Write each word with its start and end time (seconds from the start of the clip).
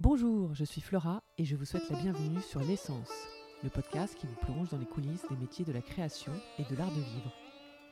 Bonjour, 0.00 0.54
je 0.54 0.64
suis 0.64 0.80
Flora 0.80 1.24
et 1.38 1.44
je 1.44 1.56
vous 1.56 1.64
souhaite 1.64 1.90
la 1.90 1.96
bienvenue 1.96 2.40
sur 2.40 2.60
L'essence, 2.60 3.10
le 3.64 3.68
podcast 3.68 4.14
qui 4.14 4.28
vous 4.28 4.36
plonge 4.36 4.68
dans 4.68 4.78
les 4.78 4.86
coulisses 4.86 5.26
des 5.28 5.36
métiers 5.36 5.64
de 5.64 5.72
la 5.72 5.80
création 5.80 6.30
et 6.56 6.62
de 6.62 6.76
l'art 6.76 6.92
de 6.92 7.00
vivre. 7.00 7.32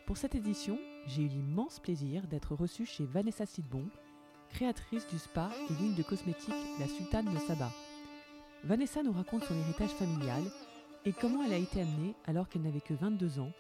Pour 0.07 0.17
cette 0.17 0.37
édition, 0.37 0.79
j'ai 1.09 1.23
eu 1.23 1.27
l'immense 1.27 1.81
plaisir 1.81 2.29
d'être 2.29 2.55
reçue 2.55 2.87
chez 2.87 3.05
Vanessa 3.07 3.45
Sidbon, 3.45 3.89
créatrice 4.51 5.09
du 5.09 5.19
spa 5.19 5.51
et 5.69 5.73
l'huile 5.73 5.97
de 5.97 6.05
cosmétiques 6.05 6.55
La 6.79 6.87
Sultane 6.87 7.35
de 7.35 7.41
Saba. 7.41 7.73
Vanessa 8.63 9.03
nous 9.03 9.11
raconte 9.11 9.43
son 9.43 9.59
héritage 9.59 9.91
familial 9.91 10.45
et 11.07 11.13
comment 11.13 11.43
elle 11.43 11.55
a 11.55 11.59
été 11.59 11.81
amenée, 11.81 12.15
alors 12.25 12.49
qu'elle 12.49 12.63
n'avait 12.63 12.79
que 12.79 12.95
22 12.95 13.41
ans, 13.41 13.51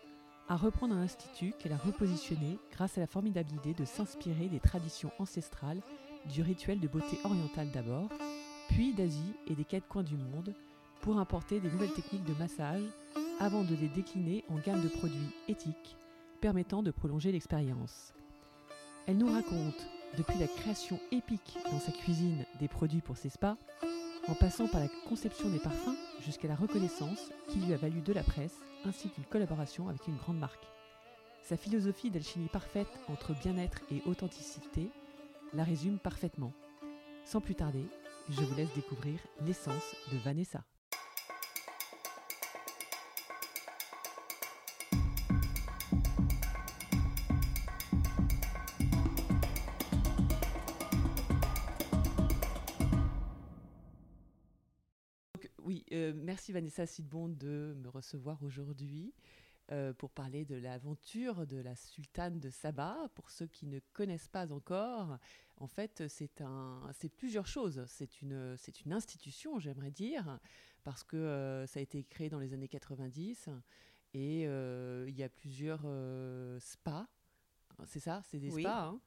à 0.48 0.54
reprendre 0.54 0.94
un 0.94 1.02
institut 1.02 1.52
qu'elle 1.58 1.72
a 1.72 1.76
repositionné 1.76 2.60
grâce 2.70 2.96
à 2.96 3.00
la 3.00 3.08
formidable 3.08 3.52
idée 3.54 3.74
de 3.74 3.84
s'inspirer 3.84 4.46
des 4.46 4.60
traditions 4.60 5.10
ancestrales 5.18 5.82
du 6.32 6.42
rituel 6.42 6.80
de 6.80 6.88
beauté 6.88 7.18
orientale 7.24 7.70
d'abord, 7.70 8.08
puis 8.68 8.92
d'Asie 8.92 9.34
et 9.46 9.54
des 9.54 9.64
quatre 9.64 9.88
coins 9.88 10.02
du 10.02 10.16
monde, 10.16 10.54
pour 11.00 11.18
importer 11.18 11.60
des 11.60 11.70
nouvelles 11.70 11.92
techniques 11.92 12.24
de 12.24 12.34
massage 12.34 12.82
avant 13.38 13.62
de 13.62 13.74
les 13.74 13.88
décliner 13.88 14.44
en 14.48 14.58
gamme 14.58 14.82
de 14.82 14.88
produits 14.88 15.34
éthiques 15.48 15.96
permettant 16.40 16.82
de 16.82 16.90
prolonger 16.90 17.32
l'expérience. 17.32 18.12
Elle 19.06 19.18
nous 19.18 19.32
raconte, 19.32 19.86
depuis 20.16 20.38
la 20.38 20.46
création 20.46 20.98
épique 21.12 21.58
dans 21.70 21.78
sa 21.78 21.92
cuisine 21.92 22.44
des 22.58 22.68
produits 22.68 23.00
pour 23.00 23.16
ses 23.16 23.28
spas, 23.28 23.56
en 24.28 24.34
passant 24.34 24.66
par 24.66 24.80
la 24.80 24.88
conception 25.08 25.48
des 25.48 25.58
parfums 25.58 25.96
jusqu'à 26.24 26.48
la 26.48 26.56
reconnaissance 26.56 27.30
qui 27.48 27.58
lui 27.60 27.72
a 27.72 27.76
valu 27.76 28.00
de 28.00 28.12
la 28.12 28.22
presse 28.22 28.56
ainsi 28.84 29.08
qu'une 29.08 29.24
collaboration 29.24 29.88
avec 29.88 30.06
une 30.08 30.16
grande 30.16 30.38
marque. 30.38 30.66
Sa 31.42 31.56
philosophie 31.56 32.10
d'alchimie 32.10 32.48
parfaite 32.48 32.88
entre 33.08 33.32
bien-être 33.34 33.80
et 33.92 34.02
authenticité 34.06 34.90
la 35.54 35.64
résume 35.64 35.98
parfaitement. 35.98 36.52
Sans 37.24 37.40
plus 37.40 37.54
tarder, 37.54 37.86
je 38.28 38.40
vous 38.40 38.54
laisse 38.56 38.72
découvrir 38.74 39.18
l'essence 39.44 39.94
de 40.12 40.18
Vanessa. 40.18 40.64
oui, 55.66 55.84
euh, 55.92 56.12
merci 56.14 56.52
Vanessa 56.52 56.86
Sidbon 56.86 57.28
de 57.28 57.74
me 57.82 57.88
recevoir 57.88 58.42
aujourd'hui. 58.44 59.12
Euh, 59.72 59.92
pour 59.92 60.12
parler 60.12 60.44
de 60.44 60.54
l'aventure 60.54 61.44
de 61.44 61.56
la 61.56 61.74
sultane 61.74 62.38
de 62.38 62.50
Saba. 62.50 63.10
Pour 63.16 63.30
ceux 63.30 63.48
qui 63.48 63.66
ne 63.66 63.80
connaissent 63.94 64.28
pas 64.28 64.52
encore, 64.52 65.18
en 65.56 65.66
fait, 65.66 66.04
c'est 66.06 66.40
un, 66.40 66.88
c'est 66.92 67.08
plusieurs 67.08 67.48
choses. 67.48 67.84
C'est 67.88 68.22
une, 68.22 68.56
c'est 68.58 68.82
une 68.82 68.92
institution, 68.92 69.58
j'aimerais 69.58 69.90
dire, 69.90 70.38
parce 70.84 71.02
que 71.02 71.16
euh, 71.16 71.66
ça 71.66 71.80
a 71.80 71.82
été 71.82 72.04
créé 72.04 72.28
dans 72.28 72.38
les 72.38 72.54
années 72.54 72.68
90 72.68 73.48
et 74.14 74.46
euh, 74.46 75.04
il 75.08 75.16
y 75.16 75.24
a 75.24 75.28
plusieurs 75.28 75.84
spas. 76.60 77.08
C'est 77.86 77.98
ça, 77.98 78.22
c'est 78.22 78.38
des 78.38 78.52
spas, 78.52 78.90
hein? 78.90 79.00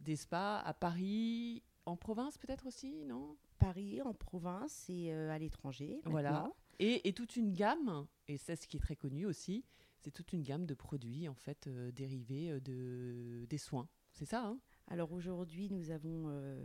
des 0.00 0.16
spas 0.16 0.60
à 0.60 0.72
Paris, 0.72 1.62
en 1.84 1.96
province 1.96 2.38
peut-être 2.38 2.64
aussi, 2.64 3.04
non? 3.04 3.36
Paris, 3.58 4.00
en 4.00 4.14
province 4.14 4.86
et 4.88 5.12
à 5.12 5.38
l'étranger. 5.38 6.00
Voilà. 6.06 6.50
Et, 6.78 7.06
et, 7.06 7.12
toute 7.12 7.36
une 7.36 7.52
gamme, 7.52 8.06
et 8.28 8.38
c'est 8.38 8.56
ce 8.56 8.66
qui 8.66 8.78
est 8.78 8.80
très 8.80 8.96
connu 8.96 9.26
aussi, 9.26 9.62
c'est 10.06 10.12
toute 10.12 10.32
une 10.32 10.44
gamme 10.44 10.66
de 10.66 10.74
produits 10.74 11.28
en 11.28 11.34
fait 11.34 11.66
euh, 11.66 11.90
dérivés 11.90 12.52
euh, 12.52 12.60
de, 12.60 13.44
des 13.46 13.58
soins. 13.58 13.88
C'est 14.12 14.24
ça 14.24 14.46
hein? 14.46 14.60
Alors 14.86 15.10
aujourd'hui, 15.10 15.68
nous 15.68 15.90
avons 15.90 16.26
euh, 16.28 16.64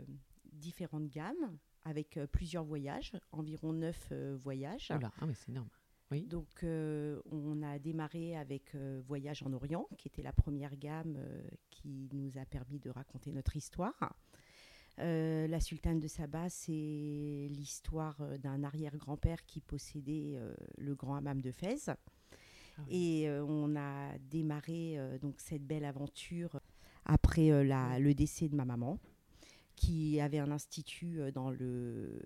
différentes 0.52 1.08
gammes 1.08 1.58
avec 1.84 2.20
plusieurs 2.30 2.62
voyages, 2.62 3.10
environ 3.32 3.72
neuf 3.72 4.12
voyages. 4.12 4.86
Voilà, 4.90 5.10
ah, 5.20 5.26
mais 5.26 5.34
c'est 5.34 5.48
énorme. 5.48 5.68
Oui. 6.12 6.22
Donc 6.22 6.62
on 6.62 7.62
a 7.62 7.80
démarré 7.80 8.36
avec 8.36 8.76
Voyage 8.76 9.42
en 9.42 9.52
Orient, 9.52 9.88
qui 9.98 10.06
était 10.06 10.22
la 10.22 10.32
première 10.32 10.76
gamme 10.76 11.18
qui 11.70 12.08
nous 12.12 12.38
a 12.38 12.44
permis 12.44 12.78
de 12.78 12.90
raconter 12.90 13.32
notre 13.32 13.56
histoire. 13.56 14.14
la 14.98 15.60
sultane 15.60 15.98
de 15.98 16.06
Saba, 16.06 16.48
c'est 16.48 17.48
l'histoire 17.50 18.22
d'un 18.38 18.62
arrière-grand-père 18.62 19.44
qui 19.44 19.60
possédait 19.60 20.38
le 20.76 20.94
grand 20.94 21.16
hammam 21.16 21.40
de 21.40 21.50
Fès. 21.50 21.90
Ah 22.78 22.82
Et 22.88 23.28
euh, 23.28 23.44
on 23.44 23.76
a 23.76 24.16
démarré 24.30 24.98
euh, 24.98 25.18
donc 25.18 25.34
cette 25.38 25.66
belle 25.66 25.84
aventure 25.84 26.60
après 27.04 27.50
euh, 27.50 27.64
la, 27.64 27.98
le 27.98 28.14
décès 28.14 28.48
de 28.48 28.56
ma 28.56 28.64
maman, 28.64 28.98
qui 29.76 30.20
avait 30.20 30.38
un 30.38 30.50
institut 30.50 31.20
dans 31.34 31.50
le 31.50 32.22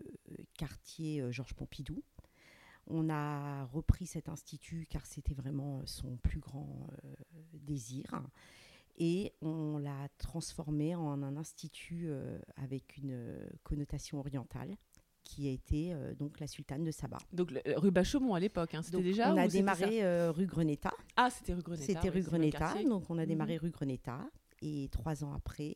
quartier 0.59 1.25
Georges 1.33 1.55
Pompidou. 1.55 2.03
On 2.89 3.09
a 3.09 3.65
repris 3.67 4.07
cet 4.07 4.29
institut 4.29 4.87
car 4.91 5.07
c'était 5.07 5.35
vraiment 5.35 5.81
son 5.87 6.17
plus 6.17 6.41
grand 6.41 6.89
désir. 7.53 8.05
Et 8.99 9.33
on 9.41 9.79
l'a 9.79 10.09
transformé 10.19 10.95
en 10.95 11.23
un 11.23 11.37
institut 11.37 12.11
avec 12.57 12.97
une 12.99 13.49
connotation 13.63 14.19
orientale 14.19 14.77
qui 15.27 15.49
a 15.49 15.51
été 15.51 15.93
euh, 15.93 16.15
donc 16.15 16.39
la 16.39 16.47
sultane 16.47 16.85
de 16.85 16.91
Saba. 16.93 17.19
Donc 17.33 17.53
rue 17.77 17.91
Bachaumont 17.91 18.35
à 18.35 18.41
l'époque, 18.41 18.75
hein, 18.75 18.83
c'était 18.83 19.03
déjà 19.03 19.33
On 19.35 19.37
a 19.37 19.49
démarré 19.49 20.05
euh, 20.05 20.31
rue 20.31 20.47
Greneta. 20.47 20.93
Ah, 21.17 21.29
c'était 21.31 21.53
rue 21.53 21.63
Greneta. 21.63 21.87
C'était 21.87 22.09
rue 22.09 22.23
Greneta, 22.23 22.75
donc 22.85 23.11
on 23.11 23.19
a 23.19 23.27
démarré 23.27 23.55
mhm. 23.55 23.61
rue 23.63 23.71
Greneta. 23.71 24.21
Et 24.63 24.89
trois 24.91 25.25
ans 25.25 25.35
après, 25.35 25.75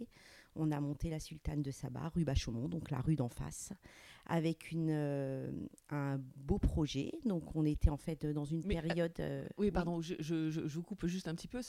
on 0.54 0.70
a 0.70 0.80
monté 0.80 1.10
la 1.10 1.20
Sultane 1.20 1.62
de 1.62 1.70
Saba, 1.70 2.10
rue 2.14 2.24
Bachaumont, 2.24 2.68
donc 2.68 2.90
la 2.90 3.00
rue 3.00 3.16
d'en 3.16 3.28
face, 3.28 3.72
avec 4.26 4.70
une, 4.70 4.90
euh, 4.90 5.50
un 5.90 6.20
beau 6.36 6.58
projet. 6.58 7.12
Donc 7.24 7.56
on 7.56 7.64
était 7.64 7.90
en 7.90 7.96
fait 7.96 8.26
dans 8.26 8.44
une 8.44 8.62
période... 8.62 9.12
Euh, 9.18 9.44
oui, 9.58 9.70
pardon, 9.70 10.00
Je, 10.00 10.14
je, 10.20 10.50
je, 10.50 10.60
vous 10.60 10.82
coupe 10.82 11.06
juste 11.06 11.28
un 11.28 11.34
petit 11.34 11.48
peu. 11.48 11.60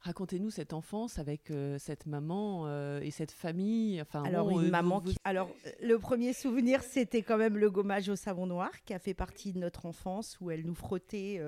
Racontez-nous 0.00 0.50
cette 0.50 0.72
enfance 0.72 1.18
avec 1.18 1.50
euh, 1.50 1.78
cette 1.78 2.06
maman 2.06 2.68
et 3.00 3.10
cette 3.10 3.30
famille. 3.30 4.00
Enfin, 4.02 4.24
alors, 4.24 4.50
une 4.50 4.70
maman 4.70 5.02
Alors, 5.24 5.50
le 5.80 5.98
premier 5.98 6.32
souvenir, 6.32 6.82
c'était 6.82 7.22
quand 7.22 7.38
même 7.38 7.56
le 7.56 7.70
gommage 7.70 8.08
au 8.08 8.16
savon 8.16 8.46
noir, 8.46 8.70
qui 8.84 8.94
a 8.94 8.98
fait 8.98 9.14
partie 9.14 9.52
de 9.52 9.58
notre 9.58 9.86
enfance, 9.86 10.38
où 10.40 10.50
elle 10.50 10.64
nous 10.64 10.74
frottait 10.74 11.40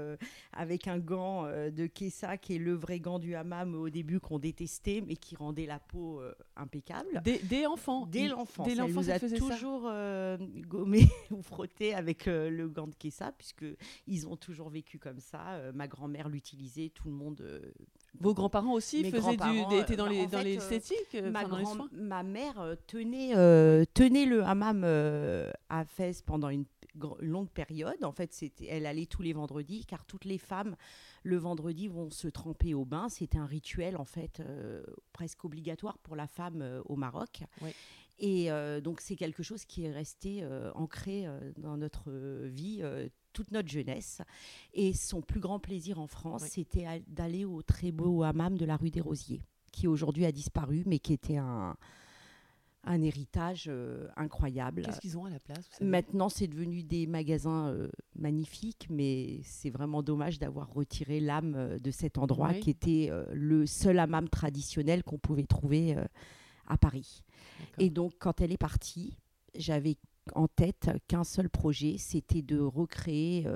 avec 0.53 0.89
un 0.89 0.99
gant 0.99 1.45
de 1.45 1.87
Kessa, 1.87 2.37
qui 2.37 2.55
est 2.55 2.59
le 2.59 2.75
vrai 2.75 3.01
gant 3.01 3.19
du 3.19 3.35
hammam 3.35 3.75
au 3.75 3.91
début 3.91 4.21
qu'on 4.21 4.39
détestait, 4.39 5.03
mais 5.07 5.17
qui 5.17 5.37
rendait 5.37 5.67
la 5.67 5.79
peau 5.79 6.23
impeccable 6.57 7.23
Des, 7.25 7.67
enfants 7.67 8.07
Dès 8.07 8.29
l'enfance. 8.29 8.67
Dès 8.67 8.75
l'enfance, 8.75 9.09
elle 9.09 9.21
nous 9.23 9.35
a 9.35 9.49
toujours 9.49 9.91
euh, 10.61 10.69
gommé 10.69 11.09
ou 11.31 11.43
frotté 11.43 11.95
avec 11.95 12.29
euh, 12.29 12.51
le 12.51 12.69
gant 12.69 12.87
de 12.87 12.95
Kessa, 12.95 13.33
puisqu'ils 13.33 14.27
ont 14.27 14.37
toujours 14.37 14.69
vécu 14.69 14.99
comme 14.99 15.21
ça. 15.21 15.41
Euh, 15.51 15.73
ma 15.75 15.89
grand-mère 15.89 16.29
l'utilisait, 16.29 16.91
tout 16.95 17.09
le 17.09 17.15
monde. 17.15 17.43
Vos 18.19 18.35
grands-parents 18.35 18.73
aussi 18.73 19.05
faisaient 19.11 19.37
du, 19.37 19.77
étaient 19.79 19.97
dans 19.97 20.07
les 20.07 20.27
dans 20.27 20.43
l'esthétique 20.43 21.15
ma, 21.15 21.45
ma 21.93 22.23
mère 22.23 22.77
tenait, 22.87 23.35
tenait 23.95 24.27
le 24.27 24.43
hammam 24.43 24.85
à 25.69 25.85
Fès 25.85 26.23
pendant 26.23 26.49
une 26.49 26.65
longue 27.21 27.51
période. 27.51 28.03
En 28.05 28.13
fait, 28.13 28.33
c'était, 28.33 28.67
elle 28.67 28.87
allait 28.87 29.07
tous 29.07 29.23
les 29.23 29.33
vendredis, 29.33 29.85
car 29.85 30.05
toutes 30.05 30.25
les 30.25 30.39
femmes, 30.39 30.77
le 31.23 31.37
vendredi, 31.37 31.89
vont 31.89 32.11
se 32.11 32.29
tremper 32.29 32.75
au 32.75 32.85
bain. 32.85 33.09
C'était 33.09 33.39
un 33.39 33.47
rituel, 33.47 33.97
en 33.97 34.05
fait, 34.05 34.41
euh, 34.41 34.83
presque 35.13 35.45
obligatoire 35.45 35.99
pour 35.99 36.17
la 36.17 36.27
femme 36.27 36.63
euh, 36.63 36.83
au 36.87 36.97
Maroc. 36.97 37.43
Et 38.19 38.51
euh, 38.51 38.81
donc, 38.81 39.01
c'est 39.01 39.17
quelque 39.17 39.43
chose 39.43 39.65
qui 39.65 39.85
est 39.85 39.93
resté 39.93 40.47
ancré 40.75 41.27
dans 41.57 41.77
notre 41.77 42.11
vie 42.47 42.83
toute 43.33 43.51
notre 43.51 43.69
jeunesse. 43.69 44.21
Et 44.75 44.93
son 44.93 45.23
plus 45.23 45.41
grand 45.41 45.59
plaisir 45.59 45.99
en 45.99 46.07
France, 46.07 46.45
c'était 46.45 47.03
d'aller 47.07 47.45
au 47.45 47.63
très 47.63 47.93
beau 47.93 48.23
hammam 48.23 48.59
de 48.59 48.67
la 48.67 48.77
rue 48.77 48.91
des 48.91 49.01
Rosiers, 49.01 49.43
qui 49.73 49.87
aujourd'hui 49.87 50.27
a 50.27 50.33
disparu, 50.33 50.83
mais 50.87 50.99
qui 50.99 51.15
était 51.15 51.39
un 51.39 51.77
un 52.85 53.03
héritage 53.03 53.67
euh, 53.69 54.09
incroyable. 54.17 54.83
Qu'est-ce 54.83 55.01
qu'ils 55.01 55.19
ont 55.19 55.25
à 55.27 55.31
la 55.31 55.39
place 55.39 55.69
Maintenant, 55.81 56.29
c'est 56.29 56.47
devenu 56.47 56.83
des 56.83 57.07
magasins 57.07 57.69
euh, 57.69 57.89
magnifiques, 58.15 58.87
mais 58.91 59.41
c'est 59.43 59.71
vraiment 59.71 60.03
dommage 60.03 60.39
d'avoir 60.39 60.73
retiré 60.73 61.21
l'âme 61.21 61.55
euh, 61.57 61.79
de 61.79 61.91
cet 61.91 62.17
endroit 62.19 62.55
qui 62.55 62.71
était 62.71 63.11
le 63.33 63.67
seul 63.67 63.99
hammam 63.99 64.29
traditionnel 64.29 65.03
qu'on 65.05 65.19
pouvait 65.19 65.45
trouver 65.45 65.97
à 66.67 66.77
Paris. 66.77 67.23
Et 67.79 67.91
donc, 67.91 68.13
quand 68.19 68.41
elle 68.41 68.53
est 68.53 68.59
partie, 68.59 69.17
j'avais 69.55 69.97
en 70.35 70.49
tête 70.49 70.91
qu'un 71.09 71.25
seul 71.25 71.49
projet, 71.49 71.97
c'était 71.99 72.43
de 72.43 72.59
recréer 72.59 73.47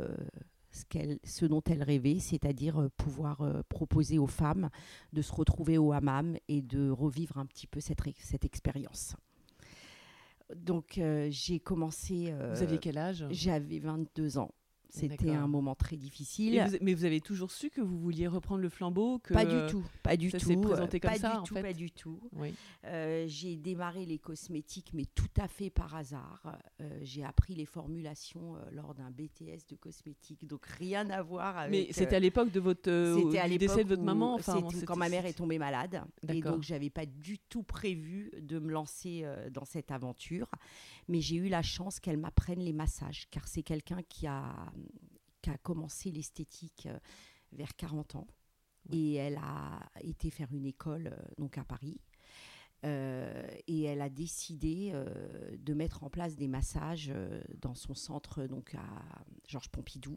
ce, 0.75 1.19
ce, 1.25 1.47
dont 1.47 1.63
elle 1.65 1.83
rêvait, 1.83 2.19
c'est-à-dire 2.19 2.89
pouvoir 2.97 3.47
proposer 3.69 4.19
aux 4.19 4.27
femmes 4.27 4.69
de 5.13 5.23
se 5.23 5.33
retrouver 5.33 5.79
au 5.79 5.93
hammam 5.93 6.37
et 6.49 6.61
de 6.61 6.91
revivre 6.91 7.39
un 7.39 7.47
petit 7.47 7.67
peu 7.67 7.81
cette, 7.81 8.03
cette 8.19 8.45
expérience. 8.45 9.17
Donc 10.55 11.01
j'ai 11.31 11.61
commencé. 11.61 12.35
Vous 12.53 12.63
aviez 12.63 12.79
quel 12.79 12.99
âge? 12.99 13.25
J'avais 13.31 13.79
22 13.79 14.39
ans. 14.39 14.51
C'était 14.95 15.31
un 15.33 15.49
moment 15.49 15.75
très 15.75 15.97
difficile. 15.97 16.65
Vous, 16.69 16.77
mais 16.81 16.95
vous 16.95 17.05
avez 17.05 17.21
toujours 17.21 17.51
su 17.51 17.69
que 17.71 17.81
vous 17.81 17.99
vouliez 17.99 18.29
reprendre 18.29 18.61
le 18.63 18.69
flambeau 18.69 19.19
que 19.19 19.35
Pas 19.35 19.45
du 19.45 19.71
tout, 19.71 19.85
pas 20.03 20.17
du 20.17 20.31
ça 20.31 20.39
tout. 20.39 20.47
s'est 20.47 20.57
présenté 20.57 21.01
comme 21.01 21.11
pas 21.11 21.19
ça, 21.19 21.31
du 21.33 21.37
en 21.39 21.43
tout, 21.43 21.55
fait? 21.55 21.63
pas 21.63 21.73
du 21.73 21.91
tout. 21.91 22.21
Oui. 22.33 22.55
Euh, 22.85 23.25
j'ai 23.27 23.57
démarré 23.57 24.07
les 24.07 24.19
cosmétiques, 24.19 24.93
mais 24.95 25.05
tout 25.15 25.27
à 25.37 25.49
fait 25.49 25.71
par 25.71 25.95
hasard. 25.97 26.59
Euh, 26.81 26.99
j'ai 27.03 27.25
appris 27.25 27.55
les 27.55 27.65
formulations 27.65 28.55
euh, 28.57 28.61
lors 28.73 28.95
d'un 28.95 29.11
BTS 29.11 29.67
de 29.69 29.77
cosmétiques, 29.77 30.47
donc 30.47 30.65
rien 30.67 31.11
à 31.11 31.23
voir 31.23 31.59
avec. 31.59 31.71
Mais 31.73 31.93
c'était 31.93 32.15
euh, 32.15 32.19
à 32.19 32.21
l'époque 32.21 32.53
de 32.53 32.61
votre 32.61 32.89
euh, 32.91 33.37
à 33.41 33.49
du 33.49 33.59
décès 33.59 33.83
de 33.85 33.89
votre 33.89 34.03
maman. 34.03 34.35
Enfin, 34.35 34.63
c'était 34.71 34.85
quand 34.87 34.97
ma 34.97 35.09
mère 35.09 35.27
est 35.27 35.33
tombée 35.35 35.59
malade. 35.59 36.03
Et 36.29 36.41
donc, 36.41 36.63
j'avais 36.63 36.91
pas 36.91 37.07
du 37.07 37.39
tout 37.39 37.63
prévu 37.65 38.31
de 38.41 38.59
me 38.59 38.71
lancer 38.71 39.23
euh, 39.25 39.51
dans 39.51 39.65
cette 39.65 39.91
aventure. 39.91 40.49
Mais 41.09 41.21
j'ai 41.21 41.37
eu 41.37 41.49
la 41.49 41.63
chance 41.63 42.01
qu'elle 42.01 42.17
m'apprenne 42.17 42.61
les 42.61 42.73
massages, 42.73 43.27
car 43.31 43.47
c'est 43.47 43.63
quelqu'un 43.63 43.99
qui 44.09 44.27
a, 44.27 44.55
qui 45.43 45.51
a 45.51 45.59
commencé 45.59 46.11
l'esthétique 46.11 46.87
euh, 46.87 46.99
vers 47.53 47.77
40 47.77 48.17
ans. 48.17 48.27
Et 48.91 49.15
elle 49.15 49.39
a 49.39 49.81
été 50.01 50.31
faire 50.31 50.53
une 50.53 50.67
école 50.67 51.09
euh, 51.09 51.35
donc 51.39 51.59
à 51.59 51.65
Paris. 51.65 52.01
Euh, 52.85 53.43
et 53.67 53.85
elle 53.85 54.03
a 54.03 54.11
décidé 54.11 54.91
euh, 54.93 55.07
de 55.59 55.73
mettre 55.73 56.05
en 56.05 56.11
place 56.11 56.37
des 56.37 56.49
massages 56.49 57.11
euh, 57.15 57.41
dans 57.63 57.75
son 57.75 57.95
centre 57.95 58.47
donc 58.47 58.75
à 58.75 58.85
Georges 59.49 59.71
Pompidou. 59.71 60.17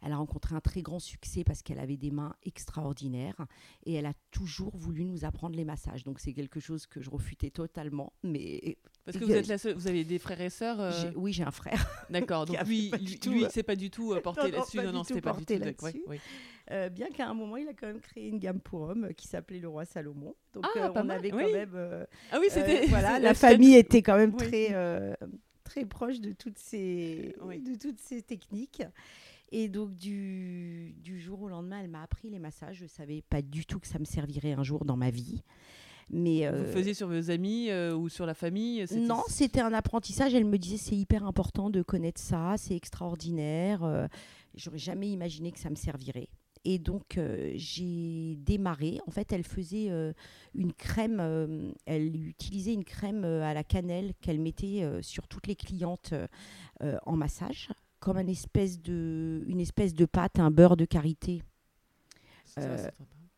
Elle 0.00 0.12
a 0.12 0.16
rencontré 0.16 0.54
un 0.54 0.60
très 0.60 0.82
grand 0.82 1.00
succès 1.00 1.42
parce 1.42 1.62
qu'elle 1.62 1.80
avait 1.80 1.96
des 1.96 2.12
mains 2.12 2.36
extraordinaires 2.44 3.46
et 3.84 3.94
elle 3.94 4.06
a 4.06 4.14
toujours 4.30 4.76
voulu 4.76 5.04
nous 5.04 5.24
apprendre 5.24 5.56
les 5.56 5.64
massages. 5.64 6.04
Donc 6.04 6.20
c'est 6.20 6.34
quelque 6.34 6.60
chose 6.60 6.86
que 6.86 7.00
je 7.00 7.10
refutais 7.10 7.50
totalement. 7.50 8.12
Mais 8.22 8.78
Parce 9.04 9.18
que 9.18 9.24
vous 9.24 9.32
êtes 9.32 9.48
la 9.48 9.58
seule, 9.58 9.74
vous 9.74 9.86
avez 9.86 10.02
des 10.04 10.18
frères 10.18 10.40
et 10.40 10.48
sœurs. 10.50 10.80
euh, 10.80 11.10
oui, 11.14 11.32
j'ai 11.32 11.42
un 11.42 11.50
frère. 11.50 11.86
D'accord. 12.10 12.46
Donc 12.46 12.62
lui, 12.66 12.90
lui, 12.90 13.18
tout, 13.18 13.30
lui, 13.30 13.44
euh, 13.44 13.48
c'est 13.50 13.62
pas 13.62 13.76
du 13.76 13.90
tout 13.90 14.12
euh, 14.14 14.20
porté 14.22 14.50
non, 14.50 14.58
là-dessus. 14.58 14.78
Non, 14.78 14.92
non, 14.92 15.04
c'était 15.04 15.20
pas 15.20 15.34
du 15.34 15.44
tout. 15.44 15.52
là-dessus. 15.58 16.02
Euh, 16.70 16.88
bien 16.88 17.08
qu'à 17.10 17.28
un 17.28 17.34
moment, 17.34 17.58
il 17.58 17.68
a 17.68 17.74
quand 17.74 17.86
même 17.86 18.00
créé 18.00 18.28
une 18.28 18.38
gamme 18.38 18.60
pour 18.60 18.80
hommes 18.80 19.10
qui 19.14 19.28
s'appelait 19.28 19.58
le 19.60 19.68
roi 19.68 19.84
Salomon. 19.84 20.34
Donc 20.54 20.64
Ah, 20.74 20.86
euh, 20.86 20.88
pas 20.88 21.02
on 21.02 21.04
mal, 21.04 21.18
avait 21.18 21.30
quand 21.30 21.36
oui. 21.36 21.52
même 21.52 21.72
euh, 21.74 22.06
Ah 22.32 22.38
oui, 22.40 22.46
c'était. 22.50 22.86
Voilà, 22.86 23.18
la 23.18 23.34
famille 23.34 23.74
était 23.76 24.00
quand 24.00 24.16
même 24.16 24.32
Oui. 24.40 24.46
très, 24.48 25.16
très 25.64 25.84
proche 25.84 26.20
de 26.20 26.32
toutes, 26.32 26.58
ces, 26.58 27.34
Oui. 27.42 27.60
de 27.60 27.74
toutes 27.78 28.00
ces 28.00 28.22
techniques. 28.22 28.82
Et 29.52 29.68
donc, 29.68 29.94
du, 29.94 30.94
du 30.98 31.20
jour 31.20 31.42
au 31.42 31.48
lendemain, 31.48 31.80
elle 31.82 31.90
m'a 31.90 32.02
appris 32.02 32.30
les 32.30 32.38
massages. 32.38 32.76
Je 32.78 32.84
ne 32.84 32.88
savais 32.88 33.22
pas 33.28 33.42
du 33.42 33.66
tout 33.66 33.78
que 33.78 33.86
ça 33.86 33.98
me 33.98 34.04
servirait 34.06 34.52
un 34.54 34.62
jour 34.64 34.84
dans 34.86 34.96
ma 34.96 35.10
vie. 35.10 35.42
Mais, 36.10 36.48
Vous 36.50 36.56
euh, 36.56 36.72
faisiez 36.72 36.94
sur 36.94 37.08
vos 37.08 37.30
amis 37.30 37.70
euh, 37.70 37.94
ou 37.94 38.08
sur 38.08 38.26
la 38.26 38.34
famille 38.34 38.86
c'était- 38.86 39.00
non, 39.00 39.22
c'était 39.28 39.60
un 39.60 39.72
apprentissage. 39.72 40.34
Elle 40.34 40.44
me 40.44 40.58
disait 40.58 40.76
c'est 40.76 40.96
hyper 40.96 41.24
important 41.26 41.70
de 41.70 41.82
connaître 41.82 42.20
ça, 42.20 42.54
c'est 42.58 42.76
extraordinaire. 42.76 43.82
Euh, 43.84 44.06
J'aurais 44.56 44.78
jamais 44.78 45.08
imaginé 45.10 45.50
que 45.50 45.58
ça 45.58 45.68
me 45.68 45.74
servirait. 45.74 46.28
Et 46.66 46.78
donc 46.78 47.18
euh, 47.18 47.52
j'ai 47.56 48.36
démarré. 48.36 49.00
En 49.06 49.10
fait, 49.10 49.32
elle 49.32 49.42
faisait 49.44 49.90
euh, 49.90 50.12
une 50.54 50.72
crème. 50.72 51.18
euh, 51.20 51.72
elle 51.86 52.14
utilisait 52.28 52.72
une 52.72 52.84
crème 52.84 53.24
euh, 53.24 53.42
à 53.42 53.52
la 53.52 53.64
cannelle 53.64 54.12
qu'elle 54.20 54.38
mettait 54.40 54.82
euh, 54.82 55.02
sur 55.02 55.26
toutes 55.28 55.46
les 55.48 55.56
clientes 55.56 56.10
euh, 56.12 56.26
euh, 56.82 56.96
en 57.04 57.16
massage, 57.16 57.68
comme 57.98 58.16
une 58.18 58.28
espèce 58.30 58.80
de, 58.80 59.42
une 59.48 59.60
espèce 59.60 59.92
de 59.92 60.04
pâte, 60.06 60.38
un 60.38 60.50
beurre 60.50 60.76
de 60.76 60.84
karité 60.84 61.42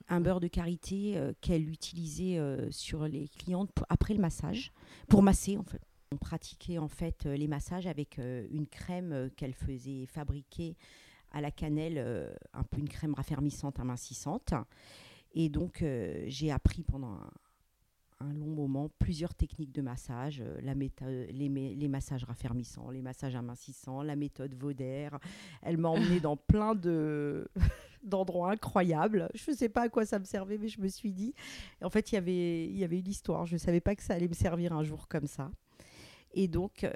Un 0.09 0.21
beurre 0.21 0.41
de 0.41 0.47
karité 0.49 1.17
euh, 1.17 1.33
qu'elle 1.41 1.69
utilisait 1.69 2.39
euh, 2.39 2.71
sur 2.71 3.09
les 3.09 3.29
clientes 3.29 3.73
pour- 3.73 3.87
après 3.89 4.15
le 4.15 4.21
massage, 4.21 4.73
pour 5.09 5.23
masser 5.23 5.57
en 5.57 5.65
fait. 5.65 5.81
On 6.13 6.17
pratiquait 6.17 6.79
en 6.79 6.87
fait 6.89 7.27
euh, 7.27 7.37
les 7.37 7.49
massages 7.49 7.87
avec 7.89 8.19
une 8.19 8.67
crème 8.69 9.31
qu'elle 9.37 9.55
faisait 9.55 10.07
fabriquer 10.07 10.77
à 11.33 11.41
la 11.41 11.51
cannelle, 11.51 12.33
un 12.55 12.63
peu 12.63 12.79
une 12.79 12.89
crème 12.89 13.13
raffermissante, 13.15 13.81
amincissante. 13.81 14.55
Et 15.35 15.49
donc 15.49 15.85
j'ai 16.29 16.51
appris 16.53 16.85
pendant 16.85 17.09
un, 17.15 17.31
un 18.21 18.33
long 18.33 18.47
moment 18.47 18.89
plusieurs 18.99 19.35
techniques 19.35 19.73
de 19.73 19.83
massage, 19.83 20.43
la 20.63 20.75
méthode, 20.75 21.27
les, 21.31 21.89
massages 21.89 22.25
raffermissants, 22.25 22.91
les 22.91 23.03
massages 23.03 23.35
amincissants, 23.35 24.03
la 24.03 24.17
méthode 24.17 24.55
Vauder. 24.55 25.11
Elle 25.63 25.77
m'a 25.77 25.89
emmenée 25.89 26.21
dans 26.21 26.37
plein 26.37 26.75
de 26.75 27.49
d'endroits 28.03 28.53
incroyables. 28.53 29.29
Je 29.35 29.51
ne 29.51 29.57
sais 29.57 29.69
pas 29.69 29.83
à 29.83 29.89
quoi 29.89 30.07
ça 30.07 30.19
me 30.19 30.25
servait, 30.25 30.59
mais 30.59 30.69
je 30.69 30.81
me 30.81 30.89
suis 30.89 31.13
dit. 31.13 31.35
En 31.83 31.91
fait, 31.91 32.13
il 32.13 32.17
y 32.17 32.19
avait 32.19 32.67
il 32.67 32.77
y 32.77 32.85
avait 32.85 32.99
une 32.99 33.09
histoire. 33.09 33.47
Je 33.47 33.55
ne 33.55 33.59
savais 33.59 33.81
pas 33.81 33.95
que 33.95 34.03
ça 34.03 34.15
allait 34.15 34.29
me 34.29 34.35
servir 34.35 34.73
un 34.73 34.83
jour 34.83 35.09
comme 35.09 35.27
ça. 35.27 35.51
Et 36.37 36.49
donc, 36.49 36.85
euh, 36.85 36.93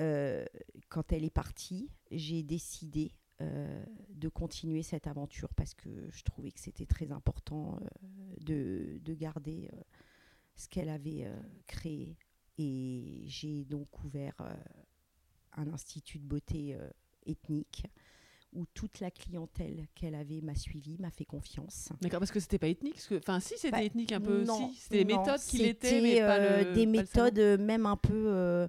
euh, 0.00 0.44
quand 0.88 1.12
elle 1.12 1.24
est 1.24 1.30
partie, 1.30 1.90
j'ai 2.10 2.42
décidé 2.42 3.12
euh, 3.40 3.84
de 4.08 4.28
continuer 4.28 4.82
cette 4.82 5.06
aventure 5.06 5.52
parce 5.54 5.74
que 5.74 6.08
je 6.10 6.22
trouvais 6.24 6.50
que 6.50 6.58
c'était 6.58 6.86
très 6.86 7.12
important 7.12 7.78
de, 8.40 8.98
de 9.02 9.14
garder 9.14 9.70
ce 10.56 10.68
qu'elle 10.68 10.88
avait 10.88 11.30
créé. 11.66 12.16
Et 12.56 13.22
j'ai 13.26 13.64
donc 13.64 14.02
ouvert 14.02 14.34
un 15.52 15.68
institut 15.68 16.18
de 16.18 16.26
beauté 16.26 16.76
ethnique 17.26 17.86
où 18.54 18.64
toute 18.74 19.00
la 19.00 19.10
clientèle 19.10 19.86
qu'elle 19.94 20.14
avait 20.14 20.40
m'a 20.40 20.54
suivi, 20.54 20.96
m'a 20.98 21.10
fait 21.10 21.24
confiance. 21.26 21.90
D'accord, 22.00 22.18
parce 22.20 22.30
que 22.32 22.40
c'était 22.40 22.58
pas 22.58 22.68
ethnique. 22.68 23.00
que- 23.08 23.16
Enfin, 23.18 23.40
si, 23.40 23.54
c'était 23.56 23.70
Bah, 23.70 23.82
ethnique 23.84 24.12
un 24.12 24.20
peu. 24.20 24.42
non, 24.44 24.70
si, 24.70 24.74
c'était 24.76 25.04
les 25.04 25.04
non, 25.04 25.18
méthodes 25.20 25.40
qui 25.40 25.58
l'étaient, 25.58 26.00
mais 26.00 26.20
pas 26.20 26.38
euh, 26.38 26.64
le. 26.64 26.72
des 26.72 26.86
pas 26.86 26.90
méthodes 26.92 27.38
euh, 27.38 27.58
même 27.58 27.86
un 27.86 27.96
peu. 27.96 28.24
euh, 28.28 28.66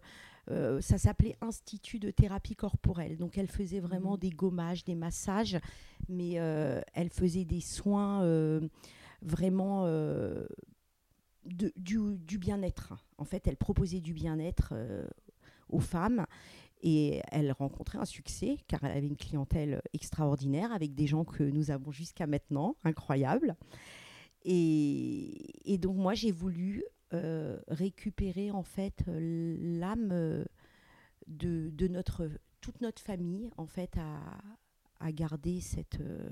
euh, 0.52 0.82
ça 0.82 0.98
s'appelait 0.98 1.36
Institut 1.42 2.00
de 2.00 2.10
thérapie 2.12 2.56
corporelle. 2.56 3.18
Donc 3.18 3.38
elle 3.38 3.48
faisait 3.48 3.80
vraiment 3.80 4.14
Mhm. 4.14 4.18
des 4.20 4.30
gommages, 4.32 4.84
des 4.84 4.96
massages, 4.96 5.58
mais 6.10 6.40
euh, 6.40 6.82
elle 6.94 7.10
faisait 7.10 7.46
des 7.46 7.62
soins 7.62 8.24
euh, 8.24 8.60
vraiment 9.22 9.84
euh, 9.86 10.46
de- 11.46 11.72
du, 11.76 12.00
du 12.18 12.38
bien-être. 12.38 12.94
En 13.18 13.26
fait, 13.26 13.48
elle 13.48 13.58
proposait 13.58 14.02
du 14.02 14.14
bien-être 14.14 14.70
euh, 14.74 15.08
aux 15.70 15.80
femmes. 15.80 16.26
Et 16.82 17.22
elle 17.32 17.52
rencontrait 17.52 17.98
un 17.98 18.06
succès 18.06 18.58
car 18.68 18.84
elle 18.84 18.98
avait 18.98 19.08
une 19.08 19.18
clientèle 19.18 19.82
extraordinaire 19.94 20.72
avec 20.72 20.96
des 20.96 21.08
gens 21.08 21.26
que 21.26 21.44
nous 21.44 21.72
avons 21.72 21.92
jusqu'à 21.92 22.26
maintenant, 22.26 22.76
incroyables. 22.84 23.56
Et, 24.44 25.78
donc 25.80 25.98
moi 25.98 26.14
j'ai 26.14 26.32
voulu 26.32 26.84
euh, 27.14 27.60
récupérer 27.68 28.52
en 28.52 28.64
fait 28.64 29.04
l'âme 29.08 30.46
de, 31.28 31.88
notre 31.88 32.30
toute 32.62 32.82
notre 32.82 33.02
famille 33.02 33.50
en 33.58 33.66
fait 33.66 33.98
à, 33.98 35.12
garder 35.12 35.60
euh, 36.08 36.30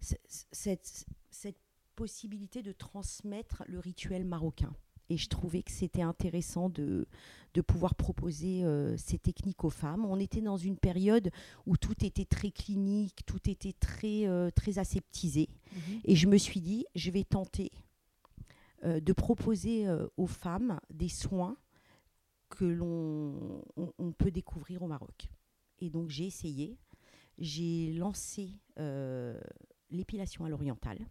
cette 0.00 1.06
cette 1.30 1.58
possibilité 1.96 2.62
de 2.62 2.72
transmettre 2.72 3.64
le 3.66 3.78
rituel 3.78 4.24
marocain. 4.24 4.74
Et 5.12 5.18
je 5.18 5.28
trouvais 5.28 5.62
que 5.62 5.70
c'était 5.70 6.00
intéressant 6.00 6.70
de, 6.70 7.06
de 7.52 7.60
pouvoir 7.60 7.94
proposer 7.94 8.64
euh, 8.64 8.96
ces 8.96 9.18
techniques 9.18 9.62
aux 9.62 9.68
femmes. 9.68 10.06
On 10.06 10.18
était 10.18 10.40
dans 10.40 10.56
une 10.56 10.78
période 10.78 11.30
où 11.66 11.76
tout 11.76 12.02
était 12.02 12.24
très 12.24 12.50
clinique, 12.50 13.26
tout 13.26 13.50
était 13.50 13.74
très, 13.74 14.26
euh, 14.26 14.48
très 14.50 14.78
aseptisé. 14.78 15.50
Mhm. 15.74 16.00
Et 16.06 16.16
je 16.16 16.26
me 16.26 16.38
suis 16.38 16.62
dit, 16.62 16.86
je 16.94 17.10
vais 17.10 17.24
tenter 17.24 17.70
euh, 18.84 19.00
de 19.00 19.12
proposer 19.12 19.86
aux 20.16 20.26
femmes 20.26 20.80
des 20.88 21.10
soins 21.10 21.58
que 22.48 22.64
l'on 22.64 23.62
on, 23.76 23.92
on 23.98 24.12
peut 24.12 24.30
découvrir 24.30 24.82
au 24.82 24.86
Maroc. 24.86 25.28
Et 25.78 25.90
donc 25.90 26.08
j'ai 26.08 26.24
essayé. 26.24 26.78
J'ai 27.36 27.92
lancé 27.92 28.48
l'épilation 29.90 30.46
à 30.46 30.48
l'orientale. 30.48 31.06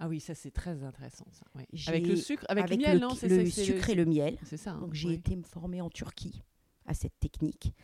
Ah 0.00 0.08
oui, 0.08 0.20
ça 0.20 0.34
c'est 0.34 0.50
très 0.52 0.82
intéressant. 0.84 1.26
Ça. 1.32 1.44
ouais. 1.56 1.66
J'ai- 1.72 1.88
Avec 1.90 2.06
le 2.06 2.16
sucre, 2.16 2.44
avec, 2.48 2.64
avec 2.64 2.78
le 2.78 2.84
miel, 2.86 2.94
le, 2.94 3.00
non 3.00 3.08
le 3.20 3.46
ça, 3.50 3.62
sucre 3.64 3.90
et 3.90 3.94
le 3.94 4.04
miel. 4.04 4.38
C'est 4.44 4.56
ça. 4.56 4.72
hein, 4.72 4.80
Donc 4.80 4.94
j'ai 4.94 5.12
été 5.12 5.34
me 5.36 5.42
former 5.42 5.80
en 5.80 5.90
Turquie 5.90 6.42
à 6.86 6.94
cette 6.94 7.18
technique. 7.18 7.74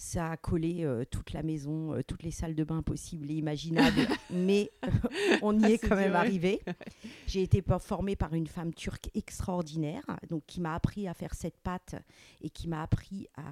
Ça 0.00 0.30
a 0.30 0.36
collé 0.36 0.84
euh, 0.84 1.04
toute 1.04 1.32
la 1.32 1.42
maison, 1.42 1.92
euh, 1.92 2.02
toutes 2.04 2.22
les 2.22 2.30
salles 2.30 2.54
de 2.54 2.62
bain 2.62 2.82
possibles 2.82 3.28
et 3.32 3.34
imaginables, 3.34 4.06
mais 4.30 4.70
on 5.42 5.58
y 5.58 5.64
Ah, 5.64 5.70
est 5.72 5.78
quand 5.78 5.96
même 5.96 6.14
arrivé. 6.14 6.60
J'ai 7.26 7.42
été 7.42 7.60
formée 7.80 8.14
par 8.14 8.32
une 8.34 8.46
femme 8.46 8.72
turque 8.72 9.10
extraordinaire, 9.14 10.04
donc 10.30 10.44
qui 10.46 10.60
m'a 10.60 10.76
appris 10.76 11.08
à 11.08 11.14
faire 11.14 11.34
cette 11.34 11.56
pâte 11.58 11.96
et 12.40 12.48
qui 12.50 12.68
m'a 12.68 12.82
appris 12.82 13.26
à 13.36 13.42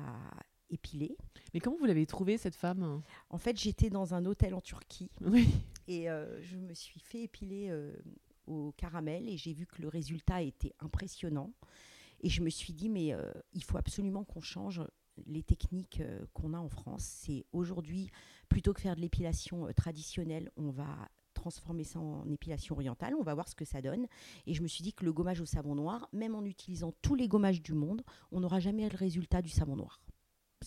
épiler. 0.70 1.16
Mais 1.54 1.60
comment 1.60 1.76
vous 1.76 1.84
l'avez 1.84 2.06
trouvée 2.06 2.38
cette 2.38 2.56
femme? 2.56 3.02
En 3.30 3.38
fait, 3.38 3.58
j'étais 3.58 3.90
dans 3.90 4.14
un 4.14 4.24
hôtel 4.26 4.54
en 4.54 4.60
Turquie 4.60 5.10
Oui. 5.20 5.48
et 5.88 6.10
euh, 6.10 6.42
je 6.42 6.56
me 6.56 6.74
suis 6.74 7.00
fait 7.00 7.22
épiler 7.22 7.68
euh, 7.70 7.94
au 8.46 8.72
caramel 8.76 9.28
et 9.28 9.36
j'ai 9.36 9.52
vu 9.52 9.66
que 9.66 9.82
le 9.82 9.88
résultat 9.88 10.42
était 10.42 10.74
impressionnant. 10.80 11.52
Et 12.20 12.28
je 12.28 12.42
me 12.42 12.50
suis 12.50 12.72
dit, 12.72 12.88
mais 12.88 13.12
euh, 13.12 13.32
il 13.52 13.62
faut 13.62 13.76
absolument 13.76 14.24
qu'on 14.24 14.40
change 14.40 14.82
les 15.26 15.42
techniques 15.42 16.02
qu'on 16.34 16.52
a 16.52 16.58
en 16.58 16.68
France. 16.68 17.04
C'est 17.04 17.46
aujourd'hui, 17.52 18.10
plutôt 18.48 18.72
que 18.74 18.80
faire 18.80 18.96
de 18.96 19.00
l'épilation 19.00 19.66
traditionnelle, 19.74 20.50
on 20.56 20.70
va 20.70 21.08
transformer 21.32 21.84
ça 21.84 22.00
en 22.00 22.28
épilation 22.28 22.74
orientale. 22.74 23.14
On 23.14 23.22
va 23.22 23.34
voir 23.34 23.48
ce 23.48 23.54
que 23.54 23.64
ça 23.64 23.80
donne. 23.80 24.06
Et 24.46 24.54
je 24.54 24.62
me 24.62 24.68
suis 24.68 24.82
dit 24.82 24.92
que 24.92 25.04
le 25.04 25.12
gommage 25.12 25.40
au 25.40 25.46
savon 25.46 25.74
noir, 25.74 26.08
même 26.12 26.34
en 26.34 26.44
utilisant 26.44 26.92
tous 27.02 27.14
les 27.14 27.28
gommages 27.28 27.62
du 27.62 27.72
monde, 27.72 28.02
on 28.32 28.40
n'aura 28.40 28.58
jamais 28.58 28.88
le 28.88 28.96
résultat 28.96 29.42
du 29.42 29.48
savon 29.48 29.76
noir. 29.76 30.00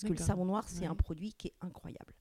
Parce 0.01 0.13
que 0.13 0.17
le 0.19 0.25
savon 0.25 0.45
noir, 0.45 0.67
c'est 0.69 0.81
Ouais. 0.81 0.87
un 0.87 0.95
produit 0.95 1.33
qui 1.33 1.47
est 1.49 1.53
incroyable. 1.61 2.13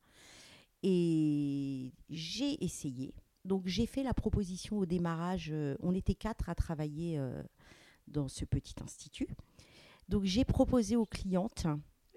Et 0.82 1.92
j'ai 2.10 2.62
essayé. 2.64 3.14
Donc 3.44 3.66
j'ai 3.66 3.86
fait 3.86 4.02
la 4.02 4.14
proposition 4.14 4.78
au 4.78 4.86
démarrage. 4.86 5.50
euh, 5.52 5.76
on 5.80 5.94
était 5.94 6.14
quatre 6.14 6.48
à 6.48 6.54
travailler 6.54 7.18
euh, 7.18 7.42
dans 8.06 8.28
ce 8.28 8.44
petit 8.44 8.74
institut. 8.82 9.28
Donc 10.08 10.24
j'ai 10.24 10.44
proposé 10.44 10.96
aux 10.96 11.06
clientes. 11.06 11.66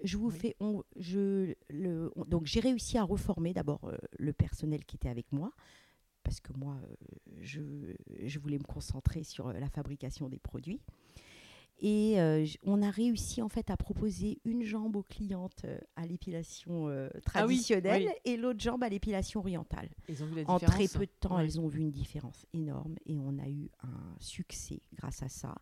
Je 0.02 0.16
vous 0.16 0.30
Oui. 0.30 0.38
fais. 0.38 0.56
on- 0.60 0.82
je, 0.96 1.54
le, 1.70 2.10
on- 2.16 2.24
donc 2.24 2.46
j'ai 2.46 2.60
réussi 2.60 2.98
à 2.98 3.04
reformer 3.04 3.52
d'abord 3.52 3.80
euh, 3.84 3.96
le 4.18 4.32
personnel 4.32 4.84
qui 4.84 4.96
était 4.96 5.08
avec 5.08 5.30
moi. 5.32 5.52
Parce 6.24 6.38
que 6.40 6.52
moi, 6.52 6.76
je, 7.40 7.94
je 8.22 8.38
voulais 8.38 8.58
me 8.58 8.62
concentrer 8.64 9.24
sur 9.24 9.52
la 9.52 9.68
fabrication 9.68 10.28
des 10.28 10.38
produits. 10.38 10.80
Et 11.84 12.20
euh, 12.20 12.46
on 12.62 12.80
a 12.80 12.90
réussi 12.90 13.42
en 13.42 13.48
fait 13.48 13.68
à 13.68 13.76
proposer 13.76 14.40
une 14.44 14.62
jambe 14.62 14.94
aux 14.94 15.02
clientes 15.02 15.64
euh, 15.64 15.76
à 15.96 16.06
l'épilation 16.06 16.88
euh, 16.88 17.08
Ah 17.12 17.16
oui, 17.16 17.22
traditionnelle 17.56 18.04
oui. 18.06 18.12
et 18.24 18.36
l'autre 18.36 18.60
jambe 18.60 18.84
à 18.84 18.88
l'épilation 18.88 19.40
orientale. 19.40 19.88
Ils 20.08 20.22
ont 20.22 20.26
vu 20.26 20.36
la 20.44 20.48
En 20.50 20.60
très 20.60 20.86
peu 20.86 21.00
de 21.06 21.10
temps, 21.18 21.36
Ouais. 21.36 21.44
elles 21.44 21.58
ont 21.60 21.66
vu 21.66 21.80
une 21.80 21.90
différence 21.90 22.46
énorme 22.52 22.94
et 23.04 23.18
on 23.18 23.36
a 23.40 23.48
eu 23.48 23.68
un 23.82 24.14
succès 24.20 24.80
grâce 24.94 25.24
à 25.24 25.28
ça. 25.28 25.56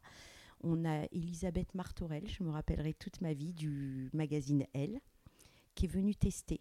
On 0.63 0.85
a 0.85 1.05
Elisabeth 1.11 1.75
Martorell, 1.75 2.29
je 2.29 2.43
me 2.45 2.51
rappellerai 2.51 2.93
toute 2.93 3.23
ma 3.23 3.33
vie, 3.33 3.55
du 3.55 4.11
magazine 4.13 4.67
Elle, 4.75 5.01
qui 5.75 5.87
est 5.87 5.89
venue 5.89 6.15
tester 6.15 6.61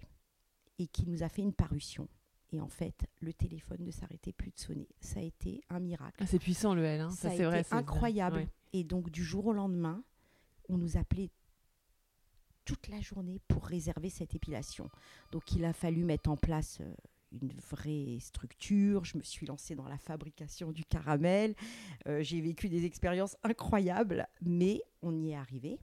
et 0.78 0.88
qui 0.88 1.06
nous 1.06 1.22
a 1.22 1.28
fait 1.28 1.42
une 1.42 1.52
parution. 1.54 2.08
Et 2.54 2.62
en 2.62 2.70
fait, 2.70 3.06
le 3.20 3.34
téléphone 3.34 3.84
ne 3.84 3.92
s'arrêtait 3.92 4.32
plus 4.32 4.52
de 4.52 4.58
sonner. 4.58 4.88
Ça 5.02 5.20
a 5.20 5.24
été 5.24 5.62
un 5.70 5.82
miracle. 5.82 6.18
Ah, 6.24 6.26
c'est 6.26 6.40
puissant 6.40 6.74
le 6.74 6.84
L, 6.86 7.02
hein. 7.02 7.10
Ça 7.10 7.30
c'est 7.30 7.44
vrai. 7.44 7.64
c'est- 7.64 7.76
incroyable. 7.76 8.38
ouais. 8.38 8.48
Et 8.74 8.84
donc, 8.84 9.10
du 9.10 9.24
jour 9.24 9.48
au 9.48 9.54
lendemain, 9.54 10.04
on 10.68 10.78
nous 10.78 10.98
appelait 10.98 11.30
toute 12.66 12.88
la 12.88 13.02
journée 13.02 13.40
pour 13.48 13.66
réserver 13.66 14.10
cette 14.10 14.36
épilation. 14.36 14.90
Donc, 15.32 15.54
il 15.54 15.66
a 15.66 15.74
fallu 15.74 16.04
mettre 16.04 16.30
en 16.30 16.38
place 16.38 16.80
euh, 16.82 16.94
une 17.32 17.54
vraie 17.72 18.18
structure. 18.20 19.06
Je 19.06 19.18
me 19.18 19.24
suis 19.24 19.46
lancée 19.48 19.76
dans 19.76 19.88
la 19.88 19.98
fabrication 19.98 20.72
du 20.72 20.86
caramel. 20.86 21.56
Euh, 22.08 22.22
J'ai 22.22 22.42
vécu 22.42 22.70
des 22.70 22.86
expériences 22.86 23.38
incroyables, 23.44 24.28
mais 24.42 24.82
on 25.02 25.18
y 25.18 25.32
est 25.32 25.36
arrivé. 25.36 25.80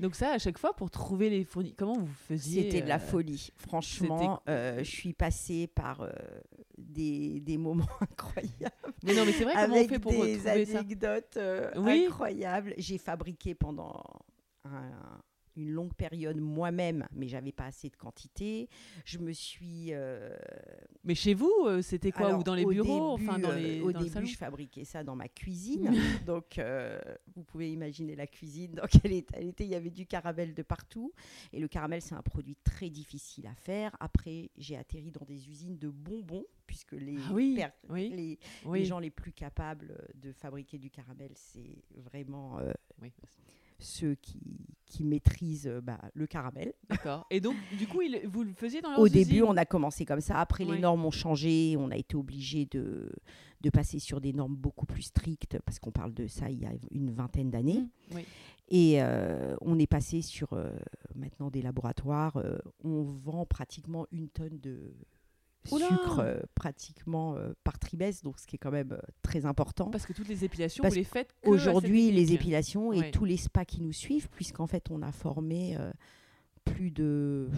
Donc 0.00 0.14
ça, 0.14 0.32
à 0.32 0.38
chaque 0.38 0.58
fois, 0.58 0.74
pour 0.74 0.90
trouver 0.90 1.28
les 1.30 1.44
fournisseurs, 1.44 1.76
comment 1.78 1.98
vous 1.98 2.06
faisiez 2.26 2.62
C'était 2.64 2.82
de 2.82 2.88
la 2.88 2.96
euh, 2.96 2.98
folie. 2.98 3.50
Franchement, 3.56 4.42
euh, 4.48 4.78
je 4.78 4.90
suis 4.90 5.12
passée 5.12 5.66
par 5.66 6.00
euh, 6.00 6.10
des, 6.78 7.40
des 7.40 7.58
moments 7.58 7.86
incroyables. 8.00 8.94
Mais 9.04 9.14
non, 9.14 9.24
mais 9.26 9.32
c'est 9.32 9.44
vrai, 9.44 9.54
comment 9.54 9.76
on 9.76 9.88
fait 9.88 9.98
pour 9.98 10.12
des 10.12 10.18
retrouver 10.36 10.64
ça? 10.66 10.78
anecdotes 10.78 11.36
euh, 11.36 11.70
Oui. 11.76 12.06
incroyables. 12.06 12.74
J'ai 12.78 12.98
fabriqué 12.98 13.54
pendant 13.54 14.02
un- 14.64 15.20
une 15.60 15.70
longue 15.70 15.94
période 15.94 16.38
moi-même, 16.38 17.06
mais 17.12 17.28
j'avais 17.28 17.52
pas 17.52 17.66
assez 17.66 17.88
de 17.88 17.96
quantité. 17.96 18.68
Je 19.04 19.18
me 19.18 19.32
suis 19.32 19.88
euh, 19.92 20.36
Mais 21.04 21.14
chez 21.14 21.34
vous, 21.34 21.52
euh, 21.66 21.82
c'était 21.82 22.12
quoi 22.12 22.26
alors, 22.28 22.40
Ou 22.40 22.42
dans 22.42 22.54
les 22.54 22.64
au 22.64 22.70
bureaux 22.70 23.16
début, 23.16 23.28
Enfin, 23.28 23.38
dans 23.38 23.50
euh, 23.50 23.58
les 23.58 23.80
au 23.80 23.92
dans 23.92 24.00
début, 24.00 24.26
je 24.26 24.36
fabriquais 24.36 24.84
ça 24.84 25.04
dans 25.04 25.16
ma 25.16 25.28
cuisine. 25.28 25.90
donc, 26.26 26.58
euh, 26.58 26.98
vous 27.34 27.42
pouvez 27.44 27.70
imaginer 27.72 28.16
la 28.16 28.26
cuisine. 28.26 28.72
Donc, 28.72 28.90
elle, 29.04 29.12
était, 29.12 29.64
il 29.64 29.70
y 29.70 29.74
avait 29.74 29.90
du 29.90 30.06
caramel 30.06 30.54
de 30.54 30.62
partout. 30.62 31.12
Et 31.52 31.60
le 31.60 31.68
caramel, 31.68 32.02
c'est 32.02 32.14
un 32.14 32.22
produit 32.22 32.56
très 32.64 32.90
difficile 32.90 33.46
à 33.46 33.54
faire. 33.54 33.96
Après, 34.00 34.50
j'ai 34.56 34.76
atterri 34.76 35.10
dans 35.10 35.24
des 35.24 35.48
usines 35.48 35.78
de 35.78 35.88
bonbons, 35.88 36.46
puisque 36.66 36.92
les, 36.92 37.16
Ah 37.28 37.32
oui, 37.32 37.56
per- 37.56 37.68
oui, 37.88 38.08
les, 38.14 38.38
oui. 38.64 38.78
les 38.80 38.84
gens 38.84 38.98
les 38.98 39.10
plus 39.10 39.32
capables 39.32 39.96
de 40.14 40.32
fabriquer 40.32 40.78
du 40.78 40.90
caramel, 40.90 41.30
c'est 41.34 41.82
vraiment 41.96 42.58
euh, 42.58 42.72
ceux 43.80 44.14
qui, 44.16 44.40
qui 44.86 45.04
maîtrisent 45.04 45.66
euh, 45.66 45.80
bah, 45.80 45.98
le 46.14 46.26
caramel. 46.26 46.72
D'accord. 46.88 47.26
Et 47.30 47.40
donc, 47.40 47.56
du 47.78 47.86
coup, 47.86 48.02
il- 48.02 48.20
vous 48.28 48.42
le 48.44 48.52
faisiez 48.52 48.80
dans 48.80 48.90
leurs 48.90 49.00
Au 49.00 49.08
début, 49.08 49.30
usines 49.36 49.44
on 49.48 49.56
a 49.56 49.64
commencé 49.64 50.04
comme 50.04 50.20
ça. 50.20 50.38
Après, 50.38 50.64
Ouais. 50.64 50.76
les 50.76 50.80
normes 50.80 51.04
ont 51.04 51.10
changé. 51.10 51.76
On 51.78 51.90
a 51.90 51.96
été 51.96 52.16
obligé 52.16 52.66
de, 52.66 53.10
de 53.60 53.70
passer 53.70 53.98
sur 53.98 54.20
des 54.20 54.32
normes 54.32 54.56
beaucoup 54.56 54.86
plus 54.86 55.02
strictes, 55.02 55.58
parce 55.64 55.78
qu'on 55.78 55.92
parle 55.92 56.14
de 56.14 56.26
ça 56.26 56.50
il 56.50 56.60
y 56.60 56.66
a 56.66 56.72
une 56.90 57.10
vingtaine 57.10 57.50
d'années. 57.50 57.80
Mmh, 57.80 58.14
oui. 58.16 58.24
Et 58.72 59.02
euh, 59.02 59.56
on 59.62 59.78
est 59.80 59.86
passé 59.88 60.22
sur 60.22 60.52
euh, 60.52 60.70
maintenant 61.16 61.50
des 61.50 61.60
laboratoires. 61.62 62.36
euh, 62.36 62.58
on 62.84 63.02
vend 63.02 63.44
pratiquement 63.44 64.06
une 64.12 64.28
tonne 64.28 64.58
de 64.60 64.94
Oula 65.70 65.88
sucre 65.88 66.18
euh, 66.20 66.40
pratiquement 66.54 67.36
euh, 67.36 67.52
par 67.64 67.78
trimestre, 67.78 68.24
donc 68.24 68.38
ce 68.38 68.46
qui 68.46 68.56
est 68.56 68.58
quand 68.58 68.70
même 68.70 68.92
euh, 68.92 68.98
très 69.22 69.44
important. 69.44 69.90
Parce 69.90 70.06
que 70.06 70.12
toutes 70.14 70.28
les 70.28 70.44
épilations, 70.44 70.82
Parce 70.82 70.94
vous 70.94 70.98
les 71.00 71.04
faites 71.04 71.34
Aujourd'hui, 71.44 72.10
les 72.10 72.32
épilations 72.32 72.88
Ouais. 72.88 73.08
et 73.08 73.10
tous 73.10 73.24
les 73.26 73.36
spas 73.36 73.64
qui 73.64 73.80
nous 73.82 73.92
suivent, 73.92 74.28
puisqu'en 74.30 74.66
fait, 74.66 74.90
on 74.90 75.02
a 75.02 75.12
formé 75.12 75.76
plus 76.64 76.90
de 76.90 77.48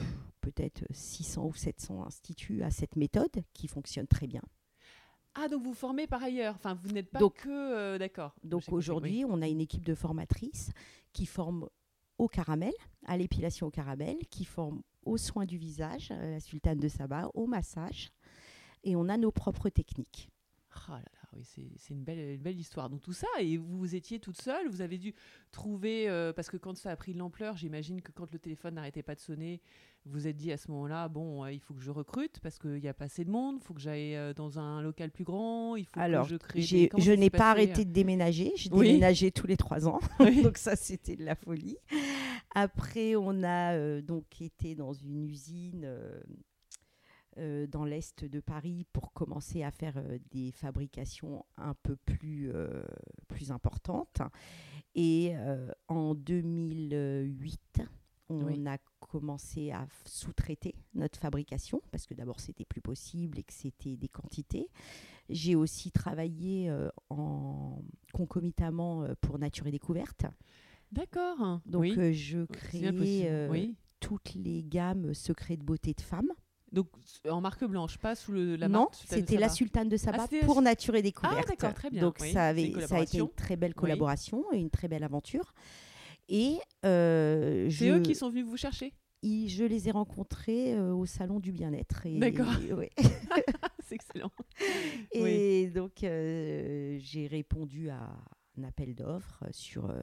peut-être 0.41 0.83
600 0.91 1.47
ou 1.47 1.55
700 1.55 2.05
instituts 2.05 2.63
à 2.63 2.71
cette 2.71 2.97
méthode 2.97 3.45
qui 3.53 3.69
fonctionne 3.69 4.07
très 4.09 4.27
bien. 4.27 4.43
Ah, 5.35 5.49
donc 5.49 5.63
vous 5.63 5.73
formez 5.75 6.07
par 6.07 6.23
ailleurs. 6.23 6.55
Enfin, 6.57 6.75
vous 6.75 6.91
n'êtes 6.91 7.09
pas 7.11 7.19
Donc- 7.21 7.37
que. 7.37 7.99
D'accord. 7.99 8.35
Donc 8.43 8.65
aujourd'hui, 8.71 9.25
on 9.29 9.41
a 9.43 9.49
une 9.49 9.61
équipe 9.61 9.85
de 9.85 9.95
formatrices 9.95 10.71
qui 11.13 11.25
forment 11.27 11.69
au 12.19 12.29
caramel, 12.29 12.73
à 13.07 13.17
l'épilation 13.17 13.69
au 13.69 13.71
caramel, 13.71 14.17
qui 14.31 14.45
forment 14.45 14.83
aux 15.03 15.17
soins 15.17 15.45
du 15.45 15.59
visage, 15.59 16.11
à 16.11 16.17
la 16.17 16.41
sultane 16.41 16.79
de 16.79 16.89
Saba, 16.89 17.31
au 17.35 17.47
massage. 17.47 18.13
Et 18.85 18.97
on 18.97 19.09
a 19.09 19.17
nos 19.17 19.31
propres 19.31 19.69
techniques. 19.69 20.31
Là, 20.89 21.03
oui, 21.37 21.45
c'est 21.77 21.95
une 21.95 22.03
belle, 22.05 22.19
une 22.19 22.43
belle 22.43 22.59
histoire. 22.59 22.91
Donc 22.91 23.01
tout 23.03 23.13
ça, 23.13 23.27
et 23.41 23.57
vous 23.57 23.95
étiez 23.95 24.19
toute 24.19 24.41
seule, 24.41 24.69
vous 24.69 24.81
avez 24.83 24.99
dû 24.99 25.15
trouver, 25.51 26.09
euh, 26.09 26.33
parce 26.33 26.49
que 26.51 26.57
quand 26.57 26.77
ça 26.77 26.91
a 26.91 26.97
pris 26.97 27.13
de 27.15 27.19
l'ampleur, 27.19 27.57
j'imagine 27.57 28.01
que 28.03 28.13
quand 28.13 28.31
le 28.33 28.39
téléphone 28.39 28.75
n'arrêtait 28.75 29.03
pas 29.03 29.15
de 29.15 29.21
sonner, 29.21 29.61
vous 30.05 30.13
vous 30.13 30.27
êtes 30.27 30.37
dit 30.37 30.51
à 30.53 30.57
ce 30.57 30.71
moment-là, 30.73 31.09
bon, 31.09 31.45
euh, 31.45 31.53
il 31.53 31.61
faut 31.61 31.75
que 31.75 31.81
je 31.83 31.91
recrute, 31.91 32.41
parce 32.41 32.59
qu'il 32.59 32.73
n'y 32.81 32.89
a 32.89 32.95
pas 32.95 33.05
assez 33.05 33.25
de 33.25 33.31
monde, 33.31 33.57
il 33.61 33.65
faut 33.65 33.73
que 33.75 33.81
j'aille 33.81 34.17
euh, 34.17 34.35
dans 34.35 34.59
un 34.59 34.83
local 34.83 35.11
plus 35.11 35.25
grand, 35.25 35.77
il 35.77 35.85
faut 35.87 36.01
Alors, 36.01 36.25
que 36.27 36.31
je 36.33 36.37
crée... 36.37 36.59
des- 36.61 36.65
J'ai- 36.67 36.91
je 36.99 37.13
n'ai 37.13 37.31
pas 37.31 37.51
arrêté 37.53 37.85
de 37.85 37.93
déménager. 37.93 38.53
Je 38.57 38.69
Oui. 38.73 38.89
déménageais 38.89 39.31
tous 39.31 39.47
les 39.47 39.57
trois 39.57 39.87
ans. 39.89 40.01
Oui. 40.21 40.43
donc 40.43 40.59
ça, 40.59 40.77
c'était 40.77 41.17
de 41.17 41.25
la 41.25 41.35
folie. 41.37 41.77
Après, 42.55 43.17
on 43.17 43.43
a 43.45 44.01
donc 44.03 44.41
été 44.41 44.75
dans 44.75 44.93
une 44.93 45.17
usine 45.25 45.87
euh, 47.39 47.67
dans 47.67 47.85
l'est 47.85 48.25
de 48.25 48.41
Paris 48.41 48.87
pour 48.93 49.13
commencer 49.13 49.63
à 49.63 49.71
faire 49.71 49.97
euh, 49.97 50.19
des 50.31 50.53
fabrications 50.53 51.45
un 51.57 51.75
peu 51.75 51.97
plus, 51.97 52.51
euh, 52.53 52.83
plus 53.29 53.51
importantes. 53.51 54.21
Et 54.95 55.35
en 55.89 56.15
2008, 56.15 57.83
on 58.29 58.45
Oui. 58.45 58.67
a 58.67 58.77
commencé 59.01 59.71
à 59.71 59.87
sous-traiter 60.05 60.75
notre 60.95 61.19
fabrication 61.19 61.81
parce 61.91 62.05
que 62.07 62.13
d'abord 62.13 62.41
c'était 62.41 62.67
plus 62.67 62.83
possible 62.83 63.39
et 63.39 63.43
que 63.43 63.55
c'était 63.55 63.97
des 63.97 64.09
quantités. 64.09 64.69
J'ai 65.31 65.55
aussi 65.55 65.93
travaillé 65.93 66.71
en 67.09 67.83
concomitamment 68.13 69.07
pour 69.23 69.39
Nature 69.39 69.67
et 69.67 69.71
Découverte. 69.71 70.27
D'accord. 70.93 71.61
Donc 71.65 71.81
oui. 71.83 72.13
je 72.13 72.41
euh, 72.75 73.49
oui. 73.51 73.75
toutes 73.99 74.35
les 74.35 74.63
gammes 74.63 75.15
secrets 75.15 75.57
de 75.57 75.65
beauté 75.65 75.95
de 75.95 76.03
femmes. 76.03 76.33
Donc 76.73 76.87
en 77.29 77.41
marque 77.43 77.65
blanche, 77.65 77.99
pas 77.99 78.15
sous 78.15 78.33
le, 78.33 78.57
la 78.57 78.67
non, 78.69 78.81
marque 78.81 78.93
de 78.93 79.07
c'était 79.09 79.37
la. 79.37 79.49
Sultane 79.51 79.89
de 79.91 79.97
Saba 79.99 80.27
Ah, 80.31 80.45
pour 80.47 80.63
Nature 80.63 80.95
et 80.95 81.03
Découverte. 81.03 81.47
d'accord, 81.49 81.75
très 81.75 81.91
bien, 81.91 82.01
Donc 82.03 82.17
oui, 82.21 82.33
ça, 82.33 82.47
avait, 82.49 82.73
ça 82.87 82.97
a 82.97 83.03
été 83.03 83.19
une 83.19 83.29
très 83.31 83.57
belle 83.57 83.73
Oui. 83.73 83.81
collaboration 83.81 84.45
et 84.53 84.59
une 84.59 84.71
très 84.71 84.89
belle 84.89 85.05
aventure. 85.05 85.53
Et 86.29 86.57
euh, 86.87 87.69
je, 87.69 87.85
eux 87.97 88.01
qui 88.01 88.15
sont 88.15 88.31
venus 88.31 88.47
vous 88.47 88.57
chercher? 88.57 88.95
Ils- 89.23 89.49
je 89.51 89.65
les 89.65 89.89
ai 89.89 89.91
rencontrés 89.93 90.75
euh, 90.75 90.95
au 90.95 91.05
salon 91.05 91.41
du 91.41 91.53
bien-être. 91.53 92.07
et- 92.07 92.19
D'accord. 92.19 92.47
ouais. 92.77 92.91
C'est 93.87 93.95
excellent. 93.97 94.33
Et 95.13 95.67
donc, 95.69 96.03
euh, 96.05 96.97
j'ai 97.01 97.27
répondu 97.27 97.91
à 97.91 98.17
un 98.59 98.65
appel 98.65 98.95
d'offres 98.95 99.45
sur, 99.51 99.91
euh, 99.91 100.03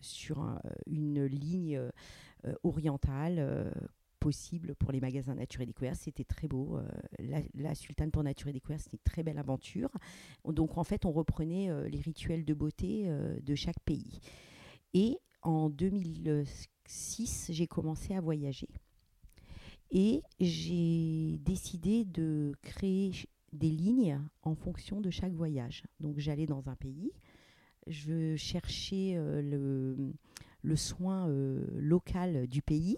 sur 0.00 0.40
un- 0.40 0.60
une 0.86 1.24
ligne 1.26 1.80
orientale 2.64 3.72
possible 4.22 4.76
pour 4.76 4.92
les 4.92 5.00
magasins 5.00 5.34
Nature 5.34 5.62
et 5.62 5.66
Découverte. 5.66 5.96
C'était 5.96 6.24
très 6.24 6.46
beau. 6.46 6.78
euh, 6.78 7.42
la, 7.54 7.74
Sultane 7.74 8.12
pour 8.12 8.22
Nature 8.22 8.48
et 8.48 8.52
Découverte, 8.52 8.82
c'était 8.82 8.96
une 8.96 9.12
très 9.12 9.24
belle 9.24 9.38
aventure. 9.38 9.90
Donc, 10.44 10.78
en 10.78 10.84
fait, 10.84 11.04
on 11.04 11.10
reprenait 11.10 11.70
euh, 11.70 11.88
les 11.88 11.98
rituels 11.98 12.44
de 12.44 12.54
beauté 12.54 13.04
euh, 13.06 13.36
de 13.40 13.54
chaque 13.56 13.80
pays. 13.80 14.20
Et 14.94 15.18
en 15.42 15.70
2006, 15.70 17.48
j'ai 17.50 17.66
commencé 17.66 18.14
à 18.14 18.20
voyager. 18.20 18.68
Et 19.90 20.22
j'ai 20.38 21.38
décidé 21.40 22.04
de 22.04 22.54
créer 22.62 23.10
des 23.52 23.70
lignes 23.70 24.20
en 24.42 24.54
fonction 24.54 25.00
de 25.00 25.10
chaque 25.10 25.32
voyage. 25.32 25.82
Donc 25.98 26.18
j'allais 26.18 26.46
dans 26.46 26.68
un 26.68 26.76
pays, 26.76 27.12
je 27.88 28.36
cherchais 28.36 29.16
le, 29.16 30.14
soin 30.76 31.26
local 31.76 32.46
du 32.46 32.62
pays 32.62 32.96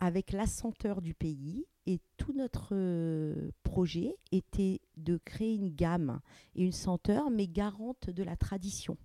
avec 0.00 0.32
la 0.32 0.46
senteur 0.46 1.02
du 1.02 1.14
pays 1.14 1.66
et 1.86 2.00
tout 2.16 2.32
notre 2.32 2.70
euh, 2.72 3.52
projet 3.62 4.16
était 4.32 4.80
de 4.96 5.18
créer 5.24 5.54
une 5.54 5.70
gamme 5.70 6.20
et 6.56 6.64
une 6.64 6.72
senteur 6.72 7.30
mais 7.30 7.46
garante 7.46 8.10
de 8.10 8.22
la 8.22 8.36
tradition 8.36 8.96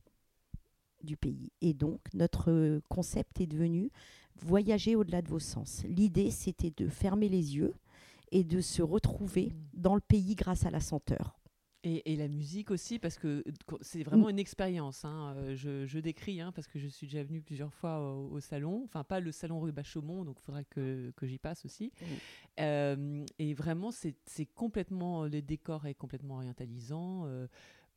du 1.03 1.17
pays. 1.17 1.51
Et 1.61 1.73
donc 1.73 1.99
notre 2.13 2.51
euh, 2.51 2.81
concept 2.89 3.39
est 3.41 3.47
devenu 3.47 3.91
voyager 4.37 4.95
au-delà 4.95 5.21
de 5.21 5.29
vos 5.29 5.39
sens. 5.39 5.83
L'idée 5.87 6.31
c'était 6.31 6.73
de 6.75 6.87
fermer 6.87 7.29
les 7.29 7.55
yeux 7.55 7.75
et 8.31 8.43
de 8.43 8.59
se 8.61 8.81
retrouver 8.81 9.51
Mm. 9.75 9.81
dans 9.81 9.95
le 9.95 10.01
pays 10.01 10.35
grâce 10.35 10.65
à 10.65 10.71
la 10.71 10.79
senteur. 10.79 11.37
Et, 11.87 12.11
et 12.11 12.15
la 12.15 12.27
musique 12.27 12.71
aussi, 12.71 12.97
parce 12.97 13.19
que 13.19 13.43
c'est 13.81 14.01
vraiment 14.01 14.27
une 14.29 14.39
expérience. 14.39 15.05
hein. 15.05 15.35
Euh, 15.37 15.55
Je, 15.55 15.85
je 15.85 15.99
décris, 15.99 16.41
hein, 16.41 16.51
parce 16.51 16.65
que 16.67 16.79
je 16.79 16.87
suis 16.87 17.05
déjà 17.05 17.23
venue 17.23 17.41
plusieurs 17.41 17.71
fois 17.71 17.99
au, 17.99 18.31
au 18.31 18.39
salon. 18.39 18.81
Enfin, 18.85 19.03
pas 19.03 19.19
le 19.19 19.31
salon 19.31 19.59
rue 19.59 19.71
Bachaumont, 19.71 20.25
donc 20.25 20.37
il 20.39 20.43
faudra 20.43 20.63
que, 20.63 21.11
que 21.15 21.27
j'y 21.27 21.37
passe 21.37 21.63
aussi. 21.63 21.91
Euh, 22.59 23.23
et 23.37 23.53
vraiment, 23.53 23.91
c'est 23.91 24.15
c'est 24.25 24.47
complètement. 24.47 25.25
Le 25.25 25.41
décor 25.43 25.85
est 25.85 25.93
complètement 25.93 26.35
orientalisant. 26.37 27.25
Euh, 27.27 27.47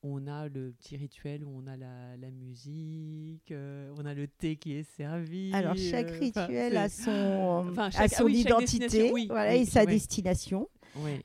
on 0.03 0.27
a 0.27 0.49
le 0.49 0.73
petit 0.73 0.97
rituel 0.97 1.45
où 1.45 1.51
on 1.57 1.67
a 1.67 1.77
la, 1.77 2.17
la 2.17 2.31
musique, 2.31 3.51
euh, 3.51 3.93
on 3.99 4.07
a 4.07 4.15
le 4.15 4.29
thé 4.29 4.57
qui 4.57 4.75
est 4.75 4.85
servi. 4.97 5.53
Alors 5.53 5.77
chaque 5.77 6.11
euh, 6.11 6.19
rituel 6.19 6.77
a 6.77 6.89
son, 6.89 7.67
Enfin, 7.71 7.89
a 7.89 8.03
ah 8.05 8.09
son 8.09 8.25
oui, 8.25 8.41
identité 8.41 9.11
oui, 9.13 9.27
voilà, 9.29 9.53
oui, 9.53 9.61
et 9.61 9.65
sa 9.65 9.81
ouais. 9.81 9.87
destination. 9.87 10.69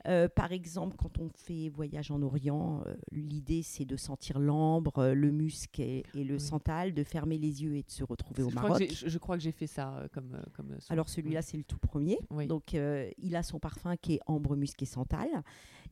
Euh, 0.08 0.28
par 0.28 0.52
exemple, 0.52 0.96
quand 0.98 1.18
on 1.18 1.30
fait 1.36 1.70
voyage 1.70 2.12
en 2.12 2.22
Orient, 2.22 2.84
l'idée 3.12 3.64
c'est 3.64 3.86
de 3.86 3.96
sentir 3.96 4.38
l'ambre, 4.38 5.14
le 5.14 5.32
musc 5.32 5.80
et, 5.80 6.04
et 6.14 6.24
le 6.24 6.38
santal, 6.38 6.94
de 6.94 7.04
fermer 7.04 7.38
les 7.38 7.64
yeux 7.64 7.76
et 7.78 7.84
de 7.84 7.90
se 7.90 8.04
retrouver 8.04 8.44
au 8.44 8.50
Je 8.50 8.56
Maroc. 8.56 8.84
je, 8.92 9.18
crois 9.18 9.36
que 9.36 9.42
j'ai 9.42 9.52
fait 9.52 9.66
ça 9.66 10.06
comme, 10.14 10.38
comme 10.54 10.76
son. 10.80 10.94
Alors 10.94 11.10
celui-là, 11.10 11.42
c'est 11.42 11.58
le 11.58 11.64
tout 11.64 11.80
premier. 11.80 12.20
Donc 12.48 12.74
il 12.74 13.36
a 13.36 13.44
son 13.44 13.60
parfum 13.60 13.96
qui 13.98 14.16
est 14.16 14.20
ambre, 14.28 14.56
musc 14.56 14.82
et 14.82 14.86
santal. 14.86 15.30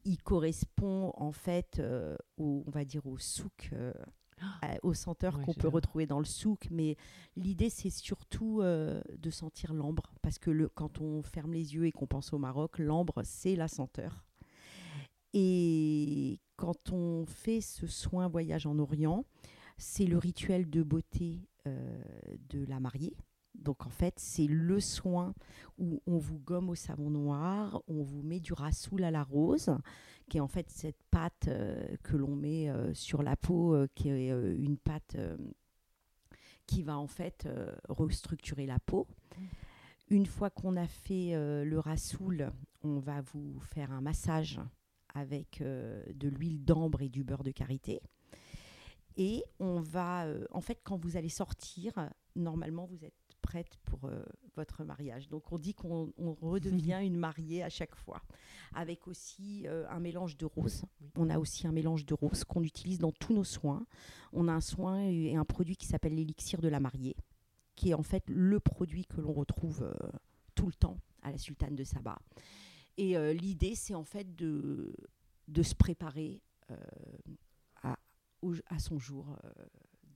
Il 0.06 0.18
correspond 0.22 1.12
en 1.16 1.32
fait 1.32 1.80
euh, 1.80 2.16
au, 2.38 2.64
on 2.68 2.72
va 2.72 2.86
dire 2.86 3.06
au 3.06 3.18
souk, 3.18 3.70
euh, 3.74 3.94
à- 4.62 4.78
au 4.84 4.94
senteur 4.94 5.38
Ouais, 5.38 5.46
qu'on 5.46 5.54
peut 5.54 5.68
retrouver 5.68 6.08
dans 6.08 6.20
le 6.20 6.26
souk. 6.26 6.68
Mais 6.72 6.96
l'idée, 7.36 7.70
c'est 7.70 7.90
surtout 7.92 8.62
euh, 8.62 9.02
de 9.18 9.30
sentir 9.30 9.74
l'ambre. 9.74 10.14
Parce 10.22 10.40
que 10.40 10.50
le, 10.52 10.70
quand 10.70 11.00
on 11.02 11.22
ferme 11.22 11.54
les 11.54 11.76
yeux 11.76 11.86
et 11.86 11.92
qu'on 11.92 12.08
pense 12.08 12.34
au 12.34 12.38
Maroc, 12.40 12.80
l'ambre, 12.80 13.22
c'est 13.24 13.56
la 13.56 13.68
senteur. 13.68 14.26
Et 15.34 16.40
quand 16.58 16.92
on 16.92 17.26
fait 17.26 17.62
ce 17.62 17.88
soin 17.88 18.28
voyage 18.28 18.66
en 18.66 18.78
Orient, 18.80 19.26
c'est 19.78 20.06
le 20.06 20.18
rituel 20.18 20.70
de 20.70 20.84
beauté 20.84 21.48
de 21.66 22.66
la 22.66 22.80
mariée. 22.80 23.16
Donc 23.56 23.86
en 23.86 23.90
fait, 23.90 24.16
c'est 24.18 24.48
le 24.48 24.80
soin 24.80 25.34
où 25.78 26.02
on 26.08 26.18
vous 26.18 26.40
gomme 26.40 26.70
au 26.70 26.76
savon 26.76 27.10
noir, 27.10 27.82
on 27.88 28.02
vous 28.02 28.24
met 28.24 28.40
du 28.40 28.54
rassoul 28.54 29.04
à 29.04 29.12
la 29.12 29.24
rose, 29.24 29.76
qui 30.30 30.38
est 30.38 30.42
en 30.42 30.48
fait 30.48 30.70
cette 30.70 31.04
pâte 31.12 31.48
euh, 31.48 31.98
que 32.04 32.16
l'on 32.16 32.36
met 32.36 32.70
euh, 32.70 32.94
sur 32.94 33.22
la 33.22 33.36
peau, 33.36 33.76
euh, 33.76 33.88
qui 33.96 34.10
est 34.10 34.30
une 34.30 34.78
pâte 34.78 35.18
qui 36.68 36.84
va 36.84 36.98
en 36.98 37.08
fait 37.08 37.50
restructurer 37.90 38.66
la 38.66 38.80
peau. 38.80 39.08
Une 40.10 40.26
fois 40.26 40.50
qu'on 40.50 40.78
a 40.78 40.88
fait 40.88 41.34
le 41.34 41.80
rassoul, 41.80 42.52
on 42.84 43.00
va 43.00 43.20
vous 43.22 43.60
faire 43.60 43.92
un 43.92 44.00
massage 44.00 44.62
avec 45.14 45.62
de 45.62 46.30
l'huile 46.30 46.64
d'ambre 46.64 47.02
et 47.02 47.10
du 47.10 47.26
beurre 47.26 47.44
de 47.44 47.52
karité. 47.52 48.02
Et 49.18 49.44
on 49.60 49.82
va, 49.82 50.28
en 50.52 50.62
fait, 50.62 50.80
quand 50.84 50.96
vous 50.96 51.18
allez 51.18 51.30
sortir, 51.30 51.94
normalement, 52.36 52.86
vous 52.86 53.04
êtes 53.04 53.14
prête 53.42 53.78
pour 53.86 54.06
euh, 54.06 54.24
votre 54.56 54.84
mariage. 54.84 55.28
Donc, 55.28 55.52
on 55.52 55.58
dit 55.58 55.74
qu'on 55.74 56.14
on 56.18 56.34
redevient 56.34 57.00
une 57.04 57.18
mariée 57.18 57.64
à 57.64 57.70
chaque 57.70 57.96
fois, 57.96 58.22
avec 58.74 59.08
aussi 59.08 59.68
euh, 59.68 59.88
un 59.90 60.00
mélange 60.00 60.38
de 60.38 60.46
roses. 60.46 60.84
Oui. 61.02 61.08
On 61.18 61.30
a 61.30 61.40
aussi 61.40 61.66
un 61.68 61.72
mélange 61.72 62.06
de 62.06 62.14
roses 62.14 62.44
qu'on 62.44 62.64
utilise 62.64 63.00
dans 63.00 63.12
tous 63.12 63.34
nos 63.34 63.44
soins. 63.44 63.86
On 64.32 64.48
a 64.48 64.54
un 64.54 64.62
soin 64.62 65.02
et 65.02 65.36
un 65.36 65.46
produit 65.46 65.76
qui 65.76 65.88
s'appelle 65.88 66.14
l'élixir 66.16 66.62
de 66.62 66.68
la 66.68 66.80
mariée, 66.80 67.16
qui 67.76 67.90
est 67.90 67.94
en 67.96 68.04
fait 68.04 68.24
le 68.28 68.60
produit 68.60 69.06
que 69.06 69.20
l'on 69.22 69.34
retrouve 69.34 69.82
euh, 69.84 69.94
tout 70.56 70.68
le 70.68 70.74
temps 70.74 70.98
à 71.24 71.32
la 71.32 71.38
sultane 71.38 71.76
de 71.76 71.84
Saba. 71.84 72.20
Et 72.98 73.16
l'idée, 73.34 73.74
c'est 73.74 73.96
en 73.96 74.04
fait 74.04 74.36
de, 74.36 74.94
de 75.48 75.64
se 75.64 75.74
préparer 75.74 76.42
à, 77.82 77.98
au- 78.42 78.54
à 78.68 78.80
son 78.80 79.00
jour 79.00 79.36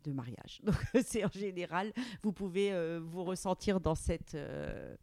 de 0.09 0.13
mariage. 0.13 0.61
Donc, 0.63 0.75
c'est 1.05 1.23
en 1.25 1.29
général, 1.31 1.91
vous 2.23 2.31
pouvez 2.31 2.71
euh, 2.73 2.99
vous 3.03 3.23
ressentir 3.23 3.79
dans 3.79 3.95
cette. 3.95 4.35
euh, 4.35 4.95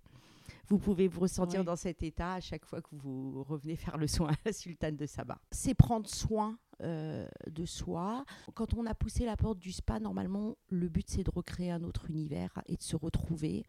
vous 0.68 0.78
pouvez 0.78 1.08
vous 1.08 1.20
ressentir 1.20 1.60
Oui. 1.60 1.66
dans 1.66 1.76
cet 1.76 2.02
état 2.02 2.34
à 2.34 2.40
chaque 2.40 2.64
fois 2.64 2.80
que 2.80 2.88
vous 2.92 3.42
revenez 3.42 3.76
faire 3.76 3.98
le 3.98 4.06
soin 4.06 4.30
à 4.30 4.36
la 4.46 4.52
sultane 4.52 4.96
de 4.96 5.06
Saba. 5.06 5.38
C'est 5.50 5.74
prendre 5.74 6.08
soin 6.08 6.58
euh, 6.80 7.26
de 7.50 7.66
soi. 7.66 8.24
Quand 8.54 8.72
on 8.74 8.86
a 8.86 8.94
poussé 8.94 9.26
la 9.26 9.36
porte 9.36 9.58
du 9.58 9.72
spa, 9.72 10.00
normalement, 10.00 10.56
le 10.70 10.88
but 10.88 11.08
c'est 11.10 11.24
de 11.24 11.30
recréer 11.30 11.70
un 11.72 11.82
autre 11.82 12.08
univers 12.08 12.62
et 12.66 12.76
de 12.76 12.82
se 12.82 12.96
retrouver 12.96 13.64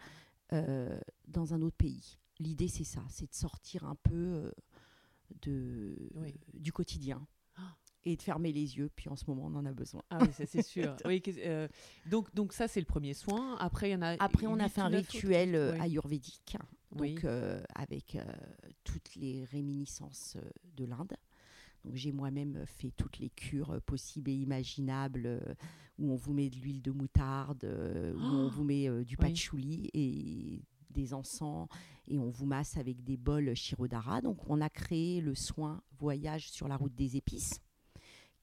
dans 1.27 1.53
un 1.55 1.61
autre 1.63 1.75
pays. 1.77 2.19
L'idée 2.39 2.67
c'est 2.67 2.83
ça, 2.83 3.01
c'est 3.09 3.27
de 3.29 3.33
sortir 3.35 3.85
un 3.85 3.95
peu 3.95 4.51
de, 5.41 5.95
Oui. 6.15 6.35
du 6.53 6.71
quotidien. 6.71 7.25
Et 8.05 8.15
de 8.17 8.21
fermer 8.21 8.51
les 8.51 8.77
yeux. 8.77 8.89
Puis 8.95 9.09
en 9.09 9.15
ce 9.15 9.25
moment, 9.27 9.43
on 9.45 9.55
en 9.55 9.65
a 9.65 9.71
besoin. 9.71 10.01
Ah 10.09 10.17
oui, 10.21 10.33
ça, 10.33 10.45
c'est 10.45 10.61
sûr. 10.63 10.95
Oui, 11.05 11.21
euh, 11.39 11.67
donc, 12.05 12.33
donc 12.35 12.53
ça, 12.53 12.67
c'est 12.67 12.79
le 12.79 12.85
premier 12.85 13.13
soin. 13.13 13.55
Après, 13.57 13.89
il 13.89 13.93
y 13.93 13.95
en 13.95 14.01
a. 14.01 14.15
Après, 14.23 14.47
on 14.47 14.59
a 14.59 14.69
fait 14.69 14.81
un 14.81 14.87
autres. 14.93 14.97
rituel 15.11 15.55
euh, 15.55 15.79
ayurvédique, 15.79 16.57
donc 16.91 17.01
Oui. 17.01 17.15
euh, 17.23 17.61
avec 17.75 18.15
euh, 18.15 18.23
toutes 18.83 19.15
les 19.15 19.45
réminiscences 19.45 20.37
de 20.75 20.85
l'Inde. 20.85 21.13
Donc 21.85 21.95
j'ai 21.95 22.13
moi-même 22.13 22.63
fait 22.65 22.91
toutes 22.95 23.19
les 23.19 23.29
cures 23.29 23.81
possibles 23.85 24.29
et 24.29 24.35
imaginables, 24.35 25.41
où 25.99 26.11
on 26.13 26.15
vous 26.15 26.31
met 26.33 26.49
de 26.49 26.55
l'huile 26.55 26.81
de 26.81 26.91
moutarde, 26.91 27.65
où 28.15 28.21
on 28.23 28.45
Oh 28.45 28.49
vous 28.49 28.63
met 28.63 28.87
du 29.03 29.17
Oui. 29.19 29.27
patchouli 29.27 29.89
et 29.93 30.61
des 30.91 31.13
encens, 31.13 31.67
et 32.07 32.17
on 32.17 32.29
vous 32.29 32.45
masse 32.45 32.77
avec 32.77 33.03
des 33.03 33.17
bols 33.17 33.53
Shirodara. 33.53 34.21
Donc 34.21 34.49
on 34.49 34.61
a 34.61 34.69
créé 34.69 35.19
le 35.19 35.35
soin 35.35 35.81
voyage 35.99 36.49
sur 36.51 36.69
la 36.69 36.77
route 36.77 36.95
des 36.95 37.17
épices 37.17 37.59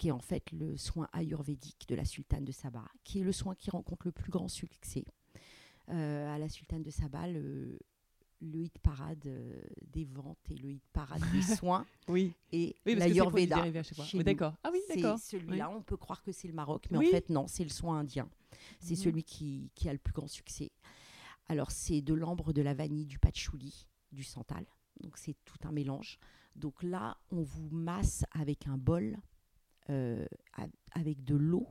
qui 0.00 0.08
est 0.08 0.12
en 0.12 0.18
fait 0.18 0.50
le 0.52 0.78
soin 0.78 1.08
ayurvédique 1.12 1.86
de 1.86 1.94
la 1.94 2.06
sultane 2.06 2.42
de 2.46 2.52
Saba, 2.52 2.82
qui 3.04 3.20
est 3.20 3.22
le 3.22 3.32
soin 3.32 3.54
qui 3.54 3.70
rencontre 3.70 4.06
le 4.06 4.12
plus 4.12 4.30
grand 4.30 4.48
succès. 4.48 5.04
Euh, 5.90 6.34
à 6.34 6.38
la 6.38 6.48
sultane 6.48 6.82
de 6.82 6.88
Saba, 6.88 7.28
le, 7.28 7.78
le 8.40 8.62
hit 8.62 8.78
parade 8.78 9.26
euh, 9.26 9.60
des 9.92 10.06
ventes 10.06 10.38
et 10.50 10.54
le 10.56 10.70
hit 10.70 10.82
parade 10.94 11.20
des 11.32 11.42
soins 11.56 11.84
Oui. 12.08 12.32
et 12.50 12.74
Oui, 12.86 12.92
c'est 12.94 12.94
l'ayurveda. 12.96 13.62
Oui. 14.14 14.24
D'accord. 14.24 14.54
Ah 14.64 14.70
oui, 14.72 14.78
C'est 14.88 14.96
d'accord. 15.02 15.18
celui-là, 15.18 15.68
on 15.70 15.82
peut 15.82 15.98
croire 15.98 16.22
que 16.22 16.32
c'est 16.32 16.48
le 16.48 16.54
Maroc, 16.54 16.86
mais 16.90 16.96
Oui. 16.96 17.08
en 17.08 17.10
fait 17.10 17.28
non, 17.28 17.46
c'est 17.46 17.64
le 17.64 17.68
soin 17.70 17.98
indien. 17.98 18.26
C'est 18.80 18.92
Mhm. 18.96 19.02
celui 19.04 19.22
qui, 19.22 19.70
qui 19.74 19.86
a 19.90 19.92
le 19.92 19.98
plus 19.98 20.14
grand 20.14 20.28
succès. 20.28 20.70
Alors 21.48 21.70
c'est 21.72 22.00
de 22.00 22.14
l'ambre, 22.14 22.54
de 22.54 22.62
la 22.62 22.72
vanille, 22.72 23.04
du 23.04 23.18
patchouli, 23.18 23.86
du 24.12 24.22
santal. 24.22 24.64
Donc 25.02 25.18
c'est 25.18 25.36
tout 25.44 25.58
un 25.64 25.72
mélange. 25.72 26.18
Donc 26.56 26.82
là, 26.82 27.18
on 27.30 27.42
vous 27.42 27.68
masse 27.70 28.24
avec 28.32 28.66
un 28.66 28.78
bol, 28.78 29.18
avec 30.92 31.24
de 31.24 31.34
l'eau, 31.36 31.68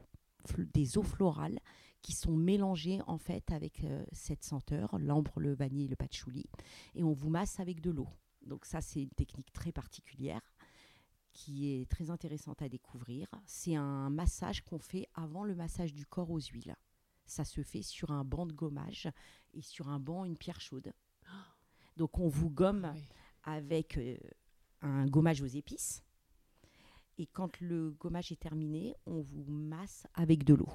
des 0.57 0.97
eaux 0.97 1.03
florales 1.03 1.59
qui 2.01 2.13
sont 2.13 2.35
mélangées 2.35 3.01
en 3.07 3.17
fait 3.17 3.51
avec 3.51 3.83
euh, 3.83 4.05
cette 4.11 4.43
senteur, 4.43 4.97
l'ambre, 4.99 5.39
le 5.39 5.53
vanille 5.53 5.85
et 5.85 5.89
le 5.89 5.95
patchouli. 5.95 6.45
Et 6.95 7.03
on 7.03 7.11
vous 7.11 7.29
masse 7.29 7.59
avec 7.59 7.81
de 7.81 7.91
l'eau. 7.91 8.07
Donc 8.45 8.65
ça, 8.65 8.81
c'est 8.81 9.01
une 9.01 9.09
technique 9.09 9.51
très 9.51 9.71
particulière 9.71 10.41
qui 11.33 11.69
est 11.71 11.89
très 11.89 12.09
intéressante 12.09 12.61
à 12.61 12.69
découvrir. 12.69 13.27
C'est 13.45 13.75
un 13.75 14.09
massage 14.09 14.63
qu'on 14.63 14.79
fait 14.79 15.07
avant 15.13 15.43
le 15.43 15.55
massage 15.55 15.93
du 15.93 16.05
corps 16.05 16.31
aux 16.31 16.39
huiles. 16.39 16.75
Ça 17.25 17.45
se 17.45 17.61
fait 17.61 17.83
sur 17.83 18.11
un 18.11 18.23
banc 18.23 18.45
de 18.45 18.53
gommage 18.53 19.09
et 19.53 19.61
sur 19.61 19.89
un 19.89 19.99
banc 19.99 20.25
une 20.25 20.37
pierre 20.37 20.61
chaude. 20.61 20.93
Donc 21.97 22.17
on 22.17 22.27
vous 22.27 22.49
gomme 22.49 22.85
Ah 22.85 22.93
oui. 22.95 23.03
avec 23.43 23.97
euh, 23.97 24.17
un 24.81 25.05
gommage 25.05 25.41
aux 25.41 25.47
épices. 25.47 26.01
Et 27.19 27.27
quand 27.27 27.59
le 27.59 27.91
gommage 27.91 28.31
est 28.31 28.39
terminé, 28.39 28.95
on 29.05 29.19
vous 29.21 29.43
masse 29.51 30.07
avec 30.13 30.43
de 30.45 30.53
l'eau. 30.53 30.69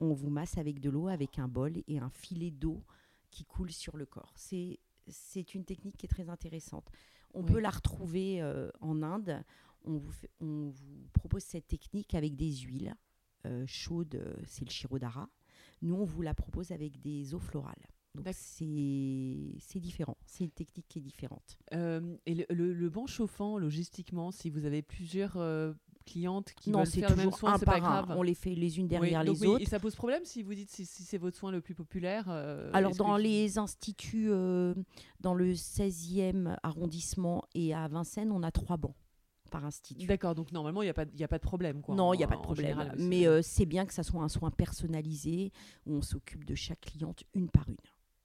On 0.00 0.12
vous 0.14 0.30
masse 0.30 0.56
avec 0.58 0.80
de 0.80 0.90
l'eau, 0.90 1.08
avec 1.08 1.38
un 1.38 1.46
bol 1.46 1.74
et 1.86 1.98
un 1.98 2.08
filet 2.10 2.50
d'eau 2.50 2.82
qui 3.30 3.44
coule 3.44 3.70
sur 3.70 3.96
le 3.96 4.06
corps. 4.06 4.32
C'est, 4.34 4.80
c'est 5.06 5.54
une 5.54 5.64
technique 5.64 5.96
qui 5.98 6.06
est 6.06 6.08
très 6.08 6.30
intéressante. 6.30 6.88
On 7.34 7.42
Oui. 7.42 7.52
peut 7.52 7.60
la 7.60 7.70
retrouver 7.70 8.40
euh, 8.40 8.70
en 8.80 9.02
Inde. 9.02 9.44
On 9.84 9.98
vous, 9.98 10.10
fait- 10.10 10.30
on 10.40 10.70
vous 10.70 11.06
propose 11.12 11.42
cette 11.42 11.66
technique 11.68 12.14
avec 12.14 12.34
des 12.34 12.50
huiles 12.56 12.94
euh, 13.44 13.66
chaudes, 13.66 14.14
euh, 14.14 14.34
c'est 14.46 14.64
le 14.64 14.70
Shirodara. 14.70 15.28
Nous, 15.82 15.94
on 15.94 16.04
vous 16.04 16.22
la 16.22 16.32
propose 16.32 16.72
avec 16.72 16.98
des 17.02 17.34
eaux 17.34 17.38
florales. 17.38 17.86
Donc 18.14 18.26
c'est, 18.32 19.80
différent. 19.80 20.16
C'est 20.26 20.44
une 20.44 20.50
technique 20.50 20.86
qui 20.88 20.98
est 20.98 21.02
différente. 21.02 21.58
Euh, 21.72 22.16
et 22.26 22.34
le, 22.34 22.46
le, 22.50 22.72
le 22.72 22.88
banc 22.90 23.06
chauffant, 23.06 23.58
logistiquement, 23.58 24.30
si 24.30 24.50
vous 24.50 24.64
avez 24.66 24.82
plusieurs 24.82 25.36
euh, 25.36 25.72
clientes 26.06 26.52
qui 26.54 26.70
non, 26.70 26.80
veulent 26.80 26.86
faire 26.86 27.10
le 27.10 27.16
même 27.16 27.32
soin, 27.32 27.58
c'est 27.58 27.64
pas 27.64 27.76
un. 27.76 27.80
grave. 27.80 28.14
On 28.16 28.22
les 28.22 28.34
fait 28.34 28.54
les 28.54 28.78
unes 28.78 28.84
Oui, 28.84 28.88
derrière 28.90 29.24
donc 29.24 29.34
les 29.36 29.40
oui, 29.42 29.46
autres. 29.48 29.62
Et 29.62 29.66
ça 29.66 29.80
pose 29.80 29.96
problème 29.96 30.24
si 30.24 30.42
vous 30.44 30.54
dites 30.54 30.70
si, 30.70 30.86
si 30.86 31.02
c'est 31.02 31.18
votre 31.18 31.36
soin 31.36 31.50
le 31.50 31.60
plus 31.60 31.74
populaire 31.74 32.26
euh, 32.28 32.70
Alors, 32.72 32.94
dans 32.94 33.16
les 33.16 33.58
instituts, 33.58 34.28
dans 35.20 35.34
le 35.34 35.52
16e 35.54 36.56
arrondissement 36.62 37.42
et 37.54 37.74
à 37.74 37.88
Vincennes, 37.88 38.30
on 38.30 38.42
a 38.42 38.50
trois 38.52 38.76
bancs 38.76 38.94
par 39.50 39.64
institut. 39.64 40.06
D'accord, 40.06 40.34
donc 40.34 40.50
normalement, 40.50 40.82
il 40.82 40.86
n'y 40.86 40.90
a, 40.90 40.94
pas- 40.94 41.04
il 41.12 41.20
y 41.20 41.22
a 41.22 41.28
pas 41.28 41.38
de 41.38 41.42
problème. 41.44 41.80
Quoi, 41.80 41.94
Non, 41.94 42.12
il 42.12 42.16
n'y 42.16 42.24
a 42.24 42.26
pas 42.26 42.34
de 42.36 42.40
problème. 42.42 42.70
général, 42.76 42.96
Mais 42.98 43.28
euh, 43.28 43.40
c'est 43.40 43.66
bien 43.66 43.86
que 43.86 43.94
ça 43.94 44.02
soit 44.02 44.20
un 44.20 44.28
soin 44.28 44.50
personnalisé 44.50 45.52
où 45.86 45.94
on 45.94 46.02
s'occupe 46.02 46.44
de 46.44 46.56
chaque 46.56 46.80
cliente 46.80 47.22
une 47.34 47.48
par 47.48 47.68
une. 47.68 47.76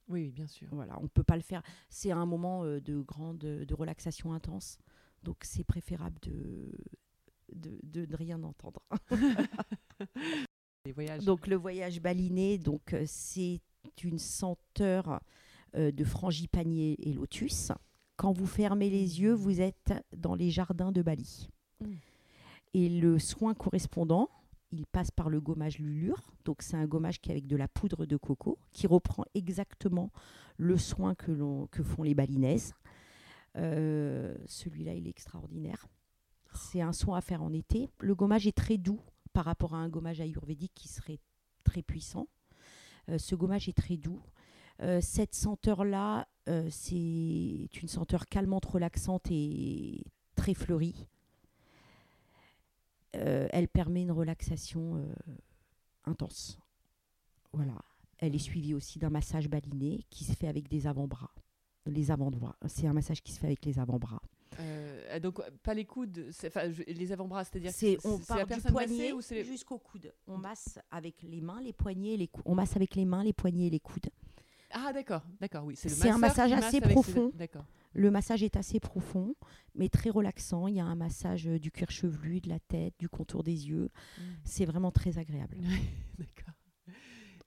Oui, 0.09 0.31
bien 0.31 0.47
sûr. 0.47 0.67
Voilà, 0.71 0.97
on 0.99 1.03
ne 1.03 1.07
peut 1.07 1.23
pas 1.23 1.35
le 1.35 1.43
faire. 1.43 1.61
C'est 1.89 2.11
un 2.11 2.25
moment 2.25 2.63
euh, 2.63 2.81
de 2.81 2.99
grande 2.99 3.37
de 3.37 3.73
relaxation 3.73 4.33
intense. 4.33 4.77
Donc 5.23 5.37
c'est 5.43 5.63
préférable 5.63 6.17
de, 6.21 6.71
de, 7.53 7.79
de 7.83 8.05
ne 8.05 8.15
rien 8.15 8.41
entendre. 8.43 8.81
Les 10.85 10.91
voyages. 10.91 11.25
Donc 11.25 11.47
le 11.47 11.55
voyage 11.55 12.01
baliné, 12.01 12.57
donc 12.57 12.93
euh, 12.93 13.03
c'est 13.05 13.61
une 14.03 14.17
senteur 14.17 15.21
euh, 15.75 15.91
de 15.91 16.03
frangipanier 16.03 16.95
et 17.07 17.13
lotus. 17.13 17.71
Quand 18.15 18.31
vous 18.31 18.47
fermez 18.47 18.89
les 18.89 19.21
yeux, 19.21 19.33
vous 19.33 19.61
êtes 19.61 19.93
dans 20.15 20.35
les 20.35 20.49
jardins 20.49 20.91
de 20.91 21.01
Bali. 21.01 21.49
Mm. 21.81 21.93
Et 22.73 22.89
le 22.89 23.19
soin 23.19 23.53
correspondant, 23.53 24.29
il 24.71 24.85
passe 24.85 25.11
par 25.11 25.29
le 25.29 25.41
gommage 25.41 25.79
lulure. 25.79 26.31
Donc 26.45 26.61
c'est 26.61 26.77
un 26.77 26.85
gommage 26.85 27.19
qui 27.19 27.29
est 27.29 27.33
avec 27.33 27.47
de 27.47 27.55
la 27.55 27.67
poudre 27.67 28.05
de 28.05 28.17
coco, 28.17 28.57
qui 28.71 28.87
reprend 28.87 29.25
exactement 29.33 30.11
le 30.57 30.77
soin 30.77 31.15
que, 31.15 31.83
font 31.83 32.03
les 32.03 32.13
balinaises. 32.13 32.73
Euh, 33.55 34.35
Celui-là, 34.45 34.93
il 34.93 35.07
est 35.07 35.11
extraordinaire. 35.11 35.87
C'est 36.53 36.81
un 36.81 36.93
soin 36.93 37.17
à 37.17 37.21
faire 37.21 37.43
en 37.43 37.53
été. 37.53 37.89
Le 37.99 38.15
gommage 38.15 38.47
est 38.47 38.55
très 38.55 38.77
doux 38.77 38.99
par 39.33 39.45
rapport 39.45 39.75
à 39.75 39.77
un 39.77 39.89
gommage 39.89 40.19
ayurvédique 40.21 40.73
qui 40.73 40.87
serait 40.87 41.19
très 41.63 41.81
puissant. 41.81 42.27
Euh, 43.09 43.17
ce 43.17 43.35
gommage 43.35 43.69
est 43.69 43.77
très 43.77 43.97
doux. 43.97 44.21
Euh, 44.81 44.99
cette 45.01 45.35
senteur-là, 45.35 46.27
c'est 46.71 47.69
une 47.81 47.87
senteur 47.87 48.25
calmante, 48.25 48.65
relaxante 48.65 49.27
et 49.29 50.03
très 50.35 50.55
fleurie. 50.55 51.05
Euh, 53.15 53.47
elle 53.51 53.67
permet 53.67 54.01
une 54.03 54.11
relaxation 54.11 54.97
euh, 54.97 55.13
intense. 56.05 56.59
Voilà. 57.53 57.75
Elle 58.19 58.35
est 58.35 58.39
suivie 58.39 58.73
aussi 58.73 58.99
d'un 58.99 59.09
massage 59.09 59.47
baliné 59.47 60.05
qui 60.09 60.23
se 60.25 60.33
fait 60.33 60.47
avec 60.47 60.67
des 60.67 60.87
avant-bras. 60.87 61.31
Les 61.85 62.11
avant-bras. 62.11 62.55
C'est 62.67 62.85
un 62.87 62.93
massage 62.93 63.23
qui 63.23 63.31
se 63.31 63.39
fait 63.39 63.47
avec 63.47 63.65
les 63.65 63.79
avant-bras. 63.79 64.21
Euh, 64.59 65.19
donc, 65.19 65.39
pas 65.63 65.73
les 65.73 65.85
coudes, 65.85 66.27
je- 66.29 66.83
les 66.91 67.11
avant-bras, 67.11 67.45
c'est-à-dire 67.45 67.71
C'est 67.73 67.97
on 68.05 68.19
part 68.19 68.45
du 68.45 68.61
poignet 68.61 69.13
ou 69.13 69.21
c'est 69.21 69.35
les- 69.35 69.43
jusqu'au 69.45 69.79
coude. 69.79 70.13
On 70.27 70.37
masse 70.37 70.77
avec 70.91 71.21
les 71.23 71.39
mains, 71.39 71.61
les 71.61 71.71
poignets, 71.73 72.13
et 72.13 72.17
les 72.17 72.27
coudes. 72.27 72.43
On 72.45 72.55
masse 72.55 72.75
avec 72.75 72.95
les 72.95 73.05
mains, 73.05 73.23
les 73.23 73.33
poignets 73.33 73.67
et 73.67 73.69
les 73.69 73.79
coudes. 73.79 74.09
Ah, 74.71 74.91
d'accord, 74.93 75.23
d'accord, 75.39 75.63
oui. 75.65 75.75
le 75.83 75.89
C'est 75.89 76.09
un 76.09 76.17
massage 76.17 76.51
masse 76.51 76.65
assez 76.65 76.81
profond. 76.81 77.31
D'accord. 77.35 77.65
Le 77.93 78.11
massage 78.11 78.43
est 78.43 78.55
assez 78.55 78.79
profond, 78.79 79.35
mais 79.75 79.89
très 79.89 80.09
relaxant. 80.09 80.67
Il 80.67 80.75
y 80.75 80.79
a 80.79 80.85
un 80.85 80.95
massage 80.95 81.47
euh, 81.47 81.59
du 81.59 81.71
cuir 81.71 81.89
chevelu, 81.89 82.39
de 82.39 82.49
la 82.49 82.59
tête, 82.59 82.93
du 82.99 83.09
contour 83.09 83.43
des 83.43 83.69
yeux. 83.69 83.89
Mm. 84.17 84.21
C'est 84.43 84.65
vraiment 84.65 84.91
très 84.91 85.17
agréable. 85.17 85.57
D'accord. 86.19 86.53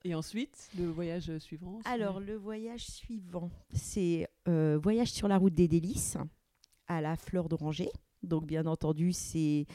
Et 0.05 0.17
ensuite, 0.17 0.69
le 0.77 0.87
voyage 0.87 1.39
suivant 1.39 1.79
Alors, 1.85 2.19
le 2.19 2.35
voyage 2.35 2.87
suivant, 2.87 3.51
c'est 3.73 4.29
euh, 4.49 4.77
Voyage 4.83 5.13
sur 5.13 5.29
la 5.29 5.39
route 5.39 5.55
des 5.55 5.69
délices 5.69 6.17
à 6.89 7.01
la 7.01 7.15
fleur 7.15 7.49
d'oranger. 7.49 7.89
Donc, 8.25 8.45
bien 8.45 8.67
entendu, 8.67 9.13
c'est 9.13 9.67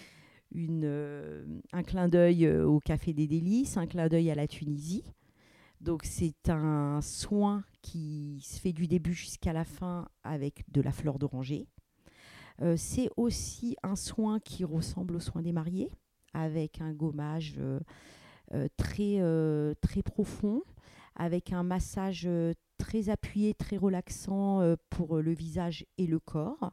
une, 0.51 0.83
euh, 0.83 1.45
un 1.71 1.83
clin 1.83 2.09
d'œil 2.09 2.49
au 2.49 2.81
Café 2.81 3.13
des 3.13 3.27
délices, 3.27 3.77
un 3.77 3.87
clin 3.87 4.09
d'œil 4.09 4.29
à 4.29 4.35
la 4.35 4.47
Tunisie. 4.47 5.05
Donc, 5.81 6.03
c'est 6.03 6.49
un 6.49 7.01
soin 7.01 7.63
qui 7.81 8.41
se 8.43 8.59
fait 8.59 8.73
du 8.73 8.87
début 8.87 9.13
jusqu'à 9.13 9.53
la 9.53 9.63
fin 9.63 10.07
avec 10.23 10.63
de 10.71 10.81
la 10.81 10.91
fleur 10.91 11.19
d'oranger. 11.19 11.67
Euh, 12.61 12.75
c'est 12.77 13.09
aussi 13.17 13.75
un 13.83 13.95
soin 13.95 14.39
qui 14.39 14.63
ressemble 14.63 15.15
au 15.15 15.19
soin 15.19 15.41
des 15.41 15.51
mariés, 15.51 15.91
avec 16.33 16.81
un 16.81 16.91
gommage 16.93 17.55
euh, 17.59 17.79
euh, 18.53 18.67
très, 18.77 19.21
très 19.81 20.01
profond, 20.01 20.63
avec 21.15 21.53
un 21.53 21.63
massage 21.63 22.27
très 22.77 23.09
appuyé, 23.09 23.53
très 23.53 23.77
relaxant 23.77 24.75
pour 24.89 25.17
le 25.17 25.33
visage 25.33 25.85
et 25.97 26.07
le 26.07 26.19
corps. 26.19 26.71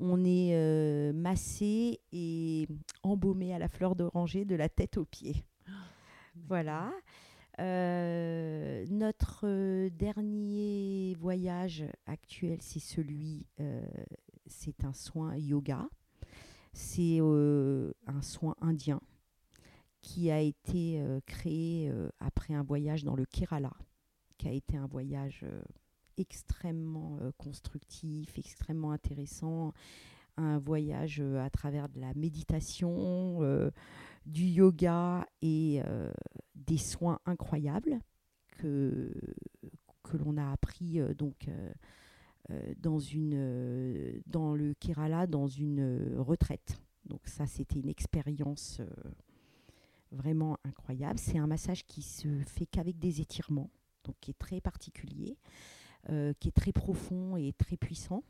On 0.00 0.24
est 0.24 1.12
massé 1.12 2.00
et 2.12 2.66
embaumé 3.02 3.54
à 3.54 3.58
la 3.58 3.68
fleur 3.68 3.94
d'oranger 3.94 4.44
de 4.44 4.56
la 4.56 4.68
tête 4.68 4.96
aux 4.96 5.04
pieds. 5.04 5.44
Voilà. 6.48 6.90
Euh, 7.60 8.84
notre 8.90 9.46
euh, 9.46 9.88
dernier 9.90 11.14
voyage 11.20 11.84
actuel, 12.06 12.58
c'est 12.60 12.80
celui, 12.80 13.46
euh, 13.60 13.86
c'est 14.46 14.84
un 14.84 14.92
soin 14.92 15.36
yoga. 15.36 15.88
C'est 16.72 17.20
un 17.20 18.22
soin 18.22 18.56
indien 18.60 19.00
qui 20.00 20.32
a 20.32 20.40
été 20.40 21.00
créé 21.24 21.92
après 22.18 22.52
un 22.52 22.64
voyage 22.64 23.04
dans 23.04 23.14
le 23.14 23.24
Kerala, 23.24 23.70
qui 24.38 24.48
a 24.48 24.50
été 24.50 24.76
un 24.76 24.88
voyage 24.88 25.44
extrêmement 26.16 27.16
constructif, 27.38 28.36
extrêmement 28.36 28.90
intéressant, 28.90 29.72
un 30.36 30.58
voyage 30.58 31.20
à 31.20 31.48
travers 31.48 31.88
de 31.88 32.00
la 32.00 32.12
méditation, 32.14 33.38
du 34.26 34.44
yoga 34.44 35.26
et 35.42 35.82
euh, 35.84 36.12
des 36.54 36.78
soins 36.78 37.18
incroyables 37.26 38.00
que, 38.58 39.12
que 40.02 40.16
l'on 40.16 40.36
a 40.36 40.52
appris 40.52 41.00
euh, 41.00 41.14
donc 41.14 41.48
euh, 41.48 42.74
dans, 42.78 42.98
une, 42.98 44.22
dans 44.26 44.54
le 44.54 44.74
Kerala 44.74 45.26
dans 45.26 45.46
une 45.46 46.14
retraite. 46.18 46.80
Donc 47.06 47.20
ça, 47.26 47.46
c'était 47.46 47.80
une 47.80 47.88
expérience 47.88 48.80
vraiment 50.10 50.58
incroyable. 50.64 51.18
C'est 51.18 51.38
un 51.38 51.46
massage 51.46 51.84
qui 51.84 52.00
se 52.00 52.28
fait 52.46 52.66
qu'avec 52.66 52.98
des 52.98 53.20
étirements, 53.20 53.70
donc 54.04 54.16
qui 54.20 54.30
est 54.30 54.38
très 54.38 54.60
particulier, 54.60 55.36
qui 56.06 56.48
est 56.48 56.54
très 56.54 56.72
profond 56.72 57.36
et 57.36 57.52
très 57.52 57.76
puissant. 57.76 58.24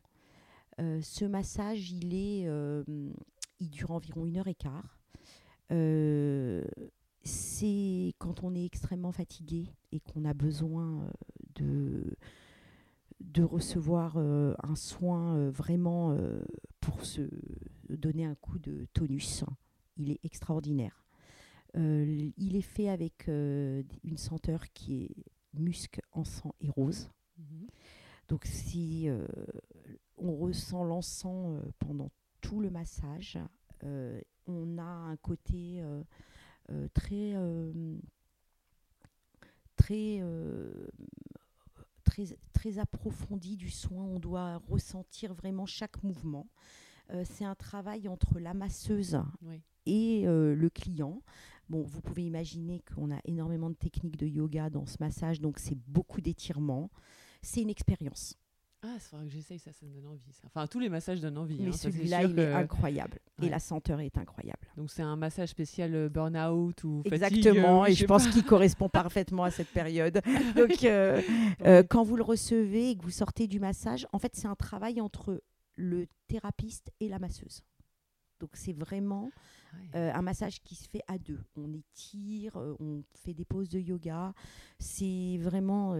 Ce 0.78 1.24
massage, 1.24 1.92
il 1.92 2.14
est, 2.14 2.48
il 3.60 3.70
dure 3.70 3.92
environ 3.92 4.26
une 4.26 4.38
heure 4.38 4.48
et 4.48 4.56
quart. 4.56 5.03
Euh, 5.72 6.64
c'est 7.22 8.14
quand 8.18 8.44
on 8.44 8.54
est 8.54 8.64
extrêmement 8.64 9.12
fatigué 9.12 9.68
et 9.92 10.00
qu'on 10.00 10.24
a 10.24 10.34
besoin 10.34 11.04
euh, 11.04 11.10
de, 11.54 12.16
de 13.20 13.42
recevoir 13.42 14.14
euh, 14.16 14.54
un 14.62 14.76
soin 14.76 15.50
vraiment 15.50 16.16
pour 16.80 17.04
se 17.04 17.22
donner 17.88 18.24
un 18.24 18.34
coup 18.34 18.58
de 18.58 18.86
tonus. 18.92 19.44
Il 19.96 20.10
est 20.10 20.20
extraordinaire. 20.24 21.04
Euh, 21.76 22.30
il 22.36 22.56
est 22.56 22.62
fait 22.62 22.88
avec 22.88 23.28
euh, 23.28 23.82
une 24.04 24.16
senteur 24.16 24.64
qui 24.74 25.04
est 25.04 25.24
musc, 25.54 26.00
encens 26.12 26.52
et 26.60 26.68
rose. 26.68 27.10
Mhm. 27.38 27.66
Donc 28.28 28.44
si 28.44 29.08
euh, 29.08 29.26
on 30.16 30.36
ressent 30.36 30.84
l'encens 30.84 31.60
pendant 31.78 32.10
tout 32.40 32.60
le 32.60 32.70
massage, 32.70 33.38
on 34.46 34.78
a 34.78 34.82
un 34.82 35.16
côté 35.16 35.80
euh, 35.80 36.02
euh, 36.70 36.88
très 36.94 37.34
euh, 37.34 37.72
très 39.76 40.18
euh, 40.20 40.88
très 42.04 42.24
très 42.52 42.78
approfondi 42.78 43.56
du 43.56 43.70
soin. 43.70 44.04
On 44.04 44.18
doit 44.18 44.56
ressentir 44.68 45.34
vraiment 45.34 45.66
chaque 45.66 46.02
mouvement. 46.02 46.48
Euh, 47.10 47.22
c'est 47.24 47.44
un 47.44 47.54
travail 47.54 48.08
entre 48.08 48.38
la 48.38 48.54
masseuse 48.54 49.18
Oui. 49.42 49.60
et 49.86 50.26
euh, 50.26 50.54
le 50.54 50.70
client. 50.70 51.22
Bon, 51.68 51.82
vous 51.82 52.00
pouvez 52.00 52.24
imaginer 52.24 52.80
qu'on 52.80 53.10
a 53.10 53.18
énormément 53.24 53.70
de 53.70 53.74
techniques 53.74 54.16
de 54.16 54.26
yoga 54.26 54.70
dans 54.70 54.86
ce 54.86 54.96
massage, 55.00 55.40
donc 55.40 55.58
c'est 55.58 55.78
beaucoup 55.86 56.20
d'étirements. 56.20 56.90
C'est 57.42 57.62
une 57.62 57.70
expérience. 57.70 58.38
Ah, 58.86 58.96
c'est 58.98 59.16
vrai 59.16 59.24
que 59.24 59.32
j'essaye, 59.32 59.58
ça, 59.58 59.72
ça 59.72 59.86
me 59.86 59.94
donne 59.94 60.06
envie. 60.06 60.32
ça. 60.32 60.42
Enfin, 60.46 60.66
tous 60.66 60.78
les 60.78 60.90
massages 60.90 61.18
donnent 61.20 61.38
envie. 61.38 61.58
Mais 61.58 61.70
hein, 61.70 61.72
celui-là, 61.72 62.24
il 62.24 62.38
est 62.38 62.52
incroyable. 62.52 63.18
Ouais. 63.38 63.46
Et 63.46 63.50
la 63.50 63.58
senteur 63.58 64.00
est 64.00 64.18
incroyable. 64.18 64.66
Donc, 64.76 64.90
c'est 64.90 65.02
un 65.02 65.16
massage 65.16 65.48
spécial 65.48 65.94
euh, 65.94 66.08
burn-out 66.10 66.84
ou 66.84 67.02
fatigue. 67.08 67.14
Exactement, 67.14 67.84
euh, 67.84 67.86
et 67.86 67.94
je 67.94 68.04
pense 68.04 68.26
qu'il 68.28 68.44
correspond 68.44 68.88
parfaitement 68.92 69.44
à 69.44 69.50
cette 69.50 69.68
période. 69.68 70.20
Donc, 70.56 70.84
euh, 70.84 71.22
euh, 71.62 71.82
quand 71.88 72.02
vous 72.02 72.16
le 72.16 72.22
recevez 72.22 72.90
et 72.90 72.96
que 72.96 73.02
vous 73.02 73.10
sortez 73.10 73.46
du 73.46 73.58
massage, 73.58 74.06
en 74.12 74.18
fait, 74.18 74.36
c'est 74.36 74.48
un 74.48 74.56
travail 74.56 75.00
entre 75.00 75.42
le 75.76 76.06
thérapeute 76.28 76.90
et 77.00 77.08
la 77.08 77.18
masseuse. 77.18 77.62
Donc, 78.40 78.50
c'est 78.52 78.74
vraiment 78.74 79.30
un 79.94 80.22
massage 80.22 80.60
qui 80.60 80.74
se 80.74 80.88
fait 80.88 81.02
à 81.08 81.18
deux. 81.18 81.40
On 81.56 81.72
étire, 81.72 82.56
on 82.78 83.02
fait 83.14 83.32
des 83.32 83.44
poses 83.44 83.68
de 83.68 83.80
yoga. 83.80 84.34
C'est 84.78 85.38
vraiment 85.40 85.96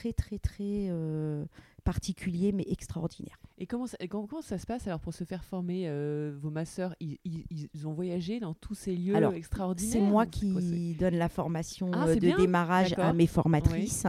très, 0.00 0.12
très, 0.14 0.38
très 0.38 0.86
euh, 0.88 1.44
particulier, 1.84 2.52
mais 2.52 2.64
extraordinaire. 2.68 3.38
Et 3.58 3.66
comment 3.66 3.86
ça, 3.86 3.96
et 4.00 4.08
comment, 4.08 4.26
comment 4.26 4.40
ça 4.42 4.56
se 4.58 4.66
passe 4.66 4.86
alors 4.86 5.00
pour 5.00 5.12
se 5.12 5.24
faire 5.24 5.44
former 5.44 5.84
euh, 5.88 6.34
Vos 6.40 6.50
masseurs, 6.50 6.94
ils, 7.00 7.18
ils- 7.24 7.44
ils 7.74 7.86
ont 7.86 7.92
voyagé 7.92 8.40
dans 8.40 8.54
tous 8.54 8.74
ces 8.74 8.96
lieux 8.96 9.14
Alors, 9.14 9.34
extraordinaires 9.34 9.92
C'est 9.92 10.00
moi 10.00 10.24
qui 10.26 10.94
donne 10.94 11.16
la 11.16 11.28
formation 11.28 11.90
Ah, 11.92 12.06
euh, 12.08 12.14
de 12.14 12.20
bien, 12.20 12.36
démarrage 12.38 12.94
à 12.98 13.12
mes 13.12 13.26
formatrices 13.26 14.06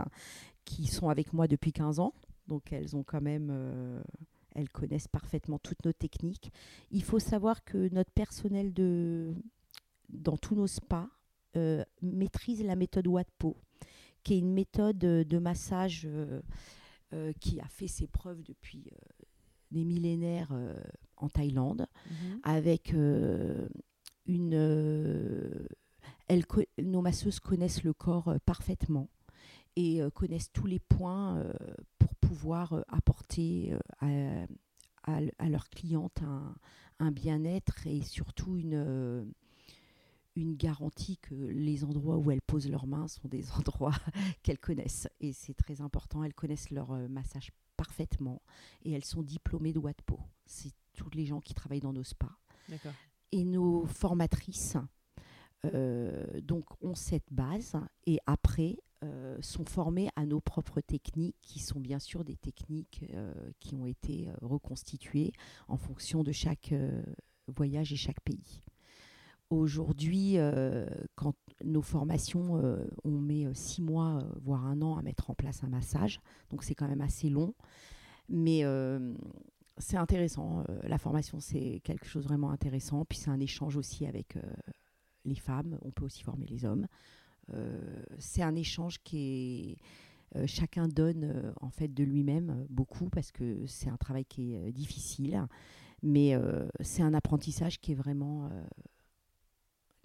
qui 0.63 0.87
sont 0.87 1.09
avec 1.09 1.33
moi 1.33 1.47
depuis 1.47 1.73
15 1.73 1.99
ans. 1.99 2.13
Donc 2.47 2.71
elles 2.71 2.95
ont 2.95 3.03
quand 3.03 3.21
même, 3.21 3.51
elles 4.55 4.69
connaissent 4.69 5.07
parfaitement 5.07 5.59
toutes 5.59 5.83
nos 5.85 5.93
techniques. 5.93 6.51
Il 6.91 7.03
faut 7.03 7.19
savoir 7.19 7.63
que 7.63 7.93
notre 7.93 8.11
personnel 8.11 8.73
de, 8.73 9.33
dans 10.09 10.37
tous 10.37 10.55
nos 10.55 10.67
spas 10.67 11.07
euh, 11.57 11.83
maîtrise 12.01 12.63
la 12.63 12.75
méthode 12.77 13.07
Watpo, 13.07 13.57
qui 14.23 14.33
est 14.35 14.39
une 14.39 14.53
méthode 14.53 14.97
de 14.99 15.37
massage 15.39 16.07
qui 17.39 17.59
a 17.59 17.67
fait 17.67 17.87
ses 17.87 18.07
preuves 18.07 18.41
depuis 18.43 18.89
des 19.71 19.83
millénaires 19.83 20.53
en 21.17 21.27
Thaïlande, 21.29 21.87
Mhm. 22.09 22.39
avec 22.43 22.93
une... 24.25 24.53
elles 26.27 26.45
nos 26.81 27.01
masseuses 27.01 27.39
connaissent 27.39 27.83
le 27.83 27.93
corps 27.93 28.29
euh, 28.29 28.37
parfaitement 28.45 29.09
et 29.75 30.01
euh, 30.01 30.09
connaissent 30.09 30.51
tous 30.51 30.67
les 30.67 30.79
points 30.79 31.37
euh, 31.37 31.53
pour 31.99 32.15
pouvoir 32.15 32.73
euh, 32.73 32.81
apporter 32.87 33.73
euh, 34.03 34.45
à, 35.03 35.13
à 35.17 35.19
à 35.39 35.49
leurs 35.49 35.69
clientes 35.69 36.21
un, 36.23 36.55
un 36.99 37.11
bien-être 37.11 37.85
et 37.87 38.01
surtout 38.01 38.55
une, 38.57 38.73
euh, 38.75 39.25
une 40.35 40.55
garantie 40.55 41.17
que 41.17 41.35
les 41.35 41.83
endroits 41.83 42.17
où 42.17 42.31
elles 42.31 42.41
posent 42.41 42.69
leurs 42.69 42.87
mains 42.87 43.07
sont 43.07 43.27
des 43.27 43.51
endroits 43.57 43.95
qu'elles 44.43 44.59
connaissent. 44.59 45.07
Et 45.19 45.33
c'est 45.33 45.53
très 45.53 45.81
important, 45.81 46.23
elles 46.23 46.33
connaissent 46.33 46.69
leur 46.69 46.91
euh, 46.91 47.07
massage 47.07 47.51
parfaitement 47.77 48.41
et 48.83 48.91
elles 48.91 49.05
sont 49.05 49.23
diplômées 49.23 49.73
de 49.73 49.79
Watpo. 49.79 50.19
C'est 50.45 50.73
tous 50.93 51.09
les 51.11 51.25
gens 51.25 51.41
qui 51.41 51.53
travaillent 51.53 51.79
dans 51.79 51.93
nos 51.93 52.03
spas 52.03 52.37
et 53.31 53.43
nos 53.43 53.85
formatrices 53.85 54.77
euh, 55.65 56.41
donc 56.41 56.65
ont 56.81 56.95
cette 56.95 57.31
base 57.31 57.75
et 58.07 58.17
après 58.25 58.77
euh, 59.03 59.37
sont 59.41 59.65
formées 59.65 60.09
à 60.15 60.25
nos 60.25 60.41
propres 60.41 60.81
techniques 60.81 61.35
qui 61.41 61.59
sont 61.59 61.79
bien 61.79 61.99
sûr 61.99 62.23
des 62.23 62.35
techniques 62.35 63.05
euh, 63.13 63.33
qui 63.59 63.75
ont 63.75 63.85
été 63.85 64.29
reconstituées 64.41 65.33
en 65.67 65.77
fonction 65.77 66.23
de 66.23 66.31
chaque 66.31 66.73
voyage 67.47 67.93
et 67.93 67.97
chaque 67.97 68.21
pays. 68.21 68.63
Aujourd'hui, 69.51 70.37
euh, 70.37 70.85
quand 71.15 71.35
nos 71.65 71.81
formations, 71.81 72.55
euh, 72.55 72.87
on 73.03 73.11
met 73.11 73.45
euh, 73.45 73.53
six 73.53 73.81
mois, 73.81 74.23
voire 74.41 74.65
un 74.65 74.81
an 74.81 74.95
à 74.95 75.01
mettre 75.01 75.29
en 75.29 75.33
place 75.33 75.61
un 75.65 75.67
massage, 75.67 76.21
donc 76.51 76.63
c'est 76.63 76.73
quand 76.73 76.87
même 76.87 77.01
assez 77.01 77.29
long, 77.29 77.53
mais 78.29 78.63
c'est 79.77 79.97
intéressant. 79.97 80.63
la 80.83 80.97
formation, 80.97 81.41
c'est 81.41 81.81
quelque 81.83 82.05
chose 82.05 82.23
de 82.23 82.29
vraiment 82.29 82.51
intéressant. 82.51 83.03
Puis 83.03 83.17
c'est 83.17 83.29
un 83.29 83.41
échange 83.41 83.75
aussi 83.75 84.05
avec 84.05 84.37
les 85.25 85.35
femmes. 85.35 85.77
On 85.81 85.91
peut 85.91 86.05
aussi 86.05 86.23
former 86.23 86.45
les 86.45 86.63
hommes. 86.63 86.87
C'est 88.19 88.43
un 88.43 88.55
échange 88.55 88.99
qui 89.03 89.77
est. 90.35 90.47
chacun 90.47 90.87
donne 90.87 91.53
en 91.59 91.71
fait 91.71 91.89
de 91.93 92.03
lui-même 92.03 92.65
beaucoup 92.69 93.09
parce 93.09 93.31
que 93.31 93.65
c'est 93.65 93.89
un 93.89 93.97
travail 93.97 94.23
qui 94.23 94.53
est 94.53 94.71
difficile, 94.71 95.45
mais 96.03 96.37
c'est 96.79 97.03
un 97.03 97.13
apprentissage 97.13 97.81
qui 97.81 97.91
est 97.91 97.95
vraiment 97.95 98.49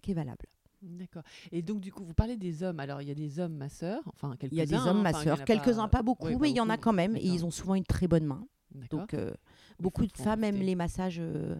qui 0.06 0.12
est 0.12 0.14
valable. 0.14 0.46
D'accord. 0.82 1.22
Et 1.50 1.62
donc, 1.62 1.80
du 1.80 1.90
coup, 1.90 2.04
vous 2.04 2.14
parlez 2.14 2.36
des 2.36 2.62
hommes. 2.62 2.78
Alors, 2.78 3.02
il 3.02 3.08
y 3.08 3.10
a 3.10 3.14
des 3.14 3.40
hommes 3.40 3.56
masseurs, 3.56 4.02
enfin, 4.06 4.36
quelques-uns. 4.38 4.56
Il 4.56 4.58
y 4.58 4.62
a 4.62 4.66
des 4.66 4.88
hommes 4.88 4.98
hein, 4.98 5.02
masseurs, 5.02 5.44
quelques-uns 5.44 5.88
pas, 5.88 6.02
beaucoup, 6.02 6.38
mais 6.38 6.50
il 6.50 6.56
y 6.56 6.60
en 6.60 6.70
a 6.70 6.76
quand 6.76 6.92
même, 6.92 7.16
et 7.16 7.26
ils 7.26 7.44
ont 7.44 7.50
souvent 7.50 7.74
une 7.74 7.84
très 7.84 8.06
bonne 8.06 8.24
main. 8.24 8.46
Donc 8.90 9.14
euh, 9.14 9.32
beaucoup 9.80 10.06
de 10.06 10.12
femmes 10.12 10.44
aiment 10.44 10.60
les 10.60 10.74
massages 10.74 11.18
euh, 11.18 11.56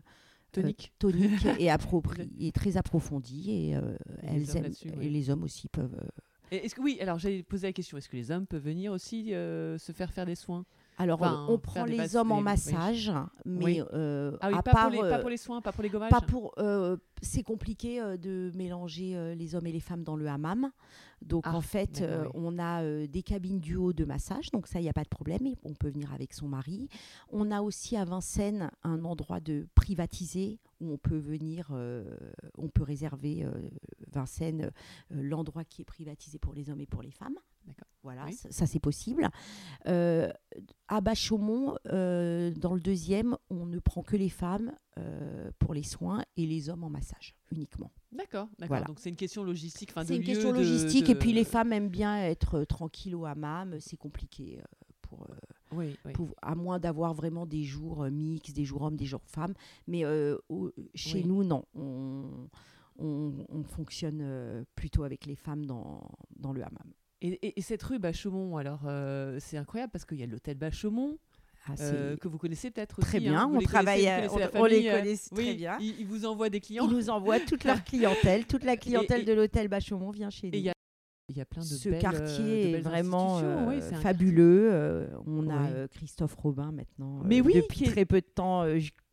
Toniques. 0.52 0.92
euh, 0.92 0.98
toniques 0.98 1.46
et 1.58 2.46
et 2.46 2.52
très 2.52 2.76
approfondis, 2.76 3.50
et 3.50 3.70
Et 3.70 4.38
les 4.38 4.50
elles 4.50 4.50
hommes 4.50 4.64
aiment, 4.66 5.02
et 5.02 5.08
les 5.08 5.30
hommes 5.30 5.42
aussi 5.44 5.68
peuvent. 5.68 5.98
Est-ce 6.50 6.74
que 6.74 6.80
oui 6.80 6.98
Alors, 7.00 7.18
j'ai 7.18 7.42
posé 7.42 7.66
la 7.66 7.72
question. 7.72 7.98
Est-ce 7.98 8.08
que 8.08 8.16
les 8.16 8.30
hommes 8.30 8.46
peuvent 8.46 8.62
venir 8.62 8.92
aussi 8.92 9.34
euh, 9.34 9.78
se 9.78 9.92
faire 9.92 10.12
faire 10.12 10.26
des 10.26 10.36
soins? 10.36 10.64
Alors, 10.98 11.20
on 11.50 11.58
prend 11.58 11.84
les 11.84 12.16
hommes 12.16 12.32
en 12.32 12.38
les- 12.38 12.42
massage, 12.44 13.12
mais 13.44 13.64
Oui. 13.64 13.82
euh, 13.92 14.36
Ah 14.40 14.48
oui, 14.48 14.54
à 14.58 14.62
pas, 14.62 14.72
part, 14.72 14.82
pour 14.84 14.90
les, 14.92 14.98
pas 15.10 15.18
euh, 15.18 15.20
pour 15.20 15.30
les 15.30 15.36
soins, 15.36 15.60
pas 15.60 15.72
pour 15.72 15.82
les 15.82 15.90
gommages. 15.90 16.10
pas 16.10 16.22
pour, 16.22 16.54
euh, 16.58 16.96
c'est 17.20 17.42
compliqué 17.42 18.00
euh, 18.00 18.16
de 18.16 18.50
mélanger 18.54 19.34
les 19.36 19.54
hommes 19.54 19.66
et 19.66 19.72
les 19.72 19.80
femmes 19.80 20.04
dans 20.04 20.16
le 20.16 20.26
hammam. 20.26 20.70
Donc 21.22 21.44
Ah, 21.46 21.54
en 21.54 21.60
fait, 21.60 22.02
oui. 22.02 22.28
on 22.34 22.58
a 22.58 23.06
des 23.06 23.22
cabines 23.22 23.58
du 23.60 23.76
haut 23.76 23.92
de 23.92 24.04
massage, 24.04 24.50
donc 24.52 24.66
ça, 24.66 24.80
il 24.80 24.82
n'y 24.84 24.88
a 24.88 24.92
pas 24.94 25.02
de 25.04 25.08
problème, 25.08 25.46
et 25.46 25.56
on 25.64 25.72
peut 25.74 25.88
venir 25.90 26.12
avec 26.12 26.32
son 26.34 26.48
mari. 26.48 26.88
On 27.30 27.50
a 27.50 27.60
aussi 27.62 27.96
à 27.96 28.04
Vincennes 28.04 28.70
un 28.82 29.04
endroit 29.04 29.40
de 29.40 29.66
privatisé 29.74 30.58
où 30.80 30.92
on 30.92 30.98
peut 30.98 31.16
venir, 31.18 31.70
on 32.58 32.68
peut 32.68 32.82
réserver 32.82 33.46
Vincennes, 34.12 34.70
l'endroit 35.10 35.64
qui 35.64 35.82
est 35.82 35.86
privatisé 35.86 36.38
pour 36.38 36.52
les 36.54 36.68
hommes 36.70 36.80
et 36.80 36.86
pour 36.86 37.02
les 37.02 37.10
femmes. 37.10 37.36
D'accord. 37.66 37.86
Voilà, 38.02 38.24
Oui. 38.26 38.32
ça, 38.34 38.50
ça, 38.52 38.66
c'est 38.66 38.78
possible. 38.78 39.28
Euh, 39.88 40.30
à 40.88 41.00
Bachaumont, 41.00 41.76
euh, 41.86 42.52
dans 42.52 42.74
le 42.74 42.80
deuxième, 42.80 43.36
on 43.50 43.66
ne 43.66 43.78
prend 43.80 44.02
que 44.02 44.16
les 44.16 44.28
femmes 44.28 44.72
euh, 44.98 45.50
pour 45.58 45.74
les 45.74 45.82
soins 45.82 46.22
et 46.36 46.46
les 46.46 46.68
hommes 46.70 46.84
en 46.84 46.90
massage 46.90 47.34
uniquement. 47.50 47.90
D'accord, 48.12 48.46
d'accord. 48.58 48.68
Voilà. 48.68 48.86
Donc, 48.86 49.00
c'est 49.00 49.10
une 49.10 49.16
question 49.16 49.42
logistique. 49.42 49.92
C'est 50.06 50.14
une 50.16 50.22
lieu, 50.22 50.26
question 50.26 50.52
logistique 50.52 51.06
de- 51.06 51.10
et 51.10 51.14
puis 51.16 51.32
les 51.32 51.44
femmes 51.44 51.72
aiment 51.72 51.88
bien 51.90 52.16
être 52.22 52.64
tranquilles 52.64 53.16
au 53.16 53.26
hammam, 53.26 53.76
c'est 53.80 53.96
compliqué. 53.96 54.60
Pour, 55.02 55.26
Oui, 55.72 55.96
oui. 56.04 56.12
pour- 56.12 56.34
à 56.42 56.54
moins 56.56 56.78
d'avoir 56.80 57.14
vraiment 57.14 57.46
des 57.46 57.62
jours 57.64 58.04
mixtes, 58.10 58.54
des 58.54 58.64
jours 58.64 58.82
hommes, 58.82 58.96
des 58.96 59.04
jours 59.06 59.22
femmes. 59.26 59.54
Mais 59.88 60.04
au- 60.48 60.72
chez 60.94 61.22
nous, 61.24 61.42
non. 61.44 61.64
On, 61.74 62.48
on- 62.98 63.44
on 63.48 63.62
fonctionne 63.64 64.64
plutôt 64.74 65.02
avec 65.04 65.26
les 65.26 65.36
femmes 65.36 65.64
dans, 65.66 66.08
dans 66.36 66.52
le 66.52 66.62
hammam. 66.62 66.92
Et, 67.26 67.46
et- 67.46 67.58
et 67.58 67.62
cette 67.62 67.82
rue 67.82 67.98
Bachaumont, 67.98 68.56
alors, 68.56 68.80
euh, 68.86 69.38
c'est 69.40 69.56
incroyable 69.56 69.90
parce 69.92 70.04
qu'il 70.04 70.18
y 70.18 70.22
a 70.22 70.26
l'hôtel 70.26 70.56
Bachaumont, 70.56 71.16
Ah, 71.68 71.72
euh, 71.80 72.16
que 72.16 72.28
vous 72.28 72.38
connaissez 72.38 72.70
peut-être 72.70 73.00
Très 73.00 73.18
aussi, 73.18 73.28
bien, 73.28 73.40
hein, 73.40 73.50
on 73.52 73.58
travaille, 73.60 74.06
on- 74.30 74.34
on 74.60 74.64
les 74.66 74.74
famille, 74.76 74.88
euh, 74.88 74.98
connaît 75.00 75.16
très 75.16 75.36
oui, 75.36 75.54
bien. 75.56 75.76
Ils, 75.80 76.00
ils 76.00 76.06
vous 76.06 76.24
envoient 76.24 76.48
des 76.50 76.60
clients. 76.60 76.86
Ils 76.88 76.94
nous 76.94 77.10
envoient 77.10 77.40
toute 77.40 77.64
leur 77.64 77.82
clientèle. 77.84 78.46
Toute 78.46 78.62
la 78.64 78.76
clientèle 78.76 79.22
et- 79.22 79.24
de 79.24 79.32
l'hôtel 79.32 79.66
Bachaumont 79.68 80.10
vient 80.10 80.30
chez 80.30 80.46
nous. 80.48 80.54
Il 81.28 81.36
y 81.36 81.40
a, 81.40 81.44
plein 81.44 81.62
de 81.62 81.66
Ce 81.66 81.88
belles, 81.88 81.98
de 81.98 82.02
quartier 82.02 82.70
est 82.70 82.80
vraiment 82.80 83.40
euh, 83.40 83.66
Oui, 83.66 83.80
fabuleux. 84.00 84.68
Euh, 84.72 85.08
on 85.26 85.50
a 85.50 85.70
euh, 85.70 85.88
Christophe 85.88 86.36
Robin 86.36 86.70
maintenant, 86.70 87.20
Mais 87.24 87.40
oui, 87.40 87.54
depuis 87.54 87.78
qui 87.78 87.84
est- 87.86 87.90
très 87.90 88.04
peu 88.04 88.20
de 88.20 88.26
temps, 88.32 88.62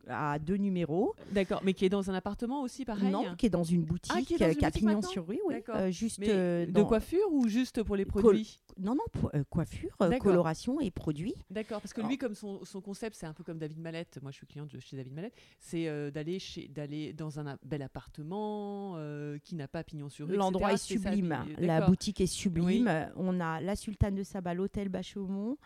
à 0.08 0.38
deux 0.38 0.56
numéros. 0.56 1.14
D'accord, 1.32 1.60
mais 1.64 1.74
qui 1.74 1.84
est 1.84 1.88
dans 1.88 2.10
un 2.10 2.14
appartement 2.14 2.62
aussi, 2.62 2.84
pareil 2.84 3.10
Non, 3.10 3.34
qui 3.36 3.46
est 3.46 3.50
dans 3.50 3.64
une 3.64 3.82
boutique, 3.84 4.12
Ah, 4.14 4.20
qui 4.22 4.34
est 4.34 4.38
dans 4.38 4.46
euh, 4.46 4.48
une 4.50 4.56
qui 4.56 4.64
a 4.64 4.68
boutique 4.70 4.86
pignon 4.86 5.02
sur 5.02 5.26
rue, 5.26 5.40
oui. 5.46 5.54
D'accord. 5.54 5.76
euh, 5.76 5.90
juste 5.90 6.18
Mais 6.18 6.26
euh, 6.30 6.66
de 6.66 6.82
coiffure 6.82 7.26
ou 7.32 7.48
juste 7.48 7.82
pour 7.82 7.96
les 7.96 8.04
Col- 8.04 8.22
produits? 8.22 8.60
Non, 8.78 8.94
non, 8.94 9.28
euh, 9.34 9.44
coiffure, 9.48 9.96
coloration 10.20 10.80
et 10.80 10.90
produits. 10.90 11.34
D'accord, 11.50 11.80
parce 11.80 11.92
que 11.92 12.00
lui, 12.02 12.18
comme 12.18 12.34
son, 12.34 12.64
son 12.64 12.80
concept, 12.80 13.16
c'est 13.16 13.26
un 13.26 13.32
peu 13.32 13.44
comme 13.44 13.58
David 13.58 13.78
Mallette. 13.78 14.18
Moi, 14.22 14.30
je 14.30 14.36
suis 14.38 14.46
cliente 14.46 14.70
de 14.72 14.80
chez 14.80 14.96
David 14.96 15.12
Mallette. 15.14 15.34
C'est 15.60 16.10
d'aller 16.10 16.38
chez, 16.38 16.68
d'aller 16.68 17.12
dans 17.12 17.38
un 17.38 17.56
bel 17.64 17.82
appartement 17.82 18.96
qui 19.42 19.54
n'a 19.54 19.68
pas 19.68 19.84
pignon 19.84 20.08
sur 20.08 20.26
rue. 20.28 20.36
L'endroit 20.36 20.72
est 20.72 20.76
ça, 20.76 20.84
sublime. 20.86 21.36
La 21.58 21.82
boutique 21.86 22.20
est 22.20 22.26
sublime. 22.26 22.90
On 23.16 23.40
a 23.40 23.60
la 23.60 23.76
Sultane 23.76 24.14
de 24.14 24.22
Saba, 24.22 24.54
l'hôtel 24.54 24.88
Bachaumont, 24.88 25.56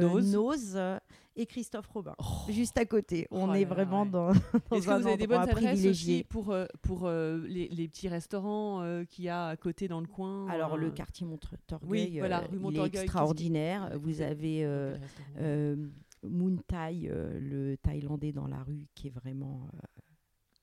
Nose. 0.00 0.32
Nose, 0.32 0.72
euh, 0.76 0.98
et 1.34 1.46
Christophe 1.46 1.86
Robin. 1.86 2.14
Oh. 2.18 2.50
Juste 2.50 2.76
à 2.78 2.84
côté. 2.84 3.26
On 3.30 3.48
Oh 3.50 3.54
est 3.54 3.62
là 3.64 3.68
là, 3.68 3.74
vraiment 3.74 4.02
ouais. 4.02 4.10
dans, 4.10 4.32
dans 4.32 4.76
Est-ce 4.76 4.86
que 4.86 5.00
vous 5.00 5.06
avez 5.06 5.16
des 5.16 5.26
bonnes 5.26 5.38
adresses 5.40 5.54
privilégié. 5.64 6.14
aussi 6.16 6.24
pour, 6.24 6.50
euh, 6.50 6.66
pour 6.82 7.06
euh, 7.06 7.38
les, 7.46 7.68
les 7.68 7.88
petits 7.88 8.08
restaurants 8.08 8.82
euh, 8.82 9.04
qu'il 9.04 9.24
y 9.24 9.28
a 9.30 9.46
à 9.46 9.56
côté 9.56 9.88
dans 9.88 10.00
le 10.00 10.06
coin 10.06 10.46
Alors, 10.48 10.74
euh, 10.74 10.76
le 10.76 10.90
quartier 10.90 11.26
Montorgueil, 11.26 11.88
oui, 11.88 12.18
voilà, 12.18 12.42
il 12.50 12.54
est 12.56 12.58
Montorgueil, 12.58 12.90
qu'il- 12.90 13.00
extraordinaire. 13.00 13.98
Vous 13.98 14.20
avez 14.20 14.64
euh, 14.64 14.96
euh, 15.38 15.76
Moon 16.22 16.56
Thai, 16.68 17.08
euh, 17.08 17.38
le 17.40 17.76
Thaïlandais 17.78 18.32
dans 18.32 18.46
la 18.46 18.62
rue, 18.62 18.86
qui 18.94 19.06
est 19.06 19.10
vraiment 19.10 19.68
euh, 19.74 19.78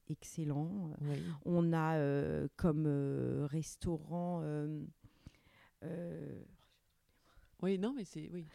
excellent. 0.10 0.92
Oui. 1.02 1.18
On 1.46 1.74
a 1.74 1.96
euh, 1.98 2.48
comme 2.58 2.86
euh, 2.88 3.48
restaurant 3.50 4.42
euh, 4.44 4.82
euh, 5.84 6.42
Oui, 7.62 7.78
non, 7.78 7.93
mais 7.95 8.06
c'est. 8.06 8.30
Oui. 8.34 8.45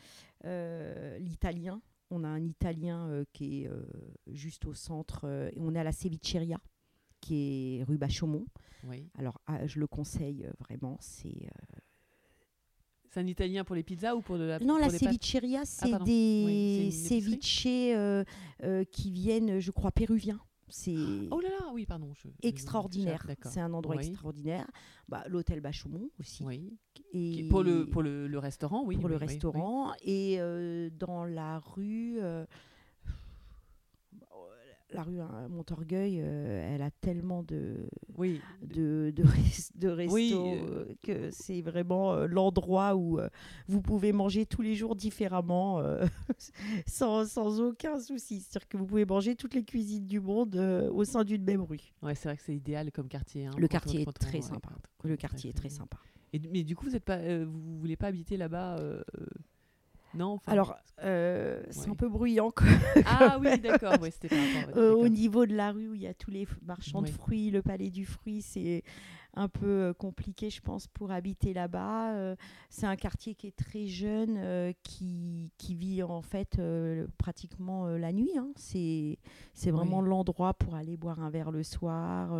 euh, 0.45 1.19
l'italien. 1.19 1.81
On 2.11 2.23
a 2.23 2.29
un 2.29 2.45
italien 2.45 3.09
euh, 3.09 3.25
qui 3.33 3.63
est 3.63 3.69
euh, 3.69 3.83
juste 4.29 4.67
au 4.67 4.75
centre. 4.75 5.27
et 5.55 5.59
on 5.61 5.75
est 5.75 5.79
à 5.81 5.85
la 5.85 5.93
Cevicheria, 5.93 6.61
qui 7.21 7.79
est 7.81 7.85
rue 7.85 7.99
Bachaumont. 7.99 8.47
oui. 8.87 9.09
Alors, 9.19 9.41
ah, 9.47 9.67
je 9.67 9.81
le 9.81 9.87
conseille 9.87 10.45
euh, 10.47 10.53
vraiment. 10.61 10.97
C'est 11.01 11.29
euh, 11.29 11.79
C'est 13.11 13.21
un 13.21 13.27
italien 13.27 13.65
pour 13.65 13.75
les 13.75 13.83
pizzas 13.83 14.15
ou 14.15 14.21
pour 14.21 14.39
de 14.39 14.45
la. 14.45 14.59
Non, 14.59 14.77
la 14.77 14.91
cevicheria, 14.91 15.65
c'est 15.65 15.91
pardon. 15.91 16.05
des 16.05 16.43
Oui, 16.47 16.93
c'est 16.93 17.21
ceviches 17.21 17.67
euh, 17.67 18.25
qui 18.93 19.11
viennent, 19.11 19.59
je 19.61 19.71
crois, 19.71 19.91
péruviens. 19.93 20.41
C'est 20.69 20.95
Oh 21.31 21.41
là 21.41 21.49
là, 21.51 21.71
oui, 21.73 21.87
pardon. 21.87 22.13
je- 22.15 22.29
extraordinaire. 22.43 23.27
C'est 23.45 23.61
un 23.61 23.73
endroit 23.75 23.97
Oui. 23.97 24.07
extraordinaire. 24.07 24.67
Bah, 25.09 25.23
L'hôtel 25.29 25.61
Bachaumont 25.61 26.11
aussi. 26.19 26.45
Oui. 26.45 26.77
Et 27.13 27.47
Pour 27.49 27.63
le, 27.63 27.87
pour 27.89 28.03
le, 28.03 28.27
le 28.27 28.39
restaurant, 28.39 28.83
oui. 28.85 28.97
pour 28.97 29.09
le 29.09 29.17
oui, 29.17 29.21
restaurant. 29.27 29.93
Et 30.03 30.37
euh, 30.41 30.91
dans 30.99 31.25
la 31.25 31.59
rue, 31.61 32.19
euh, 32.21 32.45
la 34.91 35.03
rue 35.03 35.21
hein, 35.21 35.49
Montorgueil, 35.49 36.21
euh, 36.21 36.73
elle 36.75 36.83
a 36.83 36.91
tellement 36.91 37.43
de, 37.43 37.89
Oui. 38.17 38.41
de, 38.63 39.13
de, 39.17 39.23
res- 39.25 39.71
de 39.77 39.89
restos 39.89 40.15
Oui, 40.15 40.33
euh, 40.35 40.85
que 41.03 41.31
c'est 41.33 41.63
vraiment 41.63 42.13
euh, 42.13 42.27
l'endroit 42.27 42.95
où 42.95 43.19
euh, 43.19 43.29
vous 43.67 43.81
pouvez 43.83 44.13
manger 44.13 44.47
tous 44.47 44.63
les 44.63 44.75
jours 44.77 44.95
différemment 44.95 45.81
euh, 45.81 46.05
sans, 46.87 47.29
sans 47.29 47.61
aucun 47.61 47.99
souci. 47.99 48.41
C'est-à-dire 48.41 48.69
que 48.69 48.77
vous 48.77 48.87
pouvez 48.87 49.05
manger 49.05 49.35
toutes 49.35 49.55
les 49.55 49.65
cuisines 49.65 50.07
du 50.07 50.21
monde 50.21 50.55
euh, 50.57 50.91
au 50.93 51.05
sein 51.05 51.25
d'une 51.25 51.43
même 51.45 51.63
rue. 51.63 51.81
Ouais, 52.03 52.15
c'est 52.15 52.29
vrai 52.29 52.37
que 52.37 52.43
c'est 52.43 52.55
idéal 52.55 52.93
comme 52.93 53.09
quartier. 53.09 53.47
hein, 53.47 53.53
Le 53.59 53.65
on- 53.65 53.69
quartier 53.69 54.03
est 54.03 54.13
très 54.13 54.43
sympa. 54.43 54.71
Le 55.03 55.17
quartier 55.17 55.51
est 55.51 55.55
très 55.55 55.71
sympa. 55.71 55.99
Et, 56.33 56.41
mais 56.53 56.63
du 56.65 56.75
coup, 56.77 56.87
vous 56.87 56.97
êtes 56.97 57.05
pas, 57.05 57.19
euh, 57.19 57.47
vous 57.49 57.79
voulez 57.79 57.97
pas 57.97 58.09
habiter 58.09 58.37
là-bas 58.37 58.77
euh, 58.79 59.03
euh, 59.21 59.27
Non. 60.15 60.35
enfin, 60.35 60.53
Alors, 60.53 60.77
euh, 61.03 61.63
c'est 61.71 61.89
un 61.91 61.95
peu 61.95 62.09
bruyant 62.09 62.51
quoi. 62.51 62.67
ah 63.07 63.39
oui, 63.41 63.59
d'accord. 63.61 63.95
Ouais, 64.01 64.11
Euh, 64.77 64.93
au 64.95 65.09
niveau 65.09 65.47
de 65.47 65.55
la 65.55 65.73
rue 65.73 65.89
où 65.89 65.95
il 65.95 66.03
y 66.03 66.07
a 66.07 66.15
tous 66.15 66.31
les 66.31 66.47
marchands 66.65 67.03
de 67.03 67.09
fruits, 67.09 67.51
le 67.51 67.63
palais 67.63 67.91
du 67.91 68.05
fruit, 68.07 68.43
c'est 68.43 68.83
un 69.37 69.49
peu 69.49 69.67
euh, 69.67 69.93
compliqué, 69.93 70.51
je 70.51 70.61
pense, 70.61 70.87
pour 70.87 71.11
habiter 71.11 71.53
là-bas. 71.53 72.15
Euh, 72.15 72.37
c'est 72.71 72.87
un 72.87 72.97
quartier 72.97 73.35
qui 73.35 73.47
est 73.47 73.57
très 73.57 73.87
jeune, 73.87 74.37
euh, 74.39 74.73
qui, 74.83 75.53
qui 75.59 75.75
vit 75.75 76.03
en 76.03 76.23
fait 76.23 76.61
pratiquement 77.19 77.87
la 77.89 78.13
nuit. 78.13 78.31
hein. 78.37 78.53
C'est 78.57 79.19
c'est 79.55 79.71
vraiment 79.71 80.01
Oui. 80.01 80.09
l'endroit 80.09 80.55
pour 80.55 80.75
aller 80.75 80.97
boire 80.97 81.21
un 81.21 81.31
verre 81.31 81.51
le 81.51 81.63
soir, 81.63 82.31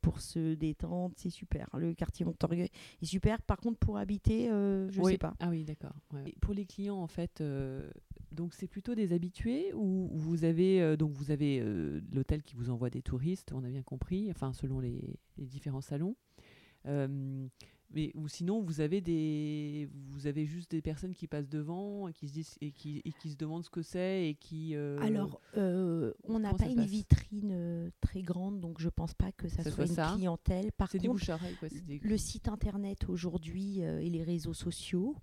pour 0.00 0.20
se 0.20 0.54
détendre. 0.54 1.14
C'est 1.16 1.30
super. 1.30 1.68
Le 1.76 1.94
quartier 1.94 2.24
Montorgueil 2.24 2.70
est 3.00 3.04
super. 3.06 3.40
Par 3.42 3.58
contre, 3.58 3.78
pour 3.78 3.96
habiter, 3.98 4.46
je 4.48 5.00
Oui. 5.00 5.12
sais 5.12 5.18
pas. 5.18 5.34
Ah 5.40 5.48
oui, 5.48 5.64
d'accord. 5.64 5.94
ouais. 6.12 6.22
Et 6.26 6.34
Pour 6.40 6.54
les 6.54 6.64
clients, 6.66 6.96
en 6.98 7.06
fait, 7.06 7.40
euh, 7.40 7.90
donc 8.30 8.54
c'est 8.54 8.66
plutôt 8.68 8.94
des 8.94 9.12
habitués 9.12 9.72
ou 9.74 10.08
ou 10.12 10.18
vous 10.18 10.44
avez 10.44 10.80
euh, 10.80 10.96
donc 10.96 11.12
vous 11.12 11.30
avez 11.30 11.60
euh, 11.60 12.00
l'hôtel 12.12 12.42
qui 12.42 12.54
vous 12.56 12.70
envoie 12.70 12.90
des 12.90 13.02
touristes, 13.02 13.52
on 13.52 13.62
a 13.64 13.68
bien 13.68 13.82
compris, 13.82 14.30
enfin 14.30 14.52
selon 14.52 14.80
les, 14.80 15.18
les 15.36 15.46
différents 15.46 15.80
salons? 15.80 16.16
Euh, 16.86 17.46
mais 17.94 18.10
ou 18.14 18.26
sinon 18.26 18.62
vous 18.62 18.80
avez 18.80 19.02
des 19.02 19.86
vous 20.08 20.26
avez 20.26 20.46
juste 20.46 20.70
des 20.70 20.80
personnes 20.80 21.14
qui 21.14 21.26
passent 21.26 21.48
devant 21.50 22.08
et 22.08 22.14
qui 22.14 22.26
se 22.26 22.32
disent 22.32 22.56
et 22.62 22.72
qui, 22.72 23.02
et 23.04 23.12
qui 23.12 23.30
se 23.30 23.36
demandent 23.36 23.64
ce 23.64 23.70
que 23.70 23.82
c'est 23.82 24.30
et 24.30 24.34
qui 24.34 24.74
euh, 24.74 24.98
Alors, 25.02 25.40
euh, 25.58 26.14
on 26.24 26.38
n'a 26.38 26.54
pas 26.54 26.66
une 26.68 26.80
vitrine 26.86 27.92
très 28.00 28.22
grande, 28.22 28.60
donc 28.60 28.80
je 28.80 28.88
pense 28.88 29.12
pas 29.12 29.30
que 29.32 29.46
ça, 29.48 29.62
Ça 29.62 29.64
soit 29.64 29.72
soit 29.72 29.86
une 29.86 29.94
ça. 29.94 30.12
clientèle. 30.16 30.72
Par 30.72 30.88
du 30.88 30.98
contre, 31.00 31.12
bouche 31.12 31.28
à 31.28 31.34
oreille 31.34 31.54
quoi. 31.56 31.68
c'est 31.68 31.84
des- 31.84 31.98
le 32.02 32.16
site 32.16 32.48
internet 32.48 33.08
aujourd'hui 33.10 33.82
euh, 33.84 34.00
et 34.00 34.08
les 34.08 34.22
réseaux 34.22 34.54
sociaux 34.54 35.14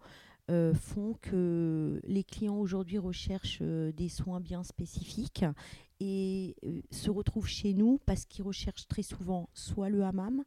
font 0.74 1.14
que 1.22 2.02
les 2.06 2.24
clients 2.24 2.58
aujourd'hui 2.58 2.98
recherchent 2.98 3.62
des 3.62 4.10
soins 4.10 4.40
bien 4.40 4.64
spécifiques 4.64 5.46
et 6.00 6.56
se 6.90 7.12
retrouvent 7.12 7.46
chez 7.48 7.76
nous 7.76 8.00
parce 8.08 8.26
qu'ils 8.26 8.44
recherchent 8.44 8.88
très 8.88 9.04
souvent 9.04 9.48
soit 9.54 9.90
le 9.90 10.04
hammam, 10.04 10.44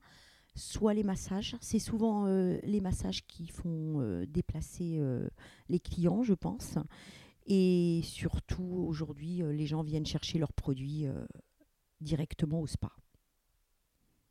soit 0.55 0.95
les 0.95 1.03
massages. 1.03 1.57
C'est 1.61 1.79
souvent 1.79 2.27
euh, 2.27 2.59
les 2.62 2.81
massages 2.81 3.27
qui 3.27 3.49
font 3.49 4.01
euh, 4.01 4.27
déplacer 4.27 4.99
euh, 4.99 5.29
les 5.69 5.81
clients, 5.81 6.23
je 6.23 6.35
pense. 6.35 6.77
Et 7.47 8.01
surtout, 8.05 8.85
aujourd'hui, 8.87 9.43
les 9.43 9.67
gens 9.67 9.83
viennent 9.83 10.07
chercher 10.07 10.38
leurs 10.38 10.53
produits 10.53 11.07
directement 12.01 12.61
au 12.61 12.69
spa. 12.69 12.93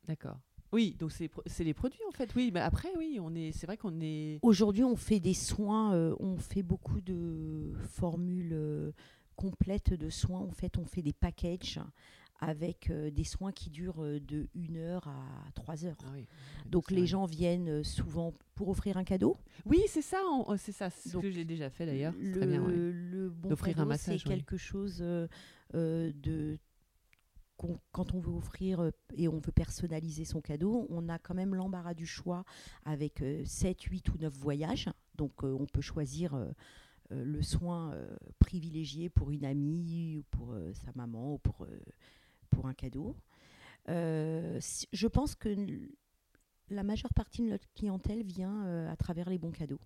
D'accord. 0.07 0.37
Oui, 0.71 0.95
donc 0.97 1.11
c'est 1.11 1.27
pro- 1.27 1.43
les 1.59 1.73
produits 1.73 1.99
en 2.07 2.11
fait. 2.11 2.33
Oui, 2.35 2.51
mais 2.53 2.61
après 2.61 2.87
oui, 2.97 3.19
on 3.21 3.35
est 3.35 3.51
c'est 3.51 3.65
vrai 3.65 3.75
qu'on 3.75 3.99
est 3.99 4.39
Aujourd'hui, 4.41 4.85
on 4.85 4.95
fait 4.95 5.19
des 5.19 5.33
soins, 5.33 6.15
on 6.21 6.37
fait 6.37 6.63
beaucoup 6.63 7.01
de 7.01 7.73
formules 7.89 8.93
complètes 9.35 9.93
de 9.93 10.09
soins. 10.09 10.39
En 10.39 10.51
fait, 10.51 10.77
on 10.77 10.85
fait 10.85 11.01
des 11.01 11.11
packages 11.13 11.79
avec 12.41 12.89
euh, 12.89 13.11
des 13.11 13.23
soins 13.23 13.51
qui 13.51 13.69
durent 13.69 14.03
euh, 14.03 14.19
de 14.19 14.49
1 14.55 14.75
heure 14.75 15.07
à 15.07 15.51
3 15.53 15.85
heures. 15.85 15.97
Ah 16.03 16.09
oui. 16.13 16.27
Donc 16.65 16.85
c'est 16.89 16.95
les 16.95 17.05
gens 17.05 17.25
viennent 17.25 17.69
euh, 17.69 17.83
souvent 17.83 18.33
pour 18.55 18.69
offrir 18.69 18.97
un 18.97 19.03
cadeau. 19.03 19.37
Oui, 19.65 19.81
c'est 19.87 20.01
ça, 20.01 20.17
c'est 20.57 20.71
ça, 20.71 20.89
c'est 20.89 21.09
ce 21.09 21.13
Donc, 21.13 21.21
que 21.21 21.31
j'ai 21.31 21.45
déjà 21.45 21.69
fait 21.69 21.85
d'ailleurs. 21.85 22.13
C'est 22.17 22.25
Le, 22.25 22.37
Très 22.37 22.47
bien, 22.47 22.63
ouais. 22.63 22.73
le 22.73 23.29
bon 23.29 23.49
D'offrir 23.49 23.79
un 23.79 23.85
cadeau, 23.85 23.95
c'est 23.97 24.11
massage, 24.11 24.23
oui. 24.25 24.31
quelque 24.35 24.57
chose 24.57 25.01
euh, 25.01 25.27
de 25.71 26.57
quand 27.91 28.15
on 28.15 28.19
veut 28.19 28.33
offrir 28.33 28.89
et 29.13 29.27
on 29.27 29.37
veut 29.37 29.51
personnaliser 29.51 30.25
son 30.25 30.41
cadeau, 30.41 30.87
on 30.89 31.07
a 31.09 31.19
quand 31.19 31.35
même 31.35 31.53
l'embarras 31.53 31.93
du 31.93 32.07
choix 32.07 32.43
avec 32.85 33.23
7, 33.45 33.79
8 33.79 34.09
ou 34.09 34.17
9 34.17 34.33
voyages. 34.33 34.89
Donc 35.13 35.43
on 35.43 35.67
peut 35.67 35.81
choisir 35.81 36.35
le 37.11 37.41
soin 37.43 37.95
privilégié 38.39 39.09
pour 39.09 39.29
une 39.29 39.45
amie 39.45 40.17
ou 40.17 40.23
pour 40.31 40.55
sa 40.73 40.91
maman 40.95 41.35
ou 41.35 41.37
pour, 41.37 41.67
pour 42.51 42.67
un 42.67 42.73
cadeau. 42.73 43.15
Euh, 43.89 44.59
je 44.93 45.07
pense 45.07 45.33
que 45.35 45.49
la 46.69 46.83
majeure 46.83 47.13
partie 47.13 47.41
de 47.41 47.47
notre 47.49 47.67
clientèle 47.73 48.21
vient 48.23 48.65
euh, 48.65 48.91
à 48.91 48.95
travers 48.95 49.29
les 49.29 49.39
bons 49.39 49.51
cadeaux 49.51 49.79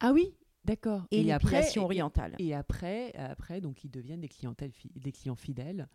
Ah 0.00 0.12
oui, 0.12 0.34
d'accord. 0.64 1.06
et, 1.12 1.32
après, 1.32 1.62
et-. 1.70 2.34
Et 2.40 2.54
après, 2.54 3.14
après, 3.14 3.60
donc 3.60 3.84
ils 3.84 3.90
deviennent 3.90 4.20
des 4.20 4.28
clientèles, 4.28 4.72
des 4.96 5.12
clients 5.12 5.36
fidèles 5.36 5.88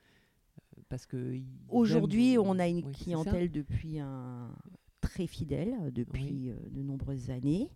euh, 0.77 0.81
parce 0.87 1.05
que 1.05 1.37
Aujourd'hui, 1.67 2.37
on 2.39 2.57
a 2.57 2.67
une 2.67 2.85
Oui, 2.85 2.93
clientèle 2.93 3.51
depuis 3.51 3.99
un 3.99 4.55
très 5.01 5.27
fidèle, 5.27 5.91
depuis 5.91 6.51
de 6.71 6.81
nombreuses 6.81 7.29
années, 7.29 7.69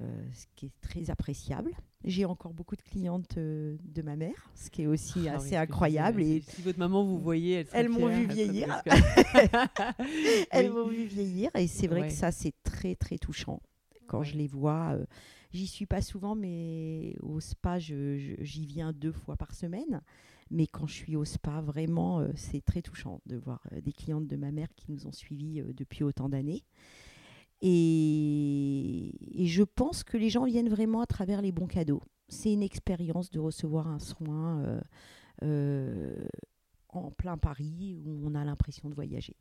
ce 0.00 0.46
qui 0.56 0.66
est 0.66 0.80
très 0.80 1.10
appréciable. 1.10 1.70
J'ai 2.04 2.24
encore 2.26 2.52
beaucoup 2.52 2.76
de 2.76 2.82
clientes 2.82 3.38
euh, 3.38 3.78
de 3.82 4.02
ma 4.02 4.14
mère, 4.16 4.50
ce 4.54 4.68
qui 4.68 4.82
est 4.82 4.86
aussi 4.86 5.28
Ah 5.28 5.36
assez 5.36 5.56
incroyable. 5.56 6.22
Et 6.22 6.42
si 6.42 6.60
votre 6.60 6.78
maman 6.78 7.02
vous 7.04 7.18
voyait, 7.18 7.52
elle 7.72 7.86
Elles 7.86 7.88
m'ont 7.88 8.08
vu 8.08 8.26
vieillir. 8.26 8.82
elles 10.50 10.68
Oui. 10.70 10.74
m'ont 10.74 10.88
vu 10.88 11.04
vieillir 11.06 11.50
et 11.56 11.66
c'est 11.66 11.86
vrai 11.86 12.02
Ouais. 12.02 12.08
que 12.08 12.12
ça, 12.14 12.30
c'est 12.32 12.52
très, 12.62 12.94
très 12.94 13.16
touchant. 13.18 13.60
Quand 14.06 14.18
Ouais. 14.18 14.24
je 14.26 14.36
les 14.36 14.46
vois, 14.48 14.92
euh, 14.94 15.06
j'y 15.52 15.66
suis 15.66 15.86
pas 15.86 16.02
souvent, 16.02 16.34
mais 16.34 17.16
au 17.20 17.40
spa, 17.40 17.78
j'y 17.78 18.66
viens 18.66 18.92
deux 18.92 19.12
fois 19.12 19.36
par 19.36 19.54
semaine. 19.54 20.02
Mais 20.50 20.66
quand 20.66 20.86
je 20.86 20.92
suis 20.92 21.16
au 21.16 21.24
spa, 21.24 21.62
vraiment, 21.62 22.20
euh, 22.20 22.28
c'est 22.34 22.62
très 22.62 22.82
touchant 22.82 23.22
de 23.24 23.36
voir 23.36 23.62
euh, 23.72 23.80
des 23.80 23.92
clientes 23.92 24.26
de 24.26 24.36
ma 24.36 24.52
mère 24.52 24.68
qui 24.76 24.90
nous 24.90 25.06
ont 25.06 25.12
suivis 25.12 25.60
euh, 25.62 25.72
depuis 25.72 26.04
autant 26.04 26.28
d'années. 26.28 26.64
Et, 27.66 29.46
je 29.46 29.62
pense 29.62 30.04
que 30.04 30.18
les 30.18 30.28
gens 30.28 30.44
viennent 30.44 30.68
vraiment 30.68 31.00
à 31.00 31.06
travers 31.06 31.40
les 31.40 31.50
bons 31.50 31.66
cadeaux. 31.66 32.02
C'est 32.28 32.52
une 32.52 32.62
expérience 32.62 33.30
de 33.30 33.40
recevoir 33.40 33.88
un 33.88 33.98
soin 33.98 34.60
euh, 34.60 34.80
euh, 35.42 36.26
en 36.90 37.10
plein 37.10 37.38
Paris 37.38 38.02
où 38.04 38.20
on 38.22 38.34
a 38.34 38.44
l'impression 38.44 38.90
de 38.90 38.94
voyager. 38.94 39.36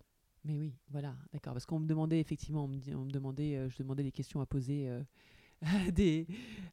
Mais 0.46 0.58
oui, 0.58 0.74
voilà, 0.90 1.16
d'accord. 1.34 1.54
Parce 1.54 1.66
qu'on 1.66 1.80
me 1.80 1.86
demandait 1.86 2.22
effectivement, 2.22 2.64
on 2.64 2.68
me, 2.70 3.12
demandait, 3.12 3.58
euh, 3.58 3.70
je 3.70 3.78
demandais 3.78 4.04
des 4.04 4.12
questions 4.12 4.40
à 4.40 4.46
poser 4.46 4.90
à, 5.64 5.92
des, 5.92 6.28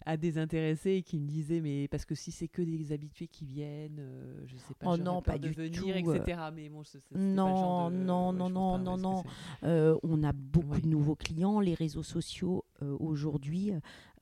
à 0.07 0.17
des 0.17 0.39
intéressés 0.39 0.93
et 0.97 1.03
qui 1.03 1.19
me 1.19 1.27
disaient, 1.27 1.61
mais 1.61 1.89
parce 1.89 2.05
que 2.05 2.15
si 2.15 2.31
c'est 2.33 2.49
que 2.49 2.63
des 2.63 2.93
habitués 2.93 3.29
qui 3.29 3.45
viennent, 3.45 3.99
euh, 4.01 4.43
je 4.47 4.57
sais 4.57 4.75
pas, 4.79 4.87
Oh 4.93 4.97
non, 4.97 5.23
peur 5.23 5.35
pas 5.35 5.39
de 5.39 5.49
du 5.49 5.55
venir, 5.55 5.81
tout, 6.03 6.13
etc. 6.15 6.41
Mais 6.55 6.69
bon, 6.69 6.83
Non, 7.15 7.47
genre 7.57 7.91
de- 7.91 7.97
non, 7.97 8.33
non, 8.33 8.51
non, 8.51 8.73
pas, 8.73 8.79
non, 8.79 8.97
non. 8.97 9.25
Euh, 9.65 9.97
on 10.03 10.23
a 10.23 10.33
beaucoup 10.33 10.81
de 10.81 10.87
nouveaux 10.89 11.17
clients. 11.17 11.61
Les 11.61 11.75
réseaux 11.75 12.03
sociaux 12.03 12.65
aujourd'hui 12.99 13.73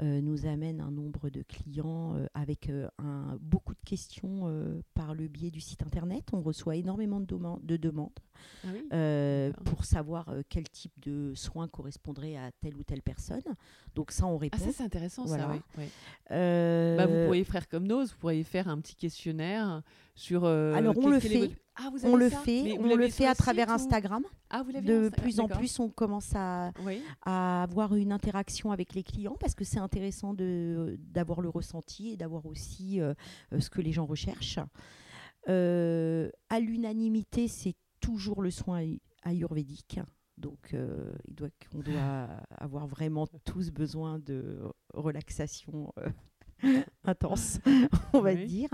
euh, 0.02 0.20
nous 0.20 0.46
amènent 0.46 0.80
un 0.80 0.90
nombre 0.90 1.30
de 1.30 1.42
clients 1.42 2.14
euh, 2.16 2.26
avec 2.34 2.68
euh, 2.68 2.88
un, 2.98 3.36
beaucoup 3.40 3.74
de 3.74 3.80
questions 3.84 4.42
euh, 4.46 4.80
par 4.94 5.14
le 5.14 5.28
biais 5.28 5.50
du 5.50 5.60
site 5.60 5.82
internet. 5.82 6.24
On 6.32 6.40
reçoit 6.40 6.76
énormément 6.76 7.20
de, 7.20 7.26
deman- 7.26 7.64
de 7.64 7.76
demandes 7.76 8.18
Ah 8.64 8.68
oui 8.72 8.82
euh, 8.92 9.52
pour 9.64 9.84
savoir 9.84 10.28
euh, 10.28 10.42
quel 10.48 10.68
type 10.68 10.92
de 11.00 11.32
soins 11.34 11.68
correspondrait 11.68 12.36
à 12.36 12.50
telle 12.60 12.76
ou 12.76 12.82
telle 12.84 13.02
personne. 13.02 13.42
Donc 13.94 14.10
ça, 14.12 14.26
on 14.26 14.36
répond. 14.36 14.58
Ah 14.60 14.64
ça 14.64 14.72
c'est 14.72 14.84
intéressant 14.84 15.24
Voilà. 15.24 15.44
ça, 15.44 15.50
oui. 15.52 15.60
ouais. 15.78 15.88
Euh, 16.30 16.96
Bah, 16.96 17.06
vous 17.06 17.24
pourriez 17.24 17.44
faire 17.44 17.68
comme 17.68 17.86
nous, 17.86 18.00
vous 18.06 18.16
pourriez 18.18 18.44
faire 18.44 18.68
un 18.68 18.78
petit 18.80 18.94
questionnaire 18.96 19.82
sur. 20.14 20.44
euh, 20.44 20.74
Alors, 20.74 20.94
on 20.98 21.08
le 21.08 21.18
fait. 21.20 21.50
Ah, 21.80 21.90
vous 21.92 22.04
on 22.04 22.16
le 22.16 22.28
ça 22.28 22.38
fait, 22.40 22.62
Mais 22.64 22.76
vous 22.76 22.84
on 22.84 22.88
l'avez 22.88 23.04
le 23.04 23.08
sur 23.10 23.18
fait 23.18 23.26
à 23.26 23.34
travers 23.34 23.68
ou- 23.68 23.72
Instagram. 23.72 24.24
Ah, 24.50 24.62
vous 24.62 24.70
l'avez 24.70 24.86
De 24.86 24.94
Instagram, 25.06 25.22
plus 25.22 25.40
en 25.40 25.48
plus, 25.48 25.78
on 25.78 25.88
commence 25.88 26.32
à, 26.34 26.72
Oui. 26.84 27.00
à 27.24 27.62
avoir 27.62 27.94
une 27.94 28.10
interaction 28.12 28.72
avec 28.72 28.94
les 28.94 29.02
clients 29.04 29.36
parce 29.38 29.54
que 29.54 29.64
c'est 29.64 29.78
intéressant 29.78 30.34
de- 30.34 30.96
d'avoir 30.98 31.40
le 31.40 31.48
ressenti 31.48 32.10
et 32.10 32.16
d'avoir 32.16 32.46
aussi 32.46 33.00
euh, 33.00 33.14
euh, 33.52 33.60
ce 33.60 33.70
que 33.70 33.80
les 33.80 33.92
gens 33.92 34.06
recherchent. 34.06 34.58
Euh, 35.48 36.30
à 36.50 36.60
l'unanimité, 36.60 37.48
c'est 37.48 37.74
toujours 38.00 38.42
le 38.42 38.50
soin 38.50 38.80
ay- 38.80 39.00
ayurvédique. 39.22 40.00
Donc, 40.36 40.72
euh, 40.74 41.12
il 41.26 41.34
doit, 41.34 41.48
on 41.74 41.78
doit 41.80 42.28
avoir 42.50 42.86
vraiment 42.86 43.26
tous 43.44 43.70
besoin 43.70 44.18
de 44.20 44.60
relaxation 44.94 45.92
euh, 45.98 46.08
intense, 47.04 47.60
on 48.12 48.20
va 48.20 48.32
Oui. 48.34 48.46
dire. 48.46 48.68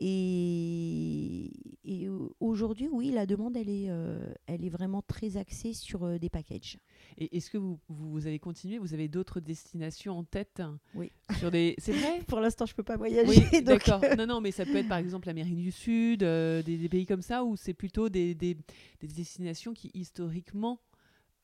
Et, 0.00 1.50
et 1.84 2.08
au- 2.08 2.34
aujourd'hui, 2.40 2.88
oui, 2.90 3.10
la 3.10 3.26
demande, 3.26 3.56
elle 3.56 3.68
est, 3.68 3.86
euh, 3.88 4.32
elle 4.46 4.64
est 4.64 4.68
vraiment 4.70 5.02
très 5.02 5.36
axée 5.36 5.72
sur 5.72 6.04
euh, 6.04 6.18
des 6.18 6.28
packages. 6.28 6.78
Et 7.18 7.36
est-ce 7.36 7.50
que 7.50 7.58
vous, 7.58 7.78
vous, 7.88 8.26
allez 8.26 8.38
continuer 8.38 8.78
Vous 8.78 8.94
avez 8.94 9.08
d'autres 9.08 9.40
destinations 9.40 10.18
en 10.18 10.24
tête? 10.24 10.62
Oui. 10.94 11.10
Sur 11.38 11.50
des... 11.50 11.74
C'est 11.78 11.92
vrai? 11.92 12.20
Pour 12.26 12.40
l'instant, 12.40 12.66
je 12.66 12.74
peux 12.74 12.82
pas 12.82 12.96
voyager. 12.96 13.28
Oui, 13.28 13.62
d'accord. 13.62 14.00
Non, 14.18 14.26
non, 14.26 14.40
mais 14.40 14.50
ça 14.50 14.66
peut 14.66 14.76
être 14.76 14.88
par 14.88 14.98
exemple 14.98 15.26
l'Amérique 15.26 15.56
du 15.56 15.72
Sud, 15.72 16.22
euh, 16.22 16.62
des, 16.62 16.76
des 16.76 16.88
pays 16.88 17.06
comme 17.06 17.22
ça, 17.22 17.44
où 17.44 17.56
c'est 17.56 17.74
plutôt 17.74 18.08
des, 18.08 18.34
des, 18.34 18.54
des 19.00 19.06
destinations 19.08 19.72
qui 19.72 19.90
historiquement 19.94 20.80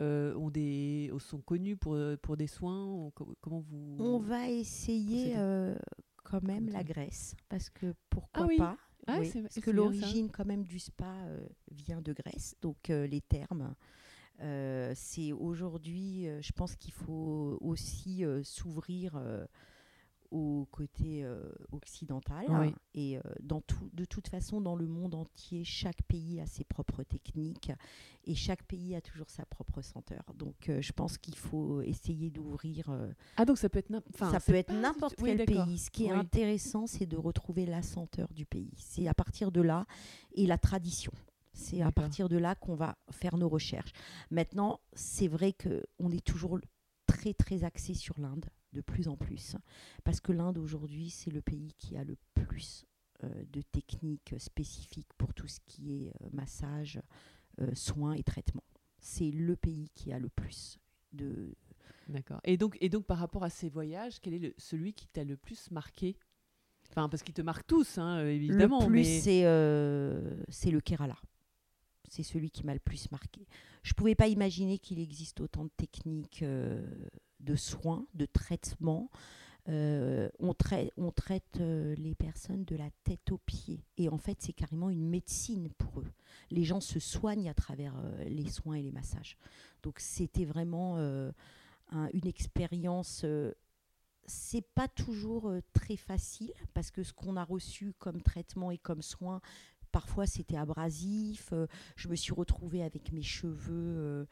euh, 0.00 0.34
ont 0.36 0.50
des, 0.50 1.10
sont 1.18 1.40
connues 1.40 1.76
pour, 1.76 1.96
pour 2.22 2.36
des 2.36 2.46
soins. 2.46 3.10
co- 3.14 3.34
comment 3.40 3.60
vous 3.60 3.96
On 3.98 4.18
va 4.18 4.48
essayer 4.48 5.34
euh, 5.36 5.74
quand 6.24 6.42
même 6.42 6.68
la 6.70 6.84
Grèce, 6.84 7.34
parce 7.48 7.70
que 7.70 7.94
pourquoi 8.08 8.44
Ah 8.44 8.46
oui. 8.48 8.56
pas? 8.58 8.76
Ah, 9.06 9.16
oui, 9.20 9.32
Parce 9.42 9.60
que 9.60 9.70
l'origine 9.70 10.30
quand 10.30 10.44
même 10.44 10.62
du 10.62 10.78
spa 10.78 11.12
euh, 11.26 11.44
vient 11.72 12.00
de 12.00 12.12
Grèce, 12.12 12.54
donc 12.60 12.90
euh, 12.90 13.06
les 13.06 13.20
termes 13.20 13.74
Euh, 14.42 14.92
c'est 14.96 15.32
aujourd'hui, 15.32 16.26
euh, 16.26 16.40
je 16.40 16.52
pense 16.52 16.74
qu'il 16.74 16.94
faut 16.94 17.58
aussi 17.60 18.24
euh, 18.24 18.42
s'ouvrir 18.42 19.16
euh, 19.16 19.44
au 20.30 20.66
côté 20.70 21.24
euh, 21.24 21.42
occidental. 21.72 22.46
Oui. 22.48 22.74
Et 22.94 23.18
euh, 23.18 23.20
dans 23.40 23.60
tout, 23.60 23.90
de 23.92 24.04
toute 24.04 24.28
façon, 24.28 24.60
dans 24.60 24.76
le 24.76 24.86
monde 24.86 25.14
entier, 25.14 25.64
chaque 25.64 26.02
pays 26.02 26.40
a 26.40 26.46
ses 26.46 26.64
propres 26.64 27.02
techniques 27.02 27.72
et 28.24 28.34
chaque 28.34 28.62
pays 28.64 28.94
a 28.94 29.00
toujours 29.00 29.30
sa 29.30 29.44
propre 29.44 29.82
senteur. 29.82 30.22
Donc, 30.36 30.68
euh, 30.68 30.80
je 30.80 30.92
pense 30.92 31.18
qu'il 31.18 31.36
faut 31.36 31.80
essayer 31.82 32.30
d'ouvrir. 32.30 32.90
Ah, 33.36 33.44
donc 33.44 33.58
ça 33.58 33.68
peut 33.68 33.78
être. 33.80 33.90
ça 34.16 34.40
peut 34.40 34.62
n'importe 34.72 35.16
quel 35.16 35.44
pays. 35.44 35.78
Ce 35.78 35.90
qui 35.90 36.06
est 36.06 36.10
intéressant, 36.10 36.86
c'est 36.86 37.06
de 37.06 37.16
retrouver 37.16 37.66
la 37.66 37.82
senteur 37.82 38.28
du 38.32 38.46
pays. 38.46 38.74
C'est 38.76 39.08
à 39.08 39.14
partir 39.14 39.50
de 39.50 39.60
là 39.60 39.86
et 40.34 40.46
la 40.46 40.58
tradition. 40.58 41.12
C'est 41.52 41.82
à 41.82 41.90
partir 41.90 42.28
de 42.28 42.36
là 42.36 42.54
qu'on 42.54 42.74
va 42.74 42.96
faire 43.10 43.36
nos 43.36 43.48
recherches. 43.48 43.92
Maintenant, 44.30 44.80
c'est 44.92 45.28
vrai 45.28 45.52
que 45.52 45.84
on 45.98 46.10
est 46.10 46.24
toujours 46.24 46.58
très 47.06 47.34
très 47.34 47.64
axé 47.64 47.94
sur 47.94 48.18
l'Inde, 48.18 48.46
de 48.72 48.80
plus 48.80 49.08
en 49.08 49.16
plus, 49.16 49.56
parce 50.04 50.20
que 50.20 50.32
l'Inde 50.32 50.58
aujourd'hui, 50.58 51.10
c'est 51.10 51.30
le 51.30 51.42
pays 51.42 51.72
qui 51.78 51.96
a 51.96 52.04
le 52.04 52.16
plus 52.34 52.84
euh, 53.24 53.44
de 53.52 53.62
techniques 53.62 54.34
spécifiques 54.38 55.12
pour 55.18 55.34
tout 55.34 55.48
ce 55.48 55.60
qui 55.66 56.04
est 56.04 56.08
euh, 56.22 56.28
massage, 56.32 57.00
euh, 57.60 57.74
soins 57.74 58.12
et 58.14 58.22
traitements. 58.22 58.64
C'est 59.00 59.30
le 59.30 59.56
pays 59.56 59.90
qui 59.94 60.12
a 60.12 60.18
le 60.18 60.28
plus 60.28 60.78
de, 61.12 61.54
D'accord. 62.08 62.40
Et 62.44 62.56
donc, 62.56 62.76
et 62.80 62.88
donc, 62.88 63.06
par 63.06 63.18
rapport 63.18 63.44
à 63.44 63.50
ces 63.50 63.68
voyages, 63.68 64.20
quel 64.20 64.34
est 64.34 64.38
le- 64.38 64.54
celui 64.58 64.92
qui 64.92 65.06
t'a 65.08 65.24
le 65.24 65.36
plus 65.36 65.70
marqué? 65.70 66.16
Enfin, 66.90 67.08
parce 67.08 67.22
qu'ils 67.22 67.34
te 67.34 67.42
marquent 67.42 67.66
tous, 67.66 67.98
hein, 67.98 68.26
évidemment. 68.26 68.80
Le 68.80 68.86
plus, 68.86 68.96
mais... 68.96 69.20
c'est 69.20 69.42
c'est 70.52 70.70
le 70.70 70.80
Kerala. 70.80 71.16
C'est 72.08 72.24
celui 72.24 72.50
qui 72.50 72.66
m'a 72.66 72.74
le 72.74 72.80
plus 72.80 73.10
marqué. 73.12 73.46
Je 73.84 73.92
ne 73.92 73.94
pouvais 73.94 74.16
pas 74.16 74.26
imaginer 74.26 74.78
qu'il 74.78 74.98
existe 74.98 75.40
autant 75.40 75.64
de 75.64 75.70
techniques 75.76 76.42
euh, 76.42 76.84
de 77.40 77.56
soins, 77.56 78.06
de 78.14 78.26
traitements. 78.26 79.10
Euh, 79.68 80.28
on, 80.38 80.54
trai- 80.54 80.90
on 80.96 81.10
traite 81.12 81.58
euh, 81.60 81.94
les 81.96 82.14
personnes 82.14 82.64
de 82.64 82.76
la 82.76 82.88
tête 83.04 83.30
aux 83.30 83.38
pieds. 83.38 83.84
Et 83.98 84.08
en 84.08 84.16
fait, 84.18 84.38
c'est 84.40 84.54
carrément 84.54 84.88
une 84.90 85.06
médecine 85.08 85.68
pour 85.76 86.00
eux. 86.00 86.10
Les 86.50 86.64
gens 86.64 86.80
se 86.80 86.98
soignent 86.98 87.48
à 87.50 87.54
travers 87.54 87.94
euh, 87.98 88.24
les 88.24 88.48
soins 88.48 88.76
et 88.76 88.82
les 88.82 88.90
massages. 88.92 89.36
Donc, 89.82 90.00
c'était 90.00 90.46
vraiment 90.46 90.96
un- 90.98 91.32
une 92.12 92.26
expérience. 92.26 93.24
c'est 94.26 94.66
pas 94.74 94.88
toujours 94.88 95.52
très 95.72 95.96
facile 95.96 96.52
parce 96.74 96.90
que 96.90 97.02
ce 97.02 97.12
qu'on 97.12 97.36
a 97.36 97.44
reçu 97.44 97.92
comme 97.98 98.22
traitement 98.22 98.70
et 98.70 98.78
comme 98.78 99.02
soin, 99.02 99.40
parfois 99.92 100.26
c'était 100.26 100.56
abrasif. 100.56 101.52
je 101.96 102.08
me 102.08 102.14
suis 102.14 102.32
retrouvée 102.32 102.82
avec 102.82 103.12
mes 103.12 103.22
cheveux 103.22 104.26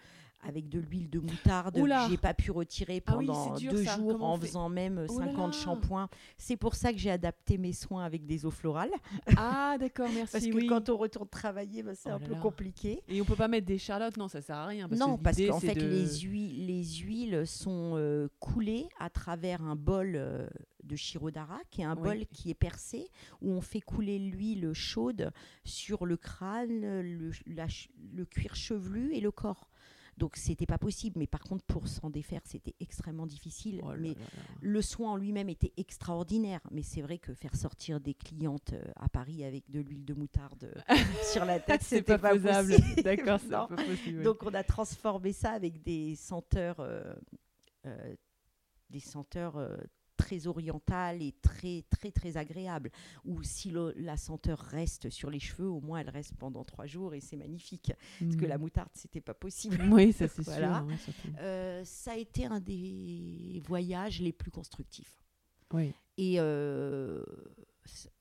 avec 0.46 0.68
de 0.68 0.78
l'huile 0.78 1.10
de 1.10 1.18
moutarde 1.18 1.76
Oula 1.78 2.04
que 2.04 2.10
j'ai 2.12 2.16
pas 2.16 2.32
pu 2.32 2.50
retirer 2.50 3.02
Ah 3.06 3.16
oui, 3.18 3.26
pendant 3.26 3.54
dur, 3.56 3.72
deux 3.72 3.84
ça. 3.84 3.96
jours 3.96 4.12
Comment 4.12 4.32
en 4.34 4.38
faisant 4.40 4.68
même 4.68 4.98
euh, 4.98 5.06
Oh 5.08 5.18
là 5.18 5.26
50 5.26 5.52
là. 5.54 5.58
shampoings. 5.60 6.08
C'est 6.36 6.56
pour 6.56 6.74
ça 6.76 6.92
que 6.92 6.98
j'ai 6.98 7.10
adapté 7.10 7.58
mes 7.58 7.72
soins 7.72 8.04
avec 8.04 8.24
des 8.24 8.46
eaux 8.46 8.50
florales 8.50 8.92
Ah, 9.36 9.76
d'accord, 9.80 10.08
merci. 10.14 10.30
parce 10.32 10.46
que 10.46 10.54
oui. 10.54 10.66
quand 10.66 10.88
on 10.90 10.96
retourne 10.96 11.28
travailler, 11.28 11.82
bah, 11.82 11.94
c'est 11.94 12.10
Oh 12.10 12.14
un 12.14 12.20
peu 12.20 12.32
là. 12.34 12.38
compliqué. 12.40 13.02
Et 13.08 13.20
on 13.20 13.24
peut 13.24 13.34
pas 13.36 13.48
mettre 13.48 13.66
des 13.66 13.78
charlottes, 13.78 14.16
non, 14.16 14.28
ça 14.28 14.40
sert 14.40 14.56
à 14.56 14.66
rien. 14.66 14.88
Parce 14.88 15.00
non, 15.00 15.16
que 15.18 15.22
parce 15.22 15.36
qu'en 15.44 15.60
fait, 15.60 15.74
de- 15.74 15.80
les, 15.80 16.20
huiles, 16.20 16.66
les 16.66 16.84
huiles 16.84 17.42
sont 17.46 17.94
euh, 17.96 18.28
coulées 18.38 18.88
à 19.00 19.10
travers 19.10 19.60
un 19.62 19.74
bol 19.76 20.12
euh, 20.14 20.46
de 20.84 20.94
Shirodara, 20.96 21.58
qui 21.70 21.80
est 21.82 21.84
un 21.84 21.96
Oui. 21.96 22.02
bol 22.02 22.26
qui 22.32 22.50
est 22.50 22.54
percé, 22.54 23.08
où 23.42 23.50
on 23.50 23.60
fait 23.60 23.80
couler 23.80 24.18
l'huile 24.20 24.72
chaude 24.72 25.32
sur 25.64 26.06
le 26.06 26.16
crâne, 26.16 26.80
le, 27.00 27.32
la 27.46 27.64
ch- 27.68 27.90
le 28.14 28.24
cuir 28.24 28.54
chevelu 28.54 29.12
et 29.14 29.20
le 29.20 29.32
corps. 29.32 29.68
Donc, 30.18 30.36
c'était 30.36 30.66
pas 30.66 30.78
possible. 30.78 31.18
Mais 31.18 31.26
par 31.26 31.42
contre, 31.42 31.64
pour 31.64 31.88
s'en 31.88 32.10
défaire, 32.10 32.42
c'était 32.44 32.74
extrêmement 32.80 33.26
difficile. 33.26 33.80
Oh 33.84 33.92
là 33.92 33.96
mais 33.98 34.08
là 34.08 34.14
là. 34.20 34.42
le 34.60 34.82
soin 34.82 35.12
en 35.12 35.16
lui-même 35.16 35.48
était 35.48 35.72
extraordinaire. 35.76 36.60
Mais 36.70 36.82
c'est 36.82 37.02
vrai 37.02 37.18
que 37.18 37.32
faire 37.34 37.54
sortir 37.54 38.00
des 38.00 38.14
clientes 38.14 38.72
euh, 38.72 38.82
à 38.96 39.08
Paris 39.08 39.44
avec 39.44 39.70
de 39.70 39.80
l'huile 39.80 40.04
de 40.04 40.14
moutarde 40.14 40.72
euh, 40.90 40.94
sur 41.32 41.44
la 41.44 41.60
tête, 41.60 41.82
c'était 41.82 42.18
pas, 42.18 42.32
faisable. 42.32 42.74
possible. 42.74 43.02
D'accord, 43.02 43.40
c'est 43.42 43.48
pas 43.48 43.66
possible. 43.66 44.22
Donc 44.22 44.42
on 44.42 44.54
a 44.54 44.64
transformé 44.64 45.32
ça 45.32 45.52
avec 45.52 45.82
des 45.82 46.16
senteurs, 46.16 46.80
euh, 46.80 47.14
euh, 47.86 48.14
des 48.90 49.00
senteurs 49.00 49.56
euh, 49.56 49.76
très 50.28 50.46
orientales 50.46 51.22
et 51.22 51.32
très 51.40 51.84
très 51.90 52.10
très 52.10 52.36
agréables. 52.36 52.90
Ou 53.24 53.42
si 53.42 53.70
le- 53.70 53.94
la 53.96 54.16
senteur 54.16 54.58
reste 54.58 55.08
sur 55.10 55.30
les 55.30 55.40
cheveux, 55.40 55.68
au 55.68 55.80
moins 55.80 56.00
elle 56.00 56.10
reste 56.10 56.34
pendant 56.36 56.64
trois 56.64 56.86
jours 56.86 57.14
et 57.14 57.20
c'est 57.20 57.36
magnifique. 57.36 57.92
Parce 58.20 58.36
que 58.36 58.44
Mm. 58.44 58.48
la 58.48 58.58
moutarde 58.58 58.90
c'était 58.94 59.20
pas 59.22 59.34
possible. 59.34 59.78
Oui, 59.90 60.12
ça 60.12 60.28
c'est 60.28 60.42
Voilà. 60.44 60.78
sûr. 60.80 60.86
oui, 60.86 60.98
surtout. 60.98 61.28
Euh, 61.40 61.82
ça 61.84 62.12
a 62.12 62.16
été 62.16 62.44
un 62.46 62.60
des 62.60 63.62
voyages 63.66 64.20
les 64.20 64.32
plus 64.32 64.50
constructifs. 64.50 65.24
Oui. 65.72 65.92
Et 66.18 66.34
euh, 66.40 67.24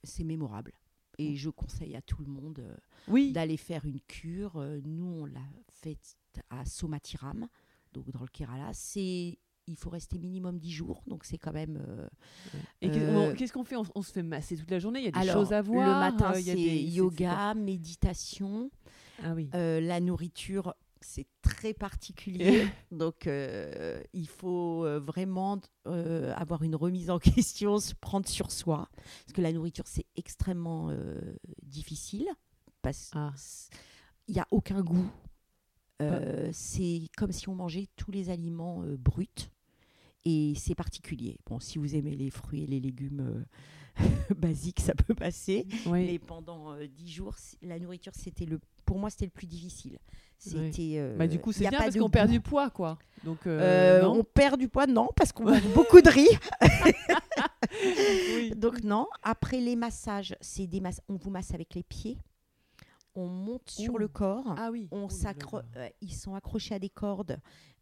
c'est 0.04 0.24
mémorable. 0.24 0.72
Et 1.18 1.36
je 1.36 1.50
conseille 1.50 1.96
à 1.96 2.02
tout 2.02 2.22
le 2.22 2.28
monde 2.32 2.60
euh, 2.60 2.76
Oui. 3.08 3.32
d'aller 3.34 3.58
faire 3.58 3.84
une 3.86 4.00
cure. 4.02 4.54
Nous, 4.86 5.06
on 5.06 5.26
l'a 5.26 5.42
faite 5.72 6.16
à 6.50 6.64
Somatiram, 6.66 7.48
donc 7.94 8.10
dans 8.12 8.22
le 8.22 8.28
Kerala. 8.28 8.70
C'est, 8.74 9.40
il 9.68 9.76
faut 9.76 9.90
rester 9.90 10.18
minimum 10.18 10.58
10 10.60 10.72
jours, 10.72 11.04
donc 11.08 11.24
c'est 11.26 11.38
quand 11.38 11.54
même. 11.54 11.84
euh, 11.88 12.08
Et 12.82 12.90
Euh, 12.90 13.34
qu'est-ce 13.36 13.52
qu'on 13.54 13.64
fait? 13.64 13.76
On, 13.76 13.84
on 13.96 14.02
se 14.02 14.12
fait 14.12 14.24
masser 14.24 14.56
toute 14.58 14.72
la 14.72 14.80
journée 14.80 15.00
Il 15.00 15.06
y 15.06 15.08
a 15.10 15.12
des 15.12 15.20
Alors, 15.20 15.36
choses 15.36 15.54
à 15.54 15.62
voir. 15.62 15.86
le 15.86 15.94
matin, 16.12 16.32
euh, 16.34 16.40
il 16.40 16.46
y 16.48 16.50
a 16.52 16.54
c'est 16.54 16.60
des- 16.60 16.84
yoga, 16.84 17.54
méditation. 17.54 18.72
Ah 19.24 19.34
oui. 19.34 19.50
Euh, 19.56 19.80
la 19.82 20.00
nourriture, 20.00 20.74
c'est 21.02 21.28
très 21.42 21.74
particulier. 21.74 22.66
donc, 22.92 23.28
il 24.14 24.28
faut 24.28 24.86
vraiment 25.00 25.60
avoir 25.86 26.64
une 26.64 26.76
remise 26.76 27.10
en 27.10 27.20
question, 27.46 27.80
se 27.80 27.94
prendre 27.96 28.28
sur 28.28 28.52
soi. 28.52 28.90
Parce 29.26 29.34
que 29.34 29.42
la 29.42 29.52
nourriture, 29.52 29.86
c'est 29.88 30.06
extrêmement 30.16 30.92
difficile. 31.64 32.28
Parce 32.82 33.12
Ah. 33.14 33.34
qu'il 34.26 34.36
n'y 34.36 34.40
a 34.42 34.48
aucun 34.52 34.82
goût. 34.82 35.10
Euh, 36.02 36.50
c'est 36.54 37.10
comme 37.18 37.32
si 37.32 37.50
on 37.50 37.56
mangeait 37.56 37.88
tous 37.96 38.12
les 38.12 38.30
aliments 38.30 38.84
euh, 38.84 38.96
bruts. 38.98 39.50
Et 40.30 40.54
c'est 40.56 40.76
particulier. 40.76 41.38
Bon, 41.46 41.60
si 41.60 41.78
vous 41.78 41.96
aimez 41.96 42.16
les 42.16 42.30
fruits 42.30 42.64
et 42.64 42.68
les 42.68 42.80
légumes 42.82 43.46
euh, 44.00 44.04
basiques, 44.38 44.82
ça 44.82 44.94
peut 44.94 45.16
passer. 45.16 45.66
Oui. 45.86 46.06
Mais 46.06 46.20
pendant 46.20 46.74
euh, 46.74 46.86
dix 46.88 47.10
jours, 47.12 47.38
c- 47.38 47.56
la 47.62 47.80
nourriture, 47.80 48.12
c'était 48.14 48.46
le, 48.46 48.60
pour 48.84 48.98
moi, 49.00 49.10
c'était 49.10 49.26
le 49.26 49.32
plus 49.32 49.48
difficile. 49.48 49.98
C'était. 50.38 50.96
euh, 50.98 51.16
Bah, 51.18 51.28
du 51.28 51.40
coup, 51.40 51.52
c'est 51.54 51.68
bien 51.70 51.80
parce 51.80 51.96
qu'on 51.98 52.10
perd 52.10 52.30
du 52.30 52.42
poids, 52.42 52.70
quoi. 52.70 53.00
Donc, 53.24 53.48
euh, 53.48 54.02
Euh, 54.04 54.08
on 54.08 54.24
perd 54.24 54.60
du 54.60 54.68
poids, 54.68 54.86
non, 54.86 55.08
parce 55.16 55.32
qu'on 55.32 55.46
mange 55.46 55.64
beaucoup 55.74 56.02
de 56.02 56.10
riz. 56.10 56.28
Oui. 58.36 58.52
Donc 58.56 58.84
non. 58.84 59.08
Après 59.24 59.60
les 59.60 59.76
massages, 59.76 60.36
c'est 60.42 60.68
des. 60.68 60.82
On 61.10 61.16
vous 61.16 61.30
masse 61.30 61.54
avec 61.54 61.74
les 61.76 61.84
pieds. 61.84 62.18
On 63.16 63.28
monte 63.28 63.70
sur 63.70 63.98
le 63.98 64.08
corps. 64.08 64.54
Ah 64.58 64.70
oui. 64.72 64.88
On 64.92 65.08
Oh 65.08 65.58
euh, 65.78 65.90
ils 66.02 66.14
sont 66.14 66.36
accrochés 66.36 66.76
à 66.76 66.80
des 66.80 66.90
cordes 66.90 67.40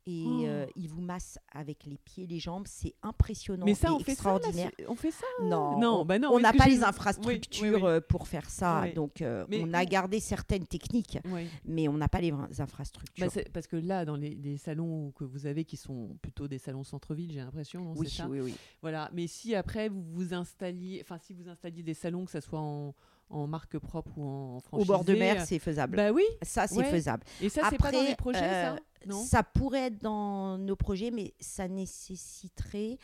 et 0.08 0.24
Oh. 0.28 0.44
euh, 0.46 0.66
ils 0.76 0.88
vous 0.90 1.02
massent 1.02 1.40
avec 1.52 1.86
les 1.86 1.98
pieds, 1.98 2.28
les 2.28 2.40
jambes. 2.40 2.66
C'est 2.68 2.94
impressionnant 3.02 3.66
Mais 3.66 3.74
ça, 3.74 3.88
et 3.88 3.92
on 3.92 4.00
fait 4.00 4.06
ça, 4.06 4.12
extraordinaire. 4.12 4.72
on 4.88 4.96
fait 4.96 5.12
ça. 5.12 5.26
non, 5.42 5.80
Non, 5.80 6.02
on- 6.02 6.06
bah 6.06 6.20
non, 6.20 6.30
on 6.32 6.36
oui, 6.38 6.42
n'a 6.44 6.54
pas 6.54 6.68
les 6.68 6.80
oui, 6.80 6.84
infrastructures 6.84 7.64
oui, 7.76 7.82
oui. 7.82 7.88
euh, 7.90 8.02
pour 8.02 8.28
faire 8.28 8.50
ça, 8.50 8.86
donc 8.96 9.22
euh, 9.22 9.46
on 9.52 9.74
a 9.74 9.84
gardé 9.86 10.20
certaines 10.20 10.66
techniques, 10.68 11.18
mais 11.66 11.88
on 11.88 11.94
n'a 11.98 12.08
pas 12.08 12.22
les 12.22 12.32
infrastructures. 12.60 13.28
Bah, 13.34 13.42
parce 13.54 13.68
que 13.68 13.76
là, 13.78 14.06
dans 14.06 14.16
les, 14.16 14.36
les 14.36 14.58
salons 14.58 15.12
que 15.12 15.24
vous 15.24 15.46
avez, 15.46 15.66
qui 15.66 15.78
sont 15.78 16.18
plutôt 16.22 16.48
des 16.48 16.60
salons 16.60 16.84
centre-ville, 16.84 17.32
j'ai 17.32 17.40
l'impression, 17.40 17.94
oui, 17.96 18.08
c'est 18.10 18.18
ça 18.18 18.28
oui, 18.28 18.40
oui. 18.42 18.56
Voilà. 18.82 19.10
Mais 19.14 19.28
si 19.28 19.56
après 19.56 19.90
vous 19.90 20.04
vous 20.04 20.34
installiez, 20.34 21.00
enfin 21.02 21.18
si 21.18 21.34
vous 21.34 21.50
installiez 21.50 21.84
des 21.84 21.94
salons, 21.94 22.26
que 22.26 22.32
ça 22.32 22.42
soit 22.42 22.60
en, 22.60 22.94
en 23.30 23.48
marque 23.48 23.78
propre 23.80 24.18
ou 24.18 24.24
en 24.26 24.60
franchisé, 24.60 24.90
Au 24.90 24.94
bord 24.94 25.04
de 25.06 25.14
mer, 25.14 25.42
euh, 25.42 25.46
c'est 25.46 25.60
faisable. 25.60 25.98
Bah 25.98 26.12
oui. 26.12 26.24
ça, 26.42 26.68
c'est 26.68 26.78
ouais. 26.78 26.92
faisable. 26.92 27.24
Et 27.42 27.50
ça, 27.50 27.68
c'est 27.70 27.78
pas 27.78 27.92
dans 27.92 28.02
les 28.04 28.16
projets, 28.16 28.40
ça 28.40 28.74
euh, 28.74 28.78
Non. 29.08 29.24
Ça 29.24 29.44
pourrait 29.44 29.88
être 29.88 30.02
dans 30.02 30.58
nos 30.58 30.76
projets, 30.76 31.12
mais 31.12 31.34
ça 31.40 31.68
nécessiterait 31.68 32.98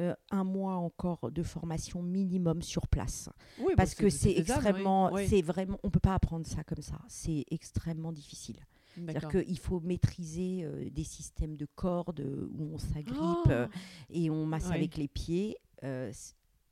euh, 0.00 0.14
un 0.30 0.44
mois 0.44 0.74
encore 0.76 1.30
de 1.30 1.42
formation 1.42 2.02
minimum 2.02 2.62
sur 2.62 2.86
place. 2.86 3.28
Oui, 3.58 3.66
bah, 3.68 3.74
Parce 3.78 3.94
que 3.94 4.08
c'est 4.10 4.32
extrêmement, 4.32 5.12
Oui. 5.12 5.26
c'est 5.28 5.42
vraiment, 5.42 5.78
on 5.82 5.90
peut 5.90 6.00
pas 6.00 6.14
apprendre 6.14 6.46
ça 6.46 6.64
comme 6.64 6.82
ça. 6.82 6.98
C'est 7.08 7.44
extrêmement 7.50 8.12
difficile. 8.12 8.56
C'est-à-dire 8.94 9.28
qu'il 9.28 9.58
faut 9.58 9.80
maîtriser 9.80 10.64
euh, 10.64 10.90
des 10.90 11.04
systèmes 11.04 11.56
de 11.56 11.66
cordes 11.74 12.20
où 12.20 12.74
on 12.74 12.78
s'agrippe 12.78 13.16
Oh 13.18 13.42
euh, 13.48 13.66
et 14.10 14.28
on 14.28 14.44
masse 14.44 14.66
Ouais. 14.68 14.74
avec 14.76 14.96
les 14.96 15.08
pieds. 15.08 15.56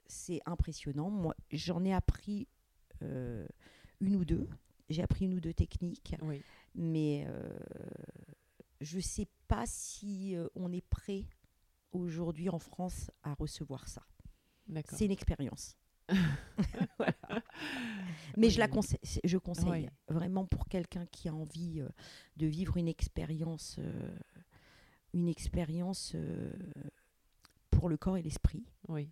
C'est 0.07 0.40
impressionnant. 0.44 1.09
Moi, 1.09 1.34
j'en 1.53 1.84
ai 1.84 1.92
appris 1.94 2.46
une 3.03 4.16
ou 4.16 4.24
deux. 4.24 4.48
J'ai 4.88 5.03
appris 5.03 5.24
une 5.26 5.34
ou 5.34 5.40
deux 5.40 5.55
techniques, 5.55 6.16
Oui. 6.22 6.42
mais 6.74 7.24
euh, 7.28 7.59
je 8.80 8.96
ne 8.96 9.03
sais 9.03 9.28
pas 9.46 9.64
si 9.66 10.34
euh, 10.34 10.48
on 10.57 10.72
est 10.72 10.84
prêt 10.84 11.26
aujourd'hui 11.92 12.48
en 12.48 12.59
France 12.59 13.11
à 13.22 13.34
recevoir 13.34 13.88
ça. 13.88 14.03
C'est 14.92 15.05
une 15.05 15.11
expérience. 15.12 15.76
Mais 18.36 18.51
je 18.51 18.59
la 18.59 18.68
conseille, 18.68 18.98
je 19.24 19.38
conseille 19.38 19.88
vraiment 20.09 20.44
pour 20.44 20.66
quelqu'un 20.68 21.07
qui 21.07 21.28
a 21.28 21.34
envie 21.34 21.80
euh, 21.80 21.88
de 22.36 22.46
vivre 22.46 22.76
une 22.76 22.88
expérience, 22.88 23.76
euh, 23.78 24.18
une 25.14 25.28
expérience 25.28 26.12
euh, 26.14 26.53
pour 27.70 27.88
le 27.88 27.96
corps 27.96 28.16
et 28.16 28.22
l'esprit. 28.22 28.64
Oui. 28.88 29.11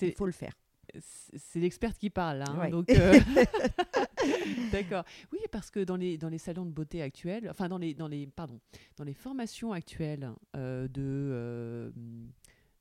Il 0.00 0.12
faut 0.12 0.26
le 0.26 0.32
faire. 0.32 0.54
C'est- 1.00 1.60
l'experte 1.60 1.98
qui 1.98 2.10
parle. 2.10 2.42
hein, 2.42 2.58
Ouais. 2.58 2.70
donc, 2.70 2.88
euh, 2.90 3.18
D'accord. 4.72 5.04
Oui, 5.32 5.38
parce 5.50 5.70
que 5.70 5.80
dans 5.80 5.96
les, 5.96 6.18
dans 6.18 6.28
les 6.28 6.38
salons 6.38 6.66
de 6.66 6.70
beauté 6.70 7.02
actuels, 7.02 7.48
enfin 7.50 7.68
dans 7.68 7.78
les, 7.78 7.94
dans 7.94 8.08
les, 8.08 8.26
pardon, 8.26 8.60
dans 8.96 9.04
les 9.04 9.14
formations 9.14 9.72
actuelles 9.72 10.30
euh, 10.56 10.88
de, 10.88 11.00
euh, 11.02 11.90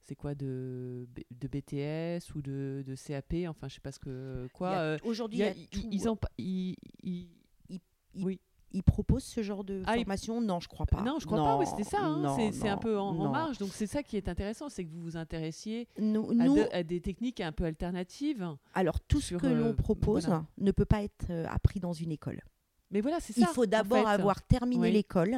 c'est 0.03 0.16
quoi, 0.16 0.36
de, 0.36 1.07
de 1.32 1.47
BTS 1.47 2.34
ou 2.36 2.41
de, 2.41 2.84
de 2.86 2.95
CAP, 2.95 3.34
enfin 3.47 3.68
je 3.68 3.76
sais 3.76 3.82
pas 3.82 3.91
ce 3.91 3.99
que, 3.99 4.43
Il 4.45 4.49
quoi. 4.51 4.72
y 4.72 4.74
a- 4.76 4.82
euh, 4.82 4.97
Aujourd'hui, 5.03 5.38
il 5.38 5.41
y 5.41 5.43
a- 5.43 5.51
il 5.51 5.57
y 5.57 5.62
a 5.62 5.64
ils- 5.64 5.68
tout. 5.82 5.89
ils 5.91 6.10
en 6.10 6.16
pa- 6.16 6.32
ils- 6.38 6.76
ils- 7.03 7.28
Il- 8.16 8.26
oui. 8.26 8.39
Ils 8.72 8.84
proposent 8.84 9.24
ce 9.24 9.41
genre 9.41 9.63
de 9.63 9.82
Ah, 9.88 9.95
formation 9.95 10.41
Non, 10.41 10.59
je 10.59 10.67
crois 10.67 10.86
pas. 10.86 11.01
Non, 11.01 11.17
je 11.20 11.26
crois 11.26 11.39
pas. 11.39 11.57
Oui, 11.57 11.65
c'était 11.65 11.84
ça. 11.84 11.97
hein, 12.01 12.38
c'est 12.51 12.70
un 12.70 12.78
peu 12.78 12.97
en, 12.99 13.13
marge. 13.30 13.57
Donc 13.57 13.70
c'est 13.74 13.88
ça 13.88 14.03
qui 14.03 14.15
est 14.17 14.28
intéressant, 14.30 14.70
c'est 14.70 14.86
que 14.86 14.91
vous 14.91 15.01
vous 15.01 15.17
intéressiez 15.17 15.88
Nous, 15.99 16.30
à, 16.32 16.34
nous- 16.34 16.55
de- 16.55 16.67
à 16.72 16.84
des 16.84 17.01
techniques 17.01 17.41
un 17.41 17.51
peu 17.51 17.63
alternatives. 17.65 18.47
alors 18.74 18.99
tout 18.99 19.22
ce 19.22 19.36
que 19.36 19.47
euh, 19.47 19.55
l'on 19.55 19.74
propose 19.74 20.26
voilà. 20.28 20.45
ne 20.59 20.72
peut 20.72 20.86
pas 20.86 21.01
être 21.03 21.26
euh, 21.32 21.45
appris 21.49 21.80
dans 21.80 21.93
une 21.93 22.11
école. 22.11 22.41
Mais 22.91 23.01
voilà, 23.01 23.20
c'est 23.20 23.34
ça. 23.34 23.41
Il 23.41 23.47
faut 23.53 23.63
en 23.63 23.67
d'abord 23.67 24.03
fait. 24.05 24.09
avoir 24.13 24.41
terminé 24.43 24.82
Oui. 24.82 24.91
l'école 24.91 25.38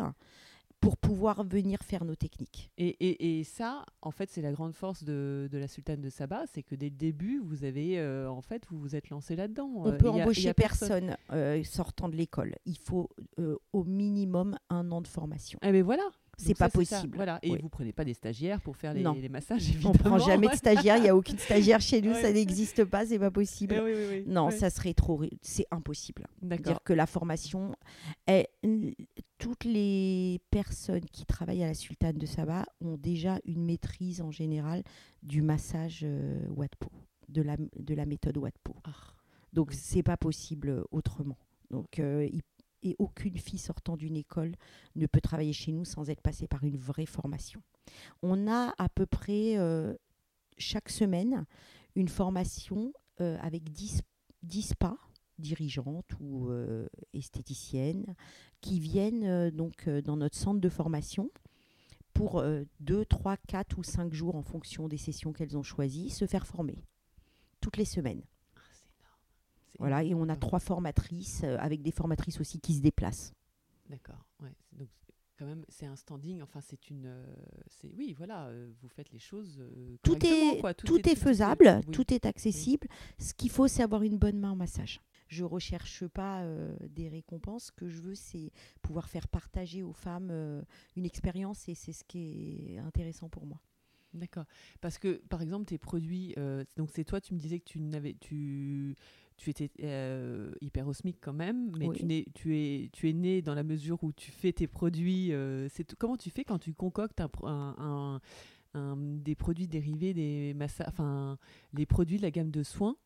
pour 0.81 0.97
pouvoir 0.97 1.43
venir 1.43 1.79
faire 1.83 2.03
nos 2.03 2.15
techniques. 2.15 2.71
Et, 2.77 2.87
et- 2.87 3.39
et 3.39 3.43
ça, 3.43 3.85
en 4.01 4.11
fait, 4.11 4.29
c'est 4.31 4.41
la 4.41 4.51
grande 4.51 4.73
force 4.73 5.03
de, 5.03 5.47
de 5.51 5.57
la 5.57 5.67
sultane 5.67 6.01
de 6.01 6.09
Saba, 6.09 6.43
c'est 6.53 6.63
que 6.63 6.75
dès 6.75 6.89
le 6.89 6.95
début, 6.95 7.39
vous 7.43 7.63
avez, 7.63 7.99
euh, 7.99 8.27
en 8.29 8.41
fait, 8.41 8.63
vous 8.69 8.79
vous 8.79 8.95
êtes 8.95 9.09
lancé 9.09 9.35
là-dedans. 9.35 9.69
On 9.75 9.87
Euh, 9.87 9.91
peut 9.97 10.07
y 10.07 10.09
a- 10.09 10.17
y 10.17 10.21
embaucher 10.23 10.49
a 10.49 10.53
personne, 10.55 11.15
euh, 11.31 11.63
sortant 11.63 12.09
de 12.09 12.15
l'école. 12.17 12.55
Il 12.65 12.77
faut 12.79 13.09
euh, 13.39 13.55
au 13.73 13.83
minimum 13.83 14.57
un 14.69 14.91
an 14.91 15.01
de 15.01 15.07
formation. 15.07 15.59
Eh 15.61 15.71
ben 15.71 15.83
voilà. 15.83 16.03
C'est 16.37 16.57
pas 16.57 16.69
ça, 16.69 16.79
possible. 16.79 17.15
Voilà. 17.17 17.37
Et 17.43 17.51
Oui. 17.51 17.59
vous 17.61 17.69
prenez 17.69 17.93
pas 17.93 18.03
des 18.03 18.15
stagiaires 18.15 18.59
pour 18.61 18.75
faire 18.75 18.95
les, 18.95 19.03
Non. 19.03 19.13
les 19.13 19.29
massages, 19.29 19.61
On 19.67 19.73
évidemment. 19.91 19.93
prend 19.93 20.17
jamais 20.17 20.47
de 20.47 20.55
stagiaire. 20.55 20.97
Il 20.97 21.03
n'y 21.03 21.09
a 21.09 21.15
aucune 21.15 21.37
stagiaire 21.77 21.79
chez 21.81 22.01
nous. 22.01 22.13
Ouais. 22.13 22.21
Ça 22.21 22.31
n'existe 22.31 22.83
pas. 22.85 23.05
C'est 23.05 23.19
pas 23.19 23.29
possible. 23.29 23.75
Eh 23.77 23.81
oui, 23.81 23.91
oui, 23.95 24.05
oui. 24.09 24.23
Non, 24.25 24.49
ça 24.49 24.71
serait 24.71 24.95
trop. 24.95 25.21
C'est 25.43 25.67
impossible. 25.69 26.25
D'accord. 26.41 26.65
dire 26.65 26.79
que 26.83 26.93
la 26.93 27.05
formation 27.05 27.75
est 28.25 28.49
toutes 29.41 29.63
les 29.63 30.39
personnes 30.51 31.05
qui 31.05 31.25
travaillent 31.25 31.63
à 31.63 31.67
la 31.67 31.73
sultane 31.73 32.17
de 32.17 32.27
Saba 32.27 32.63
ont 32.79 32.95
déjà 32.95 33.39
une 33.45 33.65
maîtrise 33.65 34.21
en 34.21 34.29
général 34.29 34.83
du 35.23 35.41
massage 35.41 36.01
euh, 36.03 36.45
Watpo, 36.49 36.91
de 37.27 37.41
la, 37.41 37.57
de 37.57 37.95
la 37.95 38.05
méthode 38.05 38.37
Watpo. 38.37 38.75
Ah, 38.83 38.91
Donc 39.51 39.73
c'est 39.73 40.03
pas 40.03 40.15
possible 40.15 40.85
autrement. 40.91 41.39
Donc 41.71 41.97
euh, 41.99 42.29
il- 42.31 42.41
et 42.83 42.95
aucune 42.99 43.37
fille 43.37 43.59
sortant 43.59 43.95
d'une 43.97 44.15
école 44.15 44.55
ne 44.95 45.05
peut 45.07 45.21
travailler 45.21 45.53
chez 45.53 45.71
nous 45.71 45.85
sans 45.85 46.09
être 46.09 46.21
passée 46.21 46.47
par 46.47 46.63
une 46.63 46.77
vraie 46.77 47.05
formation. 47.05 47.61
On 48.23 48.47
a 48.47 48.73
à 48.77 48.89
peu 48.89 49.05
près 49.05 49.57
euh, 49.57 49.93
chaque 50.57 50.89
semaine 50.89 51.45
une 51.95 52.07
formation 52.09 52.91
euh, 53.21 53.37
avec 53.41 53.71
10, 53.71 54.01
10 54.43 54.61
spas 54.69 54.97
dirigeantes 55.37 56.09
ou 56.19 56.49
euh, 56.49 56.87
esthéticiennes 57.13 58.15
qui 58.61 58.79
viennent 58.79 59.23
euh, 59.25 59.51
donc 59.51 59.87
euh, 59.87 60.01
dans 60.01 60.17
notre 60.17 60.37
centre 60.37 60.59
de 60.61 60.69
formation 60.69 61.29
pour 62.13 62.43
2, 62.81 63.05
3, 63.05 63.37
4 63.37 63.77
ou 63.77 63.83
5 63.83 64.13
jours 64.13 64.35
en 64.35 64.43
fonction 64.43 64.87
des 64.89 64.97
sessions 64.97 65.31
qu'elles 65.33 65.57
ont 65.57 65.63
choisies, 65.63 66.09
se 66.09 66.27
faire 66.27 66.45
former 66.45 66.83
toutes 67.61 67.77
les 67.77 67.85
semaines. 67.85 68.21
Ah, 68.55 68.59
énorme. 68.99 69.15
Voilà, 69.79 70.03
et 70.03 70.13
on 70.13 70.27
a 70.27 70.35
trois 70.35 70.59
formatrices, 70.59 71.41
euh, 71.45 71.57
avec 71.59 71.81
des 71.81 71.91
formatrices 71.91 72.39
aussi 72.41 72.59
qui 72.59 72.73
se 72.75 72.81
déplacent. 72.81 73.33
D'accord. 73.89 74.25
Ouais. 74.41 74.53
Donc 74.73 74.89
quand 75.39 75.45
même, 75.45 75.63
c'est 75.69 75.85
un 75.85 75.95
standing. 75.95 76.41
Enfin, 76.41 76.59
c'est 76.61 76.89
une. 76.89 77.05
euh, 77.05 77.25
c'est 77.67 77.91
oui, 77.97 78.13
voilà. 78.15 78.47
euh, 78.47 78.69
vous 78.81 78.89
faites 78.89 79.11
les 79.11 79.19
choses. 79.19 79.57
euh, 79.59 79.95
Tout 80.03 80.17
est, 80.25 80.59
quoi. 80.59 80.73
tout, 80.73 81.07
est 81.09 81.15
faisable, 81.15 81.79
tout 81.91 82.13
est 82.13 82.25
accessible. 82.25 82.87
Ce 83.19 83.33
qu'il 83.33 83.49
faut, 83.49 83.67
c'est 83.67 83.83
avoir 83.83 84.03
une 84.03 84.17
bonne 84.17 84.37
main 84.37 84.51
en 84.51 84.55
massage. 84.55 85.01
Je 85.31 85.45
recherche 85.45 86.05
pas 86.07 86.41
euh, 86.41 86.75
des 86.89 87.07
récompenses. 87.07 87.67
Ce 87.67 87.71
que 87.71 87.87
je 87.87 88.01
veux, 88.01 88.15
c'est 88.15 88.51
pouvoir 88.81 89.07
faire 89.09 89.29
partager 89.29 89.81
aux 89.81 89.93
femmes 89.93 90.27
euh, 90.29 90.61
une 90.97 91.05
expérience 91.05 91.69
et 91.69 91.73
c'est 91.73 91.93
ce 91.93 92.03
qui 92.03 92.73
est 92.73 92.77
intéressant 92.79 93.29
pour 93.29 93.45
moi. 93.45 93.61
D'accord. 94.13 94.43
Parce 94.81 94.97
que, 94.97 95.21
par 95.29 95.41
exemple, 95.41 95.63
tes 95.65 95.77
produits, 95.77 96.33
euh, 96.37 96.65
donc 96.75 96.89
c'est 96.91 97.05
toi, 97.05 97.21
tu 97.21 97.33
me 97.33 97.39
disais 97.39 97.59
que 97.59 97.63
tu 97.63 97.79
n'avais, 97.79 98.13
tu, 98.19 98.93
tu 99.37 99.49
étais 99.49 99.71
euh, 99.83 100.51
hyperosmique 100.59 101.19
quand 101.21 101.31
même, 101.31 101.71
mais 101.79 101.87
Oui. 101.87 101.95
tu, 101.97 102.05
n'es, 102.05 102.25
tu, 102.33 102.57
es, 102.57 102.89
tu 102.91 103.09
es 103.09 103.13
né 103.13 103.41
dans 103.41 103.55
la 103.55 103.63
mesure 103.63 104.03
où 104.03 104.11
tu 104.11 104.31
fais 104.31 104.51
tes 104.51 104.67
produits. 104.67 105.31
euh, 105.31 105.69
c'est 105.69 105.95
comment 105.95 106.17
tu 106.17 106.29
fais 106.29 106.43
quand 106.43 106.59
tu 106.59 106.73
concoctes 106.73 107.21
un, 107.21 107.29
pro- 107.29 107.47
un- 107.47 107.75
un- 107.79 108.21
un- 108.73 108.97
des 108.97 109.35
produits 109.35 109.69
dérivés 109.69 110.13
des 110.13 110.53
massages, 110.55 110.87
enfin 110.89 111.37
les 111.71 111.85
produits 111.85 112.17
de 112.17 112.21
la 112.23 112.31
gamme 112.31 112.51
de 112.51 112.63
soins 112.63 112.97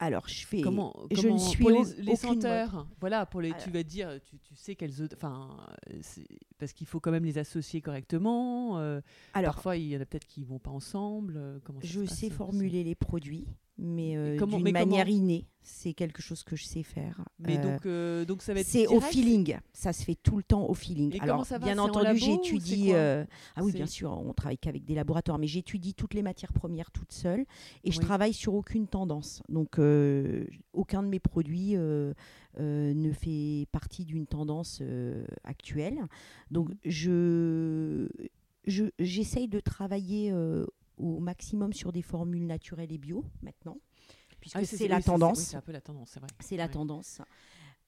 Alors, 0.00 0.28
je 0.28 0.46
fais. 0.46 0.60
Comment, 0.60 0.94
je 1.10 1.28
ne 1.28 1.38
suis 1.38 1.58
pour 1.62 1.70
les, 1.70 1.82
les 2.02 2.16
senteurs 2.16 2.86
Voilà, 3.00 3.26
pour 3.26 3.40
les, 3.40 3.50
tu 3.50 3.54
Alors- 3.56 3.72
vas 3.72 3.82
te 3.82 3.88
dire, 3.88 4.20
tu, 4.24 4.38
tu 4.38 4.54
sais 4.54 4.74
quelles, 4.76 4.92
enfin, 5.14 5.56
euh, 5.90 6.00
parce 6.58 6.72
qu'il 6.72 6.86
faut 6.86 7.00
quand 7.00 7.10
même 7.10 7.24
les 7.24 7.38
associer 7.38 7.80
correctement. 7.80 8.78
euh, 8.78 9.00
Alors, 9.34 9.54
Parfois, 9.54 9.76
il 9.76 9.88
y 9.88 9.96
en 9.96 10.00
a 10.00 10.04
peut-être 10.06 10.26
qui 10.26 10.44
vont 10.44 10.58
pas 10.58 10.70
ensemble. 10.70 11.34
euh, 11.36 11.58
Comment 11.64 11.80
je 11.82 12.00
passe, 12.00 12.18
sais 12.18 12.26
euh, 12.30 12.34
formuler 12.34 12.84
les 12.84 12.94
produits, 12.94 13.46
mais 13.78 14.36
comment- 14.38 14.56
d'une 14.56 14.64
mais 14.64 14.72
comment 14.72 14.86
manière 14.86 15.08
innée. 15.08 15.46
C'est 15.70 15.92
quelque 15.92 16.22
chose 16.22 16.44
que 16.44 16.56
je 16.56 16.64
sais 16.64 16.82
faire. 16.82 17.22
Mais 17.40 17.58
donc, 17.58 17.86
donc 18.26 18.40
ça 18.42 18.54
va 18.54 18.60
être 18.60 18.66
c'est 18.66 18.86
au 18.86 19.00
feeling. 19.02 19.58
Ça 19.74 19.92
se 19.92 20.02
fait 20.02 20.14
tout 20.14 20.38
le 20.38 20.42
temps 20.42 20.66
au 20.66 20.72
feeling. 20.72 21.14
Et 21.14 21.20
Alors, 21.20 21.34
comment 21.36 21.44
ça 21.44 21.58
va 21.58 21.66
bien 21.66 21.74
C'est 21.74 21.80
en 21.80 21.84
entendu, 21.84 22.04
labo 22.06 22.18
j'étudie. 22.18 22.94
ah 22.94 23.26
oui, 23.62 23.72
bien 23.72 23.84
sûr, 23.86 24.10
on 24.10 24.32
travaille 24.32 24.56
qu'avec 24.56 24.86
des 24.86 24.94
laboratoires, 24.94 25.38
mais 25.38 25.46
j'étudie 25.46 25.92
toutes 25.92 26.14
les 26.14 26.22
matières 26.22 26.54
premières 26.54 26.90
toute 26.90 27.12
seule 27.12 27.44
et 27.84 27.92
je 27.92 27.98
Oui. 27.98 28.04
travaille 28.04 28.32
sur 28.32 28.54
aucune 28.54 28.86
tendance. 28.86 29.42
Donc, 29.50 29.78
aucun 30.72 31.02
de 31.02 31.08
mes 31.08 31.20
produits 31.20 31.74
euh, 32.58 32.92
ne 32.94 33.12
fait 33.12 33.66
partie 33.72 34.04
d'une 34.04 34.26
tendance 34.26 34.78
euh, 34.82 35.24
actuelle. 35.44 35.98
Donc, 36.50 36.70
je 36.84 38.08
je- 38.66 38.90
j'essaye 38.98 39.48
de 39.48 39.60
travailler 39.60 40.30
euh, 40.32 40.66
au 40.98 41.20
maximum 41.20 41.72
sur 41.72 41.92
des 41.92 42.02
formules 42.02 42.44
naturelles 42.46 42.92
et 42.92 42.98
bio 42.98 43.24
maintenant, 43.40 43.78
puisque 44.40 44.56
Ah, 44.56 44.64
c'est 44.64 44.82
oui, 44.82 44.88
la 44.88 45.00
tendance. 45.00 45.38
C'est 45.40 45.56
un 45.56 45.60
peu 45.62 45.72
la 45.72 45.80
tendance, 45.80 46.10
c'est 46.10 46.20
vrai. 46.20 46.28
C'est 46.40 46.56
la 46.56 46.64
Ouais. 46.66 46.70
tendance. 46.70 47.20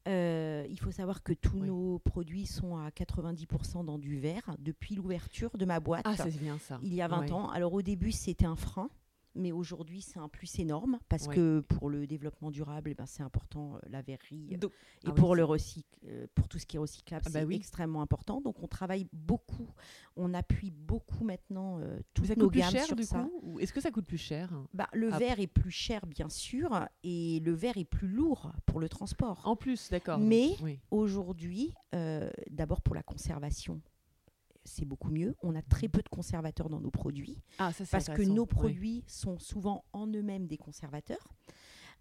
Euh, 0.09 0.65
il 0.71 0.81
faut 0.81 0.91
savoir 0.93 1.23
que 1.23 1.35
tous 1.35 1.59
Oui. 1.61 1.67
nos 1.67 1.99
produits 1.99 2.47
sont 2.47 2.77
à 2.79 2.91
90% 2.91 3.85
dans 3.85 3.99
du 3.99 4.19
verre 4.19 4.57
depuis 4.59 4.95
l'ouverture 4.95 5.51
de 5.59 5.67
ma 5.67 5.79
boîte 5.79 6.07
Ah, 6.07 6.17
c'est 6.17 6.39
bien 6.39 6.59
ça. 6.59 6.79
il 6.83 6.95
y 6.95 7.03
a 7.03 7.09
20 7.09 7.21
Ouais. 7.21 7.33
ans. 7.33 7.51
Alors 7.51 7.75
au 7.75 7.83
début, 7.83 8.11
c'était 8.13 8.47
un 8.47 8.57
frein, 8.57 8.89
mais 9.35 9.53
aujourd'hui, 9.53 10.03
c'est 10.03 10.19
un 10.19 10.29
plus 10.29 10.59
énorme 10.59 10.99
parce 11.09 11.27
Ouais. 11.29 11.35
que 11.37 11.61
pour 11.61 11.89
le 11.89 12.07
développement 12.07 12.51
durable, 12.51 12.91
eh 12.91 12.95
ben, 12.95 13.07
c'est 13.07 13.23
important 13.23 13.77
euh, 13.77 13.79
la 13.89 14.03
verrerie. 14.03 14.57
Donc- 14.59 14.73
Et 15.05 15.09
ah 15.09 15.13
pour, 15.13 15.35
le 15.37 15.45
recycle, 15.45 15.89
euh, 16.07 16.27
pour 16.35 16.49
tout 16.49 16.59
ce 16.59 16.67
qui 16.67 16.77
est 16.77 16.81
recyclable, 16.81 17.25
Ah 17.27 17.31
bah 17.31 17.41
c'est 17.41 17.47
oui. 17.47 17.55
extrêmement 17.57 18.03
important. 18.03 18.41
Donc 18.41 18.63
on 18.63 18.67
travaille 18.67 19.07
beaucoup, 19.13 19.69
on 20.17 20.35
appuie 20.35 20.71
beaucoup 20.71 21.25
maintenant 21.25 21.79
euh, 21.81 21.99
toutes 22.15 22.27
ça 22.27 22.35
nos 22.35 22.47
coûte 22.47 22.53
plus 22.53 22.71
cher 22.71 22.85
sur 22.85 22.97
du 22.97 23.05
ça. 23.05 23.29
Est-ce 23.59 23.73
que 23.73 23.81
ça 23.81 23.91
coûte 23.91 24.07
plus 24.07 24.19
cher 24.19 24.51
Bah, 24.75 24.89
le 24.93 25.11
Ah. 25.13 25.19
verre 25.19 25.41
est 25.41 25.47
plus 25.47 25.71
cher, 25.71 26.07
bien 26.07 26.29
sûr, 26.29 26.87
et 27.05 27.41
le 27.41 27.53
verre 27.53 27.77
est 27.79 27.85
plus 27.85 28.09
lourd 28.09 28.53
pour 28.67 28.81
le 28.81 28.89
transport. 28.89 29.43
En 29.47 29.57
plus, 29.57 29.91
d'accord. 29.91 30.19
Mais- 30.19 30.57
oui. 30.63 30.81
Aujourd'hui, 30.91 31.75
euh, 31.95 32.31
d'abord 32.51 32.81
pour 32.83 32.95
la 32.95 33.03
conservation, 33.03 33.81
c'est 34.65 34.85
beaucoup 34.85 35.11
mieux. 35.11 35.35
On 35.43 35.55
a 35.55 35.63
très 35.63 35.89
peu 35.89 36.03
de 36.03 36.09
conservateurs 36.09 36.69
dans 36.69 36.81
nos 36.81 36.91
produits 36.91 37.39
ah, 37.59 37.73
ça, 37.73 37.85
parce 37.91 38.09
que 38.09 38.23
nos 38.23 38.47
produits 38.47 39.05
sont 39.07 39.39
souvent 39.39 39.85
en 39.93 40.07
eux-mêmes 40.07 40.47
des 40.47 40.59
conservateurs. 40.59 41.35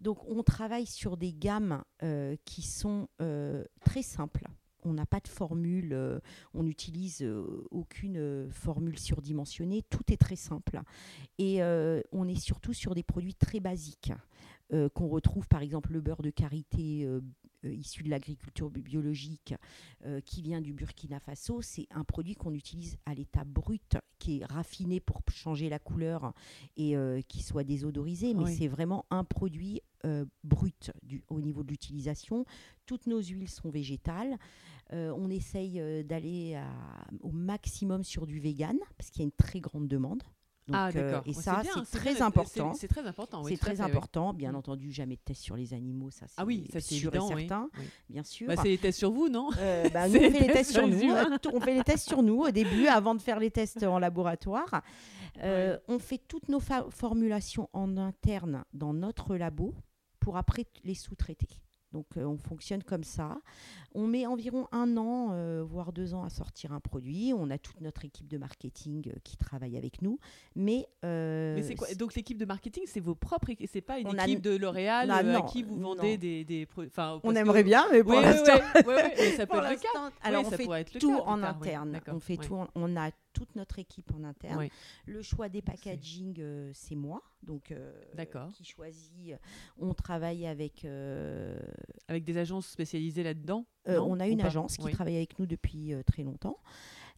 Donc 0.00 0.18
on 0.28 0.42
travaille 0.42 0.86
sur 0.86 1.16
des 1.16 1.32
gammes 1.32 1.82
euh, 2.02 2.36
qui 2.44 2.62
sont 2.62 3.08
euh, 3.20 3.64
très 3.84 4.02
simples. 4.02 4.46
On 4.82 4.94
n'a 4.94 5.04
pas 5.04 5.20
de 5.20 5.28
formule, 5.28 5.92
euh, 5.92 6.20
on 6.54 6.62
n'utilise 6.62 7.22
aucune 7.70 8.50
formule 8.50 8.98
surdimensionnée, 8.98 9.82
tout 9.90 10.10
est 10.10 10.16
très 10.16 10.36
simple. 10.36 10.80
Et 11.38 11.62
on 12.12 12.28
est 12.28 12.40
surtout 12.40 12.72
sur 12.72 12.94
des 12.94 13.02
produits 13.02 13.34
très 13.34 13.60
basiques 13.60 14.12
euh, 14.72 14.88
qu'on 14.88 15.08
retrouve 15.08 15.48
par 15.48 15.62
exemple 15.62 15.92
le 15.92 16.00
beurre 16.00 16.22
de 16.22 16.30
karité 16.30 17.04
euh, 17.04 17.20
issu 17.64 18.02
de 18.02 18.08
l'agriculture 18.10 18.70
bi- 18.70 18.80
biologique 18.82 19.54
euh, 20.06 20.20
qui 20.20 20.42
vient 20.42 20.60
du 20.60 20.72
Burkina 20.72 21.20
Faso. 21.20 21.60
C'est 21.62 21.86
un 21.90 22.04
produit 22.04 22.34
qu'on 22.34 22.52
utilise 22.52 22.96
à 23.06 23.14
l'état 23.14 23.44
brut, 23.44 23.96
qui 24.18 24.38
est 24.40 24.44
raffiné 24.44 25.00
pour 25.00 25.22
changer 25.30 25.68
la 25.68 25.78
couleur 25.78 26.32
et 26.76 26.96
euh, 26.96 27.20
qui 27.22 27.42
soit 27.42 27.64
désodorisé, 27.64 28.34
mais 28.34 28.44
Oui. 28.44 28.56
c'est 28.56 28.68
vraiment 28.68 29.06
un 29.10 29.24
produit 29.24 29.80
euh, 30.04 30.24
brut 30.44 30.90
du- 31.02 31.22
au 31.28 31.40
niveau 31.40 31.62
de 31.62 31.68
l'utilisation. 31.70 32.44
Toutes 32.86 33.06
nos 33.06 33.20
huiles 33.22 33.48
sont 33.50 33.70
végétales. 33.70 34.38
Euh, 34.92 35.12
on 35.16 35.30
essaye 35.30 35.78
euh, 35.80 36.02
d'aller 36.02 36.60
au 37.20 37.30
maximum 37.30 38.02
sur 38.02 38.26
du 38.26 38.40
vegan, 38.40 38.76
parce 38.96 39.10
qu'il 39.10 39.20
y 39.20 39.24
a 39.24 39.26
une 39.26 39.32
très 39.32 39.60
grande 39.60 39.86
demande. 39.88 40.22
Donc, 40.70 40.76
ah, 40.78 40.90
euh, 40.96 41.20
et 41.26 41.32
ça, 41.32 41.62
c'est 41.84 41.98
très 41.98 42.22
important. 42.22 42.72
C'est 42.74 42.88
très 42.88 43.06
important. 43.06 43.42
oui, 43.42 43.52
c'est 43.52 43.58
très 43.60 43.76
fait, 43.76 43.82
oui. 43.82 43.88
important. 43.90 44.32
Bien 44.32 44.52
Mm. 44.52 44.56
entendu, 44.56 44.92
jamais 44.92 45.16
de 45.16 45.20
tests 45.20 45.42
sur 45.42 45.56
les 45.56 45.74
animaux, 45.74 46.10
ça 46.10 46.26
c'est 46.28 46.34
Ah 46.38 46.44
oui, 46.44 46.66
ça 46.72 46.80
c'est 46.80 46.94
sûr 46.94 47.14
évident. 47.14 47.36
et 47.36 47.40
certain, 47.40 47.68
Oui. 47.78 47.84
bien 48.08 48.22
sûr. 48.22 48.46
Bah, 48.46 48.54
c'est 48.56 48.68
les 48.68 48.78
tests 48.78 48.98
sur 48.98 49.10
vous, 49.10 49.28
non 49.28 49.50
Euh, 49.58 49.88
bah, 49.92 50.08
nous, 50.08 50.16
on 50.16 50.30
fait 50.30 50.40
les 50.46 50.52
tests 50.52 50.72
sur 50.72 50.86
nous. 50.86 51.10
euh, 51.12 51.36
On 51.52 51.60
fait 51.60 51.74
les 51.74 51.82
tests 51.84 52.06
sur 52.08 52.22
nous 52.22 52.40
au 52.42 52.50
début, 52.50 52.86
avant 52.86 53.14
de 53.14 53.20
faire 53.22 53.38
les 53.40 53.50
tests 53.50 53.82
en 53.82 53.98
laboratoire. 53.98 54.82
Euh, 55.42 55.78
On 55.88 55.98
fait 55.98 56.18
toutes 56.18 56.48
nos 56.48 56.60
formulations 56.60 57.68
en 57.72 57.96
interne 57.96 58.64
dans 58.72 58.92
notre 58.94 59.36
labo 59.36 59.74
pour 60.18 60.36
après 60.36 60.66
les 60.84 60.94
sous-traiter. 60.94 61.48
Donc 61.92 62.06
euh, 62.16 62.24
on 62.24 62.36
fonctionne 62.38 62.82
comme 62.82 63.02
ça. 63.04 63.38
On 63.94 64.06
met 64.06 64.24
environ 64.26 64.68
un 64.70 64.96
an, 64.96 65.30
euh, 65.32 65.64
voire 65.66 65.92
deux 65.92 66.14
ans 66.14 66.22
à 66.22 66.30
sortir 66.30 66.72
un 66.72 66.78
produit. 66.78 67.32
On 67.36 67.50
a 67.50 67.58
toute 67.58 67.80
notre 67.80 68.04
équipe 68.04 68.28
de 68.28 68.38
marketing 68.38 69.08
euh, 69.08 69.18
qui 69.24 69.36
travaille 69.36 69.76
avec 69.76 70.00
nous. 70.00 70.18
Mais, 70.54 70.86
Mais 71.02 71.62
c'est 71.62 71.74
quoi 71.74 71.92
Donc 71.94 72.14
l'équipe 72.14 72.38
de 72.38 72.44
marketing, 72.44 72.84
c'est 72.86 73.00
vos 73.00 73.14
propres 73.16 73.50
équipes, 73.50 73.68
c'est 73.72 73.80
pas 73.80 73.98
une 73.98 74.18
a- 74.18 74.24
équipe 74.24 74.40
de 74.42 74.56
L'Oréal 74.56 75.10
à 75.10 75.42
qui 75.42 75.62
vous 75.64 75.76
non. 75.76 75.94
vendez 75.96 76.16
des, 76.18 76.44
des 76.44 76.66
pro- 76.66 76.84
enfin, 76.84 77.18
on 77.24 77.32
que- 77.32 77.36
aimerait 77.36 77.64
bien, 77.64 77.84
mais 77.90 78.02
pour 78.04 78.12
Oui, 78.12 78.22
l'instant, 78.22 78.52
oui, 78.76 78.94
oui, 79.18 79.32
ça 79.36 79.46
peut 79.48 79.56
être 79.58 79.70
le 79.70 79.76
cas. 79.76 80.12
alors 80.22 80.44
on 80.46 80.50
fait 80.50 80.64
pourrait 80.64 80.80
être 80.82 80.94
le 80.94 81.00
tout 81.00 81.14
en 81.24 81.42
interne. 81.42 82.00
On 82.08 82.20
fait 82.20 82.36
tout. 82.36 82.56
on 82.74 82.96
a 82.96 83.10
toute 83.32 83.54
notre 83.56 83.78
équipe 83.78 84.12
en 84.14 84.24
interne. 84.24 84.68
Le 85.06 85.22
choix 85.22 85.48
des 85.48 85.62
packaging, 85.62 86.36
euh, 86.40 86.70
c'est 86.74 86.94
moi, 86.94 87.22
donc 87.42 87.70
euh, 87.72 87.92
D'accord. 88.14 88.50
qui 88.52 88.64
choisit. 88.64 89.34
On 89.78 89.94
travaille 89.94 90.46
avec. 90.46 90.84
euh, 90.84 91.58
Avec 92.08 92.24
des 92.24 92.36
agences 92.38 92.66
spécialisées 92.68 93.22
là-dedans 93.22 93.66
euh, 93.88 93.98
on 94.00 94.20
a 94.20 94.28
une 94.28 94.42
agence 94.42 94.76
qui 94.76 94.84
Oui. 94.84 94.92
travaille 94.92 95.16
avec 95.16 95.38
nous 95.38 95.46
depuis 95.46 95.94
euh, 95.94 96.02
très 96.02 96.22
longtemps. 96.22 96.58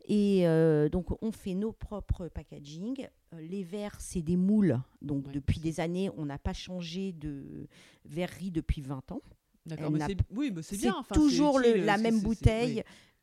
Et 0.08 0.46
euh, 0.48 0.88
donc, 0.88 1.06
on 1.22 1.30
fait 1.32 1.54
nos 1.54 1.72
propres 1.72 2.28
packaging. 2.28 3.06
Euh, 3.34 3.40
les 3.40 3.62
verres, 3.62 4.00
c'est 4.00 4.22
des 4.22 4.36
moules. 4.36 4.80
Donc, 5.00 5.26
Ouais. 5.26 5.32
depuis 5.32 5.60
des 5.60 5.80
années, 5.80 6.10
on 6.16 6.26
n'a 6.26 6.38
pas 6.38 6.52
changé 6.52 7.12
de 7.12 7.68
verrerie 8.04 8.50
depuis 8.50 8.80
20 8.80 9.12
ans. 9.12 9.22
D'accord, 9.66 9.92
oui, 10.30 10.50
mais 10.52 10.62
c'est 10.62 10.76
bien. 10.76 10.94
enfin, 10.98 11.14
toujours 11.14 11.60
le- 11.60 11.84
la 11.84 11.96
même 11.98 12.20
bouteille, 12.20 12.78
oui. 12.78 12.82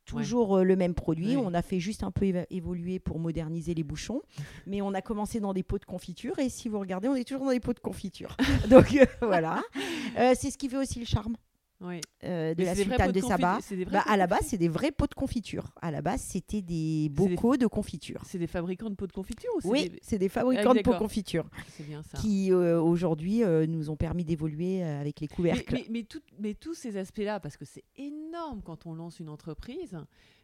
Toujours 0.10 0.58
euh, 0.58 0.64
le 0.64 0.76
même 0.76 0.94
produit. 0.94 1.36
Oui. 1.36 1.44
On 1.44 1.54
a 1.54 1.62
fait 1.62 1.80
juste 1.80 2.04
un 2.04 2.12
peu 2.12 2.26
évoluer 2.50 3.00
pour 3.00 3.20
moderniser 3.20 3.74
les 3.74 3.84
bouchons, 3.84 4.22
mais 4.68 4.82
on 4.82 4.94
a 4.94 5.02
commencé 5.02 5.40
dans 5.40 5.54
des 5.54 5.64
pots 5.64 5.80
de 5.80 5.86
confiture 5.86 6.38
et 6.40 6.50
si 6.50 6.70
vous 6.70 6.80
regardez, 6.80 7.08
on 7.08 7.16
est 7.16 7.24
toujours 7.24 7.46
dans 7.46 7.52
des 7.52 7.60
pots 7.60 7.74
de 7.74 7.80
confiture. 7.80 8.36
Donc 8.70 8.94
euh, 8.94 9.06
voilà, 9.22 9.62
Euh, 10.18 10.34
c'est 10.38 10.50
ce 10.52 10.58
qui 10.58 10.70
fait 10.70 10.78
aussi 10.78 11.00
le 11.00 11.06
charme 11.06 11.36
Oui. 11.82 12.02
euh, 12.26 12.54
de 12.54 12.60
Mais 12.60 12.66
la 12.66 12.76
sultane 12.76 13.12
de 13.12 13.20
Saba. 13.22 13.38
Bah, 13.38 13.60
pots 13.60 14.10
à 14.10 14.14
de 14.14 14.18
la 14.20 14.28
base, 14.28 14.42
c'est 14.48 14.58
des 14.58 14.68
vrais 14.68 14.92
pots 14.92 15.08
de 15.08 15.14
confiture. 15.14 15.74
À 15.82 15.92
la 15.92 16.02
base, 16.02 16.22
c'était 16.22 16.62
des 16.62 17.08
bocaux 17.10 17.56
de 17.56 17.68
confiture. 17.68 18.22
C'est 18.26 18.38
des 18.38 18.48
fabricants 18.48 18.90
de 18.90 18.96
pots 18.96 19.08
de 19.08 19.14
confiture 19.14 19.50
ou 19.56 19.62
c'est 19.62 19.68
Oui, 19.70 19.90
des- 19.90 20.00
c'est 20.02 20.18
des 20.18 20.28
fabricants 20.30 20.72
Ah, 20.72 20.74
de 20.74 20.82
pots 20.82 20.94
de 20.94 20.98
confiture 20.98 21.46
C'est 21.78 21.86
bien 21.88 22.04
ça. 22.04 22.18
qui 22.18 22.52
euh, 22.52 22.82
aujourd'hui 22.82 23.44
euh, 23.44 23.66
nous 23.66 23.90
ont 23.90 23.96
permis 23.96 24.26
d'évoluer 24.26 24.84
avec 24.84 25.22
les 25.22 25.28
Mais, 25.30 25.36
couvercles. 25.36 25.74
mais, 25.74 25.86
mais 25.90 26.04
tout- 26.04 26.22
mais 26.40 26.54
tous 26.54 26.74
ces 26.74 26.98
aspects-là, 26.98 27.40
parce 27.40 27.56
que 27.56 27.66
c'est 27.66 27.86
énorme 27.96 28.62
quand 28.64 28.86
on 28.86 28.94
lance 28.94 29.20
une 29.22 29.30
entreprise, 29.30 29.98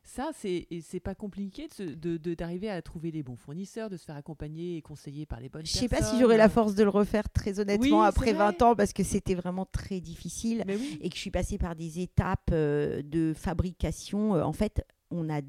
ça, 0.08 0.30
c'est 0.34 0.68
c'est 0.82 1.00
pas 1.00 1.16
compliqué 1.16 1.68
de 1.68 1.74
se- 1.74 1.84
de- 1.84 2.18
de- 2.18 2.36
d'arriver 2.36 2.70
à 2.70 2.80
trouver 2.82 3.10
les 3.12 3.24
bons 3.24 3.36
fournisseurs, 3.36 3.90
de 3.90 3.98
se 3.98 4.06
faire 4.06 4.16
accompagner 4.16 4.78
et 4.78 4.82
conseiller 4.82 5.26
par 5.26 5.40
les 5.40 5.50
bonnes 5.50 5.66
Je 5.66 5.72
personnes. 5.72 5.90
sais 5.90 5.96
pas 5.96 6.04
si 6.04 6.20
j'aurais 6.20 6.38
la 6.38 6.48
force 6.48 6.76
de 6.76 6.84
le 6.84 6.90
refaire 6.90 7.28
très 7.30 7.60
honnêtement 7.60 8.02
Oui, 8.02 8.06
après 8.06 8.28
c'est 8.28 8.34
vrai. 8.34 8.46
20 8.54 8.62
ans 8.62 8.76
parce 8.76 8.94
que 8.94 9.04
c'était 9.04 9.36
vraiment 9.36 9.66
très 9.66 10.00
difficile 10.02 10.64
oui. 10.68 11.00
et 11.02 11.10
que 11.10 11.16
je 11.16 11.22
suis 11.22 11.32
passée 11.32 11.58
par 11.58 11.76
des 11.76 12.00
étapes 12.00 12.50
euh, 12.52 13.02
de 13.04 13.34
fabrication. 13.36 14.36
Euh, 14.36 14.44
en 14.44 14.54
fait, 14.54 14.86
on 15.12 15.30
a 15.30 15.42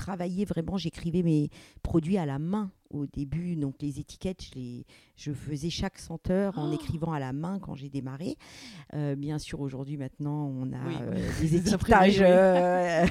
travaillé 0.00 0.44
vraiment, 0.46 0.78
j'écrivais 0.78 1.22
mes 1.22 1.50
produits 1.82 2.16
à 2.16 2.24
la 2.26 2.38
main 2.38 2.70
au 2.90 3.06
début. 3.06 3.54
Donc 3.56 3.74
les 3.80 4.00
étiquettes, 4.00 4.42
je, 4.42 4.58
les, 4.58 4.86
je 5.16 5.32
faisais 5.32 5.68
chaque 5.70 5.98
senteur 5.98 6.58
en 6.58 6.70
Oh 6.70 6.74
écrivant 6.74 7.12
à 7.12 7.20
la 7.20 7.32
main 7.32 7.58
quand 7.58 7.74
j'ai 7.74 7.90
démarré. 7.90 8.36
Euh, 8.94 9.14
bien 9.14 9.38
sûr, 9.38 9.60
aujourd'hui, 9.60 9.96
maintenant, 9.98 10.46
on 10.46 10.72
a 10.72 10.86
Oui, 10.88 10.94
euh, 11.02 11.30
des 11.40 11.56
étiquetages. 11.56 12.18
oui. 12.18 12.24
euh, 12.26 13.06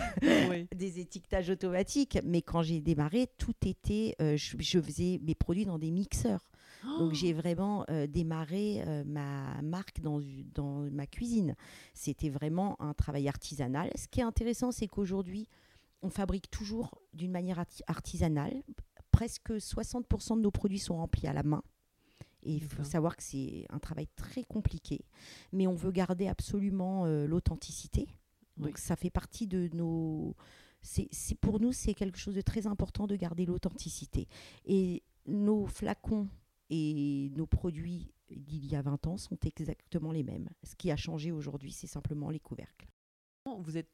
Oui. 0.49 0.67
des 0.75 0.99
étiquetages 0.99 1.49
automatiques, 1.51 2.17
mais 2.25 2.41
quand 2.41 2.63
j'ai 2.63 2.79
démarré, 2.81 3.27
tout 3.37 3.53
était, 3.65 4.15
euh, 4.21 4.35
je, 4.35 4.57
je 4.59 4.79
faisais 4.81 5.19
mes 5.23 5.35
produits 5.35 5.65
dans 5.65 5.77
des 5.77 5.91
mixeurs. 5.91 6.49
Donc 6.97 7.13
j'ai 7.13 7.33
vraiment 7.33 7.83
euh, 7.89 8.07
démarré 8.07 8.81
ma 9.05 9.61
marque 9.61 9.99
dans, 9.99 10.21
dans 10.55 10.87
ma 10.91 11.05
cuisine. 11.07 11.55
C'était 11.93 12.29
vraiment 12.29 12.81
un 12.81 12.93
travail 12.93 13.27
artisanal. 13.27 13.91
Ce 13.97 14.07
qui 14.07 14.21
est 14.21 14.23
intéressant, 14.23 14.71
c'est 14.71 14.87
qu'aujourd'hui, 14.87 15.49
on 16.01 16.09
fabrique 16.09 16.49
toujours 16.49 17.01
d'une 17.13 17.31
manière 17.31 17.59
arti- 17.59 17.83
artisanale. 17.87 18.63
Presque 19.11 19.51
60% 19.51 20.37
de 20.37 20.41
nos 20.41 20.51
produits 20.51 20.79
sont 20.79 20.95
remplis 20.97 21.27
à 21.27 21.33
la 21.33 21.43
main. 21.43 21.63
Et 22.43 22.53
il 22.53 22.63
faut 22.63 22.83
savoir 22.85 23.17
que 23.17 23.23
c'est 23.23 23.65
un 23.69 23.79
travail 23.79 24.07
très 24.15 24.43
compliqué, 24.43 25.01
mais 25.51 25.67
on 25.67 25.73
veut 25.75 25.91
garder 25.91 26.27
absolument 26.27 27.05
euh, 27.05 27.27
l'authenticité. 27.27 28.07
Donc 28.55 28.75
Oui. 28.75 28.81
ça 28.81 28.95
fait 28.95 29.09
partie 29.09 29.45
de 29.47 29.69
nos... 29.73 30.35
C'est, 30.81 31.09
c'est- 31.11 31.35
pour 31.35 31.59
nous, 31.59 31.73
c'est 31.73 31.93
quelque 31.93 32.17
chose 32.17 32.35
de 32.35 32.41
très 32.41 32.65
important 32.65 33.07
de 33.07 33.15
garder 33.17 33.45
l'authenticité. 33.45 34.27
Et 34.65 35.03
nos 35.25 35.65
flacons 35.65 36.29
et 36.69 37.29
nos 37.35 37.45
produits 37.45 38.13
d'il 38.31 38.65
y 38.67 38.75
a 38.75 38.81
20 38.81 39.07
ans 39.07 39.17
sont 39.17 39.37
exactement 39.43 40.11
les 40.13 40.23
mêmes. 40.23 40.47
Ce 40.63 40.75
qui 40.75 40.91
a 40.91 40.95
changé 40.95 41.31
aujourd'hui, 41.33 41.73
c'est 41.73 41.87
simplement 41.87 42.29
les 42.29 42.39
couvercles. 42.39 42.87
Vous 43.59 43.75
êtes 43.75 43.89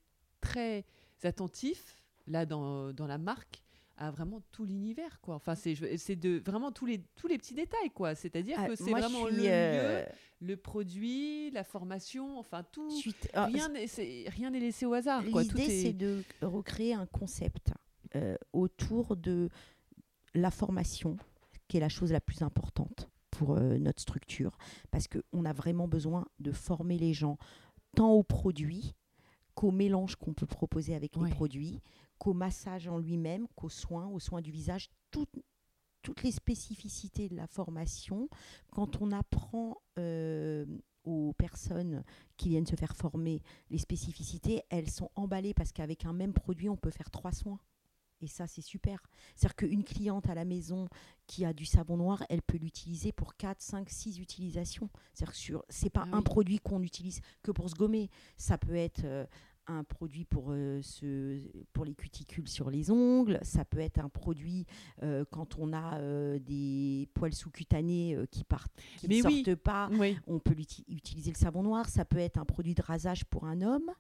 très 0.56 1.28
attentif, 1.28 2.02
là, 2.28 2.46
dans, 2.46 2.94
dans 2.94 3.08
la 3.08 3.18
marque, 3.18 3.62
à 3.98 4.12
vraiment 4.12 4.42
tout 4.52 4.66
l'univers, 4.66 5.20
quoi. 5.22 5.36
Enfin, 5.36 5.56
c'est 5.56 6.16
de 6.16 6.42
vraiment 6.46 6.72
tous 6.72 6.86
les, 6.86 7.02
tous 7.16 7.28
les 7.28 7.38
petits 7.38 7.54
détails, 7.54 7.92
quoi. 7.94 8.14
C'est-à-dire 8.16 8.58
Ah, 8.60 8.68
que 8.68 8.76
c'est 8.76 8.92
vraiment 8.92 9.26
le 9.26 9.38
euh, 9.46 10.02
lieu, 10.02 10.08
le 10.42 10.58
produit, 10.58 11.50
la 11.52 11.64
formation, 11.64 12.38
enfin 12.38 12.64
tout. 12.72 12.90
suis- 12.92 13.14
ah, 13.34 13.46
Rien 13.46 13.70
n'est 13.70 13.88
c'est- 13.88 14.26
rien 14.28 14.50
n'est 14.50 14.60
laissé 14.60 14.86
au 14.86 14.94
hasard, 14.94 15.22
L'idée, 15.22 15.62
est- 15.64 15.82
c'est 15.84 15.94
de 15.94 16.24
recréer 16.42 16.94
un 16.94 17.06
concept 17.06 17.72
euh, 18.16 18.36
autour 18.54 19.16
de 19.16 19.50
la 20.34 20.52
formation, 20.52 21.16
qui 21.68 21.78
est 21.78 21.82
la 21.82 21.90
chose 21.90 22.12
la 22.12 22.22
plus 22.22 22.42
importante 22.42 23.10
pour 23.32 23.56
euh, 23.58 23.78
notre 23.78 24.02
structure, 24.02 24.58
parce 24.92 25.08
qu'on 25.08 25.46
a 25.46 25.54
vraiment 25.54 25.88
besoin 25.88 26.26
de 26.40 26.52
former 26.52 26.98
les 26.98 27.14
gens 27.14 27.38
tant 27.96 28.12
aux 28.12 28.24
produits 28.24 28.94
qu'au 29.56 29.72
mélange 29.72 30.16
qu'on 30.16 30.34
peut 30.34 30.46
proposer 30.46 30.96
avec 30.96 31.16
les 31.16 31.30
produits, 31.32 31.82
qu'au 32.18 32.34
massage 32.34 32.88
en 32.88 32.98
lui-même, 32.98 33.48
qu'aux 33.56 33.70
soins, 33.70 34.08
aux 34.08 34.20
soins 34.20 34.42
du 34.42 34.52
visage, 34.52 34.90
toutes 35.12 35.32
toutes 36.06 36.22
les 36.22 36.32
spécificités 36.32 37.30
de 37.30 37.36
la 37.36 37.48
formation. 37.48 38.30
Quand 38.72 39.02
on 39.02 39.12
apprend 39.12 39.82
euh, 39.98 40.64
aux 41.04 41.34
personnes 41.34 42.04
qui 42.38 42.50
viennent 42.50 42.68
se 42.68 42.76
faire 42.76 42.96
former 42.96 43.42
les 43.72 43.80
spécificités, 43.80 44.62
elles 44.70 44.90
sont 44.90 45.10
emballées 45.16 45.56
parce 45.56 45.72
qu'avec 45.72 46.06
un 46.06 46.14
même 46.14 46.34
produit, 46.34 46.70
on 46.70 46.78
peut 46.78 46.92
faire 46.92 47.10
trois 47.10 47.32
soins. 47.32 47.60
Et 48.26 48.28
ça, 48.28 48.48
c'est 48.48 48.62
super. 48.64 49.00
C'est-à-dire 49.36 49.56
qu'une 49.56 49.84
cliente 49.84 50.28
à 50.30 50.34
la 50.34 50.46
maison 50.46 50.88
qui 51.28 51.46
a 51.46 51.54
du 51.54 51.64
savon 51.66 51.96
noir, 51.98 52.24
elle 52.28 52.42
peut 52.42 52.58
l'utiliser 52.58 53.12
pour 53.12 53.36
4, 53.38 53.62
5, 53.62 53.88
6 53.88 54.18
utilisations. 54.20 54.90
C'est-à-dire 55.14 55.34
que 55.34 55.38
sur- 55.40 55.64
c'est 55.70 55.92
pas 55.92 56.06
Ah 56.12 56.16
un 56.16 56.18
oui. 56.18 56.24
produit 56.24 56.58
qu'on 56.60 56.82
utilise 56.82 57.22
que 57.44 57.52
pour 57.52 57.70
se 57.70 57.76
gommer. 57.76 58.10
Ça 58.36 58.58
peut 58.58 58.76
être 58.76 59.04
euh, 59.04 59.26
un 59.68 59.84
produit 59.84 60.26
pour, 60.26 60.48
euh, 60.50 60.82
pour 61.74 61.86
les 61.86 61.94
cuticules 61.94 62.48
sur 62.48 62.72
les 62.72 62.90
ongles. 62.90 63.38
Ça 63.44 63.64
peut 63.64 63.80
être 63.80 64.00
un 64.00 64.10
produit 64.10 64.66
euh, 65.04 65.24
quand 65.32 65.60
on 65.60 65.72
a 65.72 66.00
euh, 66.00 66.40
des 66.40 67.08
poils 67.14 67.34
sous-cutanés 67.34 68.18
qui 68.32 68.44
partent, 68.44 68.74
qui 68.98 69.08
Mais 69.08 69.20
ne 69.22 69.28
oui. 69.28 69.44
sortent 69.46 69.56
pas 69.60 69.90
Oui. 69.94 70.18
on 70.26 70.40
peut 70.40 70.56
utiliser 70.88 71.32
le 71.32 71.38
savon 71.38 71.62
noir, 71.62 71.90
ça 71.90 72.06
peut 72.06 72.18
être 72.18 72.38
un 72.40 72.46
produit 72.46 72.74
de 72.74 72.82
rasage 72.82 73.24
pour 73.26 73.46
un 73.46 73.62
homme. 73.62 73.92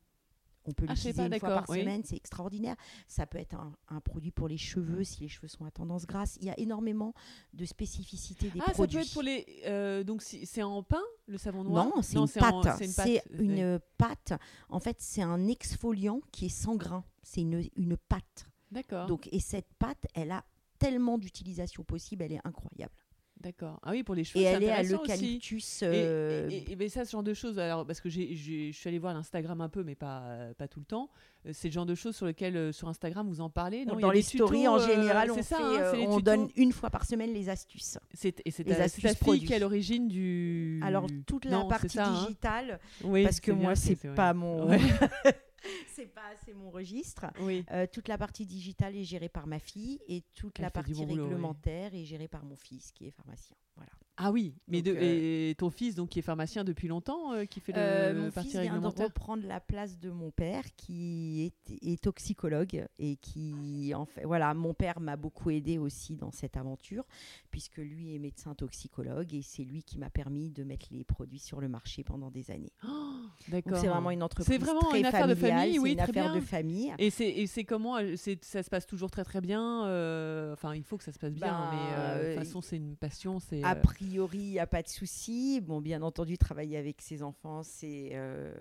On 0.65 0.73
peut 0.73 0.85
Ah, 0.89 0.93
l'utiliser 0.93 1.23
une 1.23 1.39
fois 1.39 1.49
par 1.49 1.69
oui. 1.69 1.81
semaine, 1.81 2.01
c'est 2.03 2.15
extraordinaire. 2.15 2.75
Ça 3.07 3.25
peut 3.25 3.37
être 3.37 3.53
un, 3.55 3.73
un 3.89 3.99
produit 4.01 4.31
pour 4.31 4.47
les 4.47 4.57
cheveux 4.57 5.03
si 5.03 5.21
les 5.21 5.27
cheveux 5.27 5.47
sont 5.47 5.65
à 5.65 5.71
tendance 5.71 6.05
grasse. 6.07 6.37
Il 6.41 6.47
y 6.47 6.49
a 6.49 6.59
énormément 6.59 7.13
de 7.53 7.65
spécificités 7.65 8.49
des 8.49 8.59
Ah, 8.61 8.65
ça 8.67 8.71
produits. 8.73 8.97
peut 8.97 9.03
être 9.03 9.13
pour 9.13 9.21
les. 9.21 9.45
euh, 9.65 10.03
donc 10.03 10.21
c'est 10.21 10.63
en 10.63 10.81
pain, 10.83 11.03
le 11.27 11.37
savon 11.37 11.63
noir? 11.63 11.85
Non, 11.87 12.01
c'est 12.01 12.17
une, 12.17 12.27
pâte. 12.27 12.77
c'est 12.77 12.85
une 12.85 12.93
pâte. 12.93 13.25
une 13.39 13.51
ouais. 13.73 13.79
pâte. 13.97 14.33
En 14.69 14.79
fait, 14.79 14.97
c'est 14.99 15.21
un 15.21 15.47
exfoliant 15.47 16.21
qui 16.31 16.45
est 16.47 16.49
sans 16.49 16.75
grain. 16.75 17.03
C'est 17.23 17.41
une, 17.41 17.63
une 17.75 17.97
pâte. 17.97 18.45
D'accord. 18.71 19.05
Donc, 19.07 19.29
et 19.31 19.39
cette 19.39 19.71
pâte, 19.79 20.05
elle 20.13 20.31
a 20.31 20.43
tellement 20.79 21.17
d'utilisations 21.17 21.83
possibles, 21.83 22.23
elle 22.23 22.33
est 22.33 22.41
incroyable. 22.47 22.93
D'accord. 23.41 23.79
Ah 23.83 23.91
oui, 23.91 24.01
pour 24.01 24.15
les 24.15 24.23
cheveux, 24.23 24.39
Et 24.43 24.47
c'est 24.47 24.53
elle 24.53 24.63
est 24.63 24.71
à 24.71 24.81
l'eucalyptus. 24.81 25.81
Et- 25.83 25.85
euh, 25.87 26.49
Et, 26.49 26.55
et- 26.55 26.71
et 26.71 26.75
ben 26.75 26.89
ça, 26.89 27.05
ce 27.05 27.11
genre 27.11 27.21
de 27.21 27.33
choses, 27.33 27.59
alors, 27.59 27.85
parce 27.85 28.01
que 28.01 28.09
j'ai, 28.09 28.33
j'ai- 28.33 28.71
je 28.71 28.77
suis 28.77 28.87
allée 28.87 28.97
voir 28.97 29.13
l'Instagram 29.13 29.61
un 29.61 29.69
peu, 29.69 29.83
mais 29.83 29.93
pas, 29.93 30.21
euh, 30.23 30.53
pas 30.55 30.67
tout 30.67 30.79
le 30.79 30.85
temps. 30.85 31.09
Euh, 31.45 31.51
C'est 31.53 31.67
le 31.67 31.73
genre 31.73 31.85
de 31.85 31.93
choses 31.95 32.15
sur 32.15 32.25
lesquelles, 32.25 32.55
euh, 32.57 32.71
sur 32.71 32.87
Instagram, 32.87 33.27
vous 33.27 33.41
en 33.41 33.49
parlez? 33.51 33.85
Non, 33.85 33.99
dans 33.99 34.09
les 34.09 34.23
tutos, 34.23 34.47
stories, 34.47 34.67
en 34.67 34.79
euh, 34.79 34.87
général, 34.87 35.29
on, 35.31 35.35
c'est 35.35 35.43
ça, 35.43 35.57
fait, 35.57 35.63
hein, 35.63 35.91
c'est 35.93 36.07
on 36.07 36.17
tutos. 36.17 36.21
donne 36.21 36.49
une 36.55 36.71
fois 36.71 36.89
par 36.89 37.05
semaine 37.05 37.33
les 37.33 37.49
astuces. 37.49 37.99
C'est, 38.13 38.41
et 38.45 38.51
c'est 38.51 38.63
les 38.63 38.69
ta, 38.71 38.75
c'est 38.77 38.81
astuces 38.83 39.03
ta 39.03 39.09
fille 39.09 39.17
produits. 39.19 39.45
qui 39.47 39.53
est 39.53 39.57
à 39.57 39.59
l'origine 39.59 40.07
du. 40.07 40.79
Alors 40.83 41.05
toute 41.27 41.45
la 41.45 41.51
Non, 41.51 41.63
c'est 41.63 41.69
partie 41.69 41.89
ça, 41.97 42.07
hein. 42.07 42.21
digitale, 42.23 42.79
Oui, 43.03 43.23
parce 43.23 43.39
que 43.41 43.51
c'est 43.51 43.57
bien, 43.57 43.63
moi 43.63 43.75
c'est 43.75 43.95
pas 44.15 44.33
mon, 44.33 44.69
Ouais. 44.69 44.79
c'est 45.87 46.13
pas 46.13 46.27
assez 46.33 46.53
mon 46.53 46.69
registre. 46.69 47.25
Oui. 47.39 47.65
Euh, 47.71 47.87
toute 47.91 48.07
la 48.07 48.17
partie 48.17 48.45
digitale 48.45 48.95
est 48.95 49.03
gérée 49.03 49.29
par 49.29 49.47
ma 49.47 49.59
fille 49.59 49.99
et 50.07 50.23
toute 50.33 50.59
Elle 50.59 50.63
la 50.63 50.71
partie 50.71 51.05
boulot, 51.05 51.25
réglementaire 51.25 51.93
est 51.93 52.05
gérée 52.05 52.27
par 52.27 52.43
mon 52.43 52.55
fils 52.55 52.91
qui 52.91 53.07
est 53.07 53.11
pharmacien. 53.11 53.57
Voilà. 53.75 53.91
Ah 54.17 54.31
oui, 54.31 54.53
mais 54.69 54.81
Donc, 54.81 54.95
de, 54.95 54.97
euh, 55.01 55.49
et 55.49 55.55
ton 55.55 55.69
fils, 55.69 55.93
donc 55.93 56.07
qui 56.07 56.19
est 56.19 56.21
pharmacien 56.21 56.63
depuis 56.63 56.87
longtemps, 56.87 57.33
euh, 57.33 57.43
qui 57.43 57.59
fait 57.59 57.73
le 57.73 57.79
Euh, 57.81 58.13
mon 58.27 58.31
partie 58.31 58.51
fils 58.51 58.61
vient 58.61 58.79
de 58.79 58.87
reprendre 58.87 59.45
la 59.45 59.59
place 59.59 59.99
de 59.99 60.09
mon 60.09 60.31
père 60.31 60.63
qui 60.77 61.51
est, 61.69 61.71
est 61.91 62.01
toxicologue 62.01 62.85
et 62.97 63.17
qui 63.17 63.91
en 63.93 64.05
fait 64.05 64.23
voilà 64.23 64.53
mon 64.53 64.73
père 64.73 65.01
m'a 65.01 65.17
beaucoup 65.17 65.49
aidé 65.49 65.77
aussi 65.77 66.15
dans 66.15 66.31
cette 66.31 66.55
aventure 66.55 67.03
puisque 67.51 67.75
lui 67.79 68.15
est 68.15 68.19
médecin 68.19 68.55
toxicologue 68.55 69.33
et 69.33 69.41
c'est 69.41 69.63
lui 69.63 69.83
qui 69.83 69.99
m'a 69.99 70.09
permis 70.09 70.49
de 70.49 70.63
mettre 70.63 70.85
les 70.91 71.03
produits 71.03 71.39
sur 71.39 71.59
le 71.59 71.67
marché 71.67 72.05
pendant 72.05 72.31
des 72.31 72.51
années. 72.51 72.71
Oh, 72.87 73.15
D'accord. 73.49 73.77
c'est 73.79 73.87
vraiment 73.87 74.11
une 74.11 74.23
entreprise 74.23 74.57
vraiment 74.61 74.79
très 74.79 74.99
une 75.01 75.05
affaire 75.07 75.27
de 75.27 75.35
famille, 75.35 75.73
c'est 75.73 75.79
oui, 75.79 75.91
une 75.91 75.97
très 75.97 76.09
affaire 76.11 76.31
bien. 76.31 76.35
de 76.35 76.39
famille. 76.39 76.93
Et 76.99 77.09
c'est 77.09 77.45
c'est 77.47 77.65
comment 77.65 77.97
euh, 77.97 78.13
c'est 78.15 78.41
ça 78.45 78.63
se 78.63 78.69
passe 78.69 78.85
toujours 78.87 79.11
très 79.11 79.25
très 79.25 79.41
bien. 79.41 79.85
euh, 79.87 80.53
Enfin, 80.53 80.73
il 80.73 80.83
faut 80.83 80.97
que 80.97 81.03
ça 81.03 81.11
se 81.11 81.19
passe 81.19 81.33
bien, 81.33 81.47
Ben, 81.47 81.69
mais 81.73 81.93
euh, 81.97 82.29
de 82.29 82.35
toute 82.35 82.45
façon, 82.45 82.61
c'est 82.61 82.77
une 82.77 82.95
passion. 82.95 83.39
C'est 83.41 83.61
A 83.65 83.75
euh, 83.75 83.81
priori, 83.81 84.37
il 84.37 84.51
n'y 84.51 84.59
a 84.59 84.67
pas 84.67 84.83
de 84.83 84.87
souci. 84.87 85.59
Bon, 85.61 85.81
bien 85.81 86.01
entendu, 86.03 86.37
travailler 86.37 86.77
avec 86.77 87.01
ses 87.01 87.23
enfants, 87.23 87.63
c'est 87.63 88.09
euh, 88.13 88.53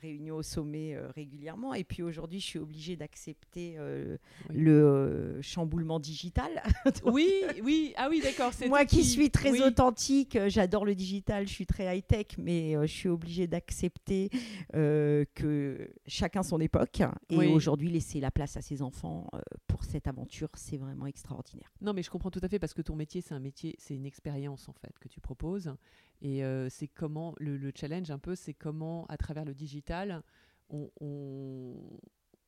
réunion 0.00 0.36
au 0.36 0.42
sommet 0.42 0.94
euh, 0.96 1.08
régulièrement. 1.14 1.74
Et 1.74 1.84
puis 1.84 2.02
aujourd'hui, 2.02 2.40
je 2.40 2.46
suis 2.46 2.58
obligée 2.58 2.96
d'accepter 2.96 3.76
euh, 3.78 4.16
Oui. 4.50 4.56
le 4.56 4.72
euh, 4.72 5.42
chamboulement 5.42 6.00
digital. 6.00 6.62
Donc, 6.84 7.14
Oui, 7.14 7.30
oui, 7.62 7.92
ah 7.96 8.08
oui, 8.10 8.20
d'accord. 8.20 8.50
Moi 8.66 8.84
qui 8.84 9.04
suis 9.04 9.30
très 9.30 9.52
oui. 9.52 9.62
authentique, 9.62 10.34
euh, 10.34 10.48
j'adore 10.48 10.84
le 10.84 10.94
digital, 10.96 11.46
je 11.46 11.52
suis 11.52 11.66
très 11.66 11.96
high-tech, 11.96 12.26
mais 12.38 12.76
euh, 12.76 12.82
je 12.82 12.92
suis 12.92 13.08
obligée 13.08 13.46
d'accepter 13.46 14.30
euh, 14.74 15.24
que 15.34 15.88
chacun 16.06 16.42
son 16.42 16.60
époque. 16.60 17.00
Et 17.30 17.36
Oui. 17.36 17.46
aujourd'hui, 17.46 17.90
laisser 17.90 18.18
la 18.20 18.30
place 18.32 18.56
à 18.56 18.60
ses 18.62 18.82
enfants 18.82 19.28
euh, 19.34 19.40
pour 19.68 19.84
cette 19.84 20.08
aventure, 20.08 20.48
c'est 20.54 20.78
vraiment 20.78 21.06
extraordinaire. 21.06 21.72
Non, 21.80 21.92
mais 21.92 22.02
je 22.02 22.10
comprends 22.10 22.30
tout 22.30 22.40
à 22.42 22.48
fait 22.48 22.58
parce 22.58 22.74
que 22.74 22.82
ton 22.82 22.96
métier, 22.96 23.20
c'est 23.20 23.34
un 23.34 23.38
métier, 23.40 23.76
c'est 23.78 23.94
une 23.94 24.06
expérience 24.06 24.47
en 24.48 24.72
fait 24.72 24.98
que 24.98 25.08
tu 25.08 25.20
proposes. 25.20 25.74
Et 26.22 26.44
euh, 26.44 26.68
c'est 26.70 26.88
comment 26.88 27.34
le, 27.38 27.56
le 27.56 27.70
challenge 27.74 28.10
un 28.10 28.18
peu, 28.18 28.34
c'est 28.34 28.54
comment 28.54 29.06
à 29.08 29.16
travers 29.16 29.44
le 29.44 29.54
digital, 29.54 30.22
on, 30.70 30.90
on, 31.00 31.74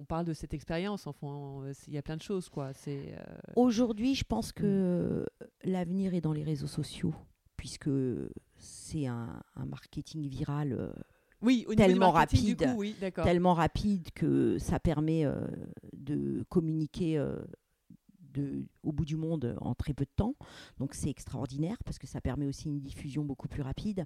on 0.00 0.04
parle 0.04 0.24
de 0.24 0.32
cette 0.32 0.54
expérience. 0.54 1.06
Enfin, 1.06 1.62
euh, 1.64 1.72
il 1.86 1.94
y 1.94 1.98
a 1.98 2.02
plein 2.02 2.16
de 2.16 2.22
choses 2.22 2.48
quoi. 2.48 2.72
C'est 2.72 3.14
euh, 3.16 3.22
Aujourd'hui, 3.56 4.14
je 4.14 4.24
pense 4.24 4.50
Mm. 4.50 4.54
que 4.54 5.26
l'avenir 5.64 6.14
est 6.14 6.20
dans 6.20 6.32
les 6.32 6.42
réseaux 6.42 6.66
sociaux, 6.66 7.14
puisque 7.56 7.90
c'est 8.56 9.06
un, 9.06 9.40
un 9.54 9.66
marketing 9.66 10.26
viral 10.26 10.92
oui, 11.42 11.64
au 11.68 11.74
Tellement 11.74 12.10
rapide, 12.10 12.62
coup, 12.66 12.78
oui, 12.80 12.94
d'accord. 13.00 13.24
tellement 13.24 13.54
rapide 13.54 14.10
que 14.12 14.58
ça 14.58 14.78
permet 14.78 15.24
euh, 15.24 15.40
de 15.94 16.42
communiquer 16.50 17.16
euh, 17.16 17.36
au 18.82 18.92
bout 18.92 19.04
du 19.04 19.16
monde 19.16 19.56
en 19.60 19.74
très 19.74 19.94
peu 19.94 20.04
de 20.04 20.10
temps. 20.14 20.34
Donc 20.78 20.94
c'est 20.94 21.10
extraordinaire 21.10 21.78
parce 21.84 21.98
que 21.98 22.06
ça 22.06 22.20
permet 22.20 22.46
aussi 22.46 22.68
une 22.68 22.80
diffusion 22.80 23.24
beaucoup 23.24 23.48
plus 23.48 23.62
rapide. 23.62 24.04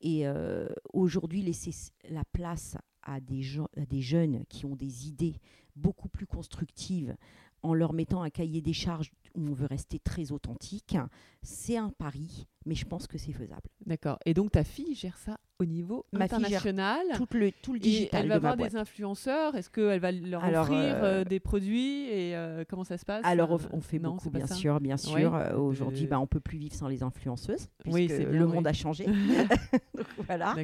Et 0.00 0.26
euh, 0.26 0.68
aujourd'hui, 0.92 1.42
laisser 1.42 1.72
la 2.08 2.24
place 2.24 2.76
à 3.02 3.20
des, 3.20 3.42
à 3.76 3.86
des 3.86 4.00
jeunes 4.00 4.44
qui 4.48 4.66
ont 4.66 4.76
des 4.76 5.08
idées 5.08 5.36
beaucoup 5.76 6.08
plus 6.08 6.26
constructives 6.26 7.16
en 7.62 7.74
leur 7.74 7.92
mettant 7.92 8.22
un 8.22 8.30
cahier 8.30 8.62
des 8.62 8.72
charges 8.72 9.12
où 9.34 9.42
on 9.42 9.52
veut 9.52 9.66
rester 9.66 9.98
très 9.98 10.32
authentique, 10.32 10.96
c'est 11.42 11.76
un 11.76 11.90
pari, 11.90 12.46
mais 12.64 12.74
je 12.74 12.86
pense 12.86 13.06
que 13.06 13.18
c'est 13.18 13.32
faisable. 13.32 13.68
D'accord. 13.86 14.18
Et 14.24 14.34
donc 14.34 14.52
ta 14.52 14.64
fille 14.64 14.94
gère 14.94 15.18
ça 15.18 15.38
au 15.60 15.64
niveau 15.66 16.04
Ma 16.12 16.26
fille 16.26 16.28
gère 16.28 16.38
international. 16.66 17.06
Tout 17.14 17.26
le, 17.34 17.52
tout 17.52 17.72
le 17.72 17.78
Et 17.78 17.80
digital 17.82 18.22
elle 18.22 18.28
va 18.28 18.34
de 18.36 18.40
ma 18.40 18.48
voir 18.48 18.56
boîte. 18.56 18.70
des 18.72 18.76
influenceurs. 18.76 19.54
Est-ce 19.54 19.70
qu'elle 19.70 20.00
va 20.00 20.10
leur 20.12 20.42
Alors, 20.44 20.62
offrir 20.64 20.78
euh, 20.80 21.20
euh, 21.20 21.24
des 21.24 21.40
produits 21.40 22.06
et 22.08 22.34
euh, 22.36 22.64
comment 22.68 22.84
ça 22.84 22.96
se 22.98 23.04
passe 23.04 23.20
Alors, 23.24 23.58
on- 23.72 23.80
fait 23.80 23.98
non, 23.98 24.14
beaucoup, 24.14 24.30
bien 24.30 24.46
ça 24.46 24.54
sûr, 24.54 24.80
bien 24.80 24.96
sûr. 24.96 25.34
Aujourd'hui, 25.56 26.06
bah, 26.06 26.18
on 26.20 26.26
peut 26.26 26.40
plus 26.40 26.58
vivre 26.58 26.74
sans 26.74 26.88
les 26.88 27.02
influenceuses, 27.02 27.68
Oui, 27.86 28.06
bien, 28.06 28.18
le 28.26 28.44
oui. 28.44 28.52
monde 28.52 28.66
a 28.66 28.72
changé. 28.72 29.04
Donc, 29.96 30.06
voilà. 30.26 30.54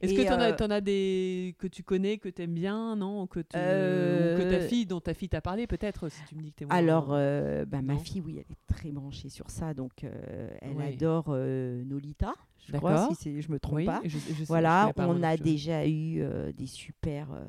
Est-ce 0.00 0.14
que 0.14 0.22
tu 0.22 0.28
en, 0.28 0.38
as- 0.40 0.52
t'en 0.52 0.70
as 0.70 0.80
des 0.80 1.54
que 1.58 1.66
tu 1.66 1.82
connais, 1.82 2.18
que 2.18 2.28
tu 2.28 2.42
aimes 2.42 2.54
bien, 2.54 2.96
non 2.96 3.26
que, 3.26 3.40
tu- 3.40 3.56
ou 3.56 4.38
que 4.38 4.50
ta 4.50 4.60
fille, 4.60 4.86
dont 4.86 5.00
ta 5.00 5.14
fille 5.14 5.28
t'a 5.28 5.40
parlé, 5.40 5.66
peut-être, 5.66 6.08
si 6.08 6.22
tu 6.28 6.34
me 6.36 6.42
dis 6.42 6.52
que 6.52 6.58
tu 6.58 6.64
es. 6.64 6.66
Alors, 6.72 7.08
bah, 7.08 7.82
ma 7.82 7.96
fille, 7.98 8.20
oui, 8.20 8.34
elle 8.38 8.52
est 8.52 8.74
très 8.74 8.90
branchée 8.90 9.28
sur 9.28 9.48
ça. 9.50 9.74
Donc, 9.74 10.04
elle 10.04 10.72
Oui. 10.76 10.84
adore 10.94 11.30
Nolita, 11.30 12.34
je 12.66 12.76
crois, 12.76 13.08
si 13.14 13.40
je 13.42 13.50
me 13.50 13.58
trompe 13.58 13.76
oui, 13.76 13.86
pas. 13.86 14.00
je- 14.04 14.18
je 14.18 14.44
Voilà, 14.44 14.92
pas, 14.94 15.08
on 15.08 15.22
a 15.22 15.36
déjà 15.36 15.86
eu 15.86 16.20
euh, 16.22 16.52
des 16.52 16.66
super, 16.66 17.32
euh, 17.32 17.44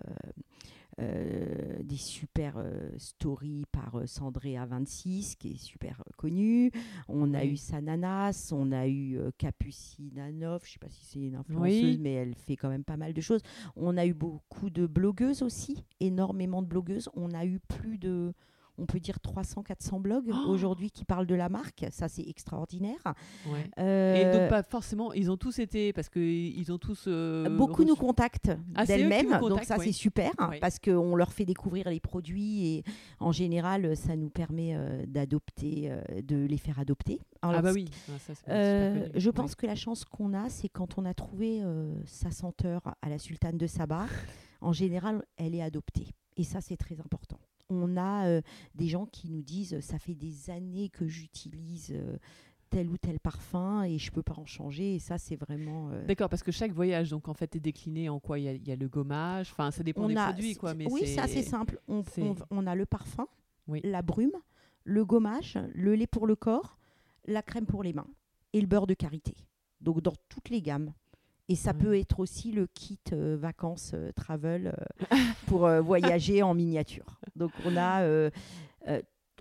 euh, 1.01 1.81
des 1.83 1.95
super 1.97 2.53
euh, 2.57 2.89
stories 2.97 3.65
par 3.71 3.95
euh, 3.95 4.05
Sandrea26, 4.05 5.35
qui 5.37 5.51
est 5.53 5.57
super 5.57 6.03
connue. 6.17 6.71
On 7.07 7.33
a 7.33 7.41
Oui. 7.41 7.51
eu 7.53 7.57
Sananas, 7.57 8.49
on 8.55 8.71
a 8.71 8.87
eu 8.87 9.17
Capucine 9.37 10.19
Anov, 10.19 10.61
je 10.65 10.73
sais 10.73 10.79
pas 10.79 10.89
si 10.89 11.05
c'est 11.05 11.19
une 11.19 11.35
influenceuse, 11.35 11.95
Oui. 11.95 11.99
mais 11.99 12.13
elle 12.13 12.35
fait 12.35 12.55
quand 12.55 12.69
même 12.69 12.83
pas 12.83 12.97
mal 12.97 13.13
de 13.13 13.21
choses. 13.21 13.41
On 13.75 13.97
a 13.97 14.05
eu 14.05 14.13
beaucoup 14.13 14.69
de 14.69 14.85
blogueuses 14.85 15.41
aussi, 15.41 15.83
énormément 15.99 16.61
de 16.61 16.67
blogueuses. 16.67 17.09
On 17.15 17.31
a 17.31 17.45
eu 17.45 17.59
plus 17.59 17.97
de, 17.97 18.33
on 18.77 18.85
peut 18.85 18.99
dire 18.99 19.17
300-400 19.23 20.01
blogs 20.01 20.31
Oh 20.33 20.49
aujourd'hui 20.49 20.89
qui 20.91 21.05
parlent 21.05 21.27
de 21.27 21.35
la 21.35 21.49
marque. 21.49 21.85
Ça, 21.91 22.07
c'est 22.07 22.27
extraordinaire. 22.27 23.01
Ouais. 23.47 23.61
Et 23.77 23.81
Euh, 24.25 24.39
donc, 24.39 24.49
pas 24.49 24.63
forcément, 24.63 25.13
ils 25.13 25.29
ont 25.31 25.37
tous 25.37 25.59
été, 25.59 25.93
parce 25.93 26.09
qu'ils 26.09 26.71
ont 26.71 26.77
tous. 26.77 27.05
euh, 27.07 27.49
Beaucoup 27.55 27.83
nous 27.83 27.95
contactent 27.95 28.51
Ah, 28.75 28.85
d'elles-mêmes, 28.85 29.39
donc 29.39 29.63
ça 29.63 29.77
c'est 29.79 29.91
super 29.91 30.31
parce 30.59 30.79
qu'on 30.79 31.15
leur 31.15 31.31
fait 31.33 31.45
découvrir 31.45 31.89
les 31.89 31.99
produits 31.99 32.67
et 32.67 32.83
en 33.19 33.31
général 33.31 33.95
ça 33.95 34.15
nous 34.15 34.29
permet 34.29 34.75
euh, 34.75 35.05
d'adopter, 35.07 35.91
euh, 35.91 36.01
de 36.23 36.45
les 36.45 36.57
faire 36.57 36.79
adopter. 36.79 37.19
Alors, 37.41 37.59
Ah, 37.59 37.61
bah 37.61 37.71
oui. 37.73 37.85
Ah, 38.09 38.19
ça, 38.19 38.33
euh, 38.49 38.95
super 39.05 39.19
je 39.21 39.29
pense 39.29 39.55
que 39.55 39.65
la 39.67 39.75
chance 39.75 40.05
qu'on 40.05 40.33
a, 40.33 40.49
c'est 40.49 40.69
quand 40.69 40.97
on 40.97 41.05
a 41.05 41.13
trouvé 41.13 41.61
euh, 41.61 41.93
sa 42.05 42.31
senteur 42.31 42.81
à 43.01 43.09
la 43.09 43.19
sultane 43.19 43.57
de 43.57 43.67
Saba, 43.67 44.05
en 44.61 44.71
général, 44.73 45.23
elle 45.37 45.55
est 45.55 45.61
adoptée. 45.61 46.07
Et 46.37 46.43
ça, 46.43 46.61
c'est 46.61 46.77
très 46.77 46.99
important. 46.99 47.37
On 47.73 47.97
a 47.97 48.27
euh, 48.27 48.41
des 48.75 48.87
gens 48.87 49.05
qui 49.05 49.29
nous 49.29 49.41
disent 49.41 49.79
ça 49.81 49.99
fait 49.99 50.13
des 50.15 50.49
années 50.49 50.89
que 50.89 51.07
j'utilise 51.07 51.91
euh, 51.93 52.17
tel 52.69 52.89
ou 52.89 52.97
tel 52.97 53.19
parfum 53.19 53.83
et 53.83 53.97
je 53.99 54.11
peux 54.11 54.23
pas 54.23 54.35
en 54.37 54.45
changer. 54.45 54.95
Et 54.95 54.99
ça, 54.99 55.17
c'est 55.17 55.35
vraiment. 55.35 55.89
euh, 55.91 56.05
D'accord, 56.05 56.29
parce 56.29 56.43
que 56.43 56.51
chaque 56.51 56.71
voyage, 56.71 57.09
donc 57.11 57.27
en 57.27 57.33
fait, 57.33 57.55
est 57.55 57.59
décliné 57.59 58.09
en 58.09 58.19
quoi? 58.19 58.39
Il 58.39 58.45
y, 58.45 58.47
a- 58.49 58.53
y 58.53 58.71
a 58.71 58.75
le 58.75 58.87
gommage, 58.89 59.49
enfin, 59.51 59.69
ça 59.71 59.83
dépend 59.83 60.07
des 60.07 60.15
produits, 60.15 60.55
quoi. 60.55 60.73
Mais 60.73 60.87
oui, 60.89 61.01
c'est 61.05 61.19
assez 61.19 61.43
simple. 61.43 61.79
On, 61.87 62.03
on- 62.19 62.35
on 62.49 62.65
a 62.67 62.75
le 62.75 62.85
parfum, 62.85 63.27
Oui. 63.67 63.79
la 63.83 64.01
brume, 64.01 64.31
le 64.85 65.05
gommage, 65.05 65.57
le 65.73 65.95
lait 65.95 66.07
pour 66.07 66.25
le 66.27 66.35
corps, 66.35 66.77
la 67.25 67.41
crème 67.41 67.65
pour 67.65 67.83
les 67.83 67.93
mains 67.93 68.07
et 68.53 68.59
le 68.61 68.67
beurre 68.67 68.87
de 68.87 68.93
karité. 68.93 69.35
Donc 69.81 70.01
dans 70.01 70.13
toutes 70.29 70.49
les 70.49 70.61
gammes. 70.61 70.93
Et 71.49 71.55
ça 71.55 71.73
peut 71.73 71.97
être 71.97 72.19
aussi 72.19 72.51
le 72.51 72.67
kit 72.67 72.99
euh, 73.11 73.35
vacances 73.37 73.91
euh, 73.93 74.11
travel 74.13 74.73
euh, 75.11 75.17
pour 75.47 75.67
voyager 75.81 76.41
en 76.41 76.53
miniature. 76.53 77.19
Donc 77.35 77.51
on 77.65 77.75
a, 77.75 78.29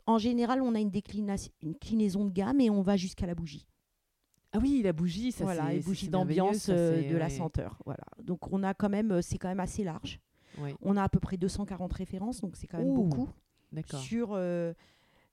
en 0.07 0.19
général, 0.19 0.63
on 0.63 0.75
a 0.75 0.81
une, 0.81 0.91
déclination, 0.91 1.53
une 1.63 1.77
clinaison 1.77 2.25
de 2.25 2.31
gamme 2.31 2.61
et 2.61 2.71
on 2.71 2.83
va 2.83 2.97
jusqu'à 2.97 3.27
la 3.27 3.35
bougie. 3.35 3.67
Ah 4.55 4.59
oui, 4.61 4.83
la 4.83 4.93
bougie, 4.93 5.33
ça 5.33 5.45
voilà, 5.45 5.67
c'est 5.67 5.75
les 5.75 5.81
bougies 5.81 6.09
d'ambiance 6.09 6.69
de 6.69 7.17
la 7.17 7.31
senteur. 7.31 7.79
Voilà. 7.87 8.05
Donc 8.23 8.53
on 8.53 8.63
a 8.63 8.75
quand 8.75 8.91
même, 8.91 9.23
c'est 9.23 9.39
quand 9.39 9.49
même 9.49 9.61
assez 9.61 9.85
large. 9.85 10.21
Ouais. 10.59 10.75
On 10.83 10.97
a 10.97 11.03
à 11.03 11.09
peu 11.09 11.21
près 11.21 11.39
240 11.39 11.93
références, 11.93 12.41
donc 12.41 12.57
c'est 12.57 12.67
quand 12.67 12.79
même 12.79 12.89
Ouh, 12.89 13.05
beaucoup. 13.05 13.31
Sur 14.03 14.39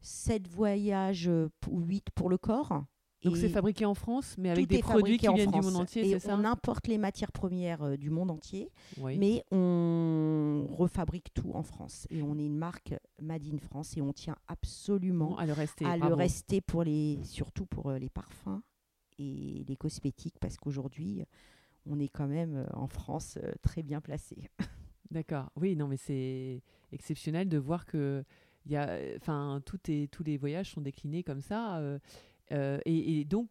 7 0.01 0.47
voyages, 0.47 1.29
ou 1.67 1.81
8 1.81 2.11
pour 2.11 2.29
le 2.29 2.37
corps. 2.37 2.83
Donc 3.23 3.35
c'est 3.37 3.49
fabriqué 3.49 3.83
en 3.85 3.93
France, 3.93 4.35
mais 4.37 4.49
avec 4.49 4.67
des 4.67 4.79
produits 4.79 5.17
qui 5.17 5.27
en 5.27 5.33
viennent 5.35 5.51
du 5.51 5.59
monde 5.61 5.75
entier, 5.75 6.05
Et 6.07 6.11
c'est 6.13 6.19
ça 6.19 6.37
on 6.37 6.45
importe 6.45 6.87
les 6.87 6.97
matières 6.97 7.31
premières 7.33 7.83
euh, 7.83 7.97
du 7.97 8.09
monde 8.09 8.31
entier, 8.31 8.71
Oui. 8.97 9.17
mais 9.17 9.43
on 9.51 10.65
refabrique 10.69 11.33
tout 11.33 11.51
en 11.53 11.63
France. 11.63 12.07
Et 12.09 12.21
on 12.21 12.37
est 12.37 12.45
une 12.45 12.57
marque 12.57 12.95
Made 13.21 13.45
in 13.53 13.57
France 13.57 13.97
et 13.97 14.01
on 14.01 14.13
tient 14.13 14.37
absolument 14.47 15.31
Bon, 15.31 15.35
à 15.35 15.45
le 15.45 15.53
rester. 15.53 15.85
à 15.85 15.97
le 15.97 16.13
rester 16.13 16.61
pour 16.61 16.83
les, 16.83 17.19
surtout 17.23 17.65
pour 17.65 17.87
euh, 17.89 17.97
les 17.99 18.09
parfums 18.09 18.61
et 19.17 19.65
les 19.67 19.75
cosmétiques, 19.75 20.35
parce 20.39 20.55
qu'aujourd'hui, 20.57 21.23
on 21.85 21.99
est 21.99 22.07
quand 22.07 22.27
même 22.27 22.55
euh, 22.55 22.65
en 22.73 22.87
France 22.87 23.37
très 23.61 23.83
bien 23.83 23.99
placé. 24.01 24.49
D'accord. 25.11 25.49
Oui, 25.55 25.75
non, 25.75 25.87
mais 25.87 25.97
c'est 25.97 26.61
exceptionnel 26.91 27.49
de 27.49 27.57
voir 27.57 27.85
que 27.85 28.23
y 28.65 28.75
a, 28.75 28.97
enfin, 29.17 29.61
tous 29.65 29.79
les 30.23 30.37
voyages 30.37 30.71
sont 30.71 30.81
déclinés 30.81 31.23
comme 31.23 31.41
ça. 31.41 31.77
euh, 31.79 31.97
euh, 32.51 32.79
et, 32.85 33.19
et 33.19 33.25
donc, 33.25 33.49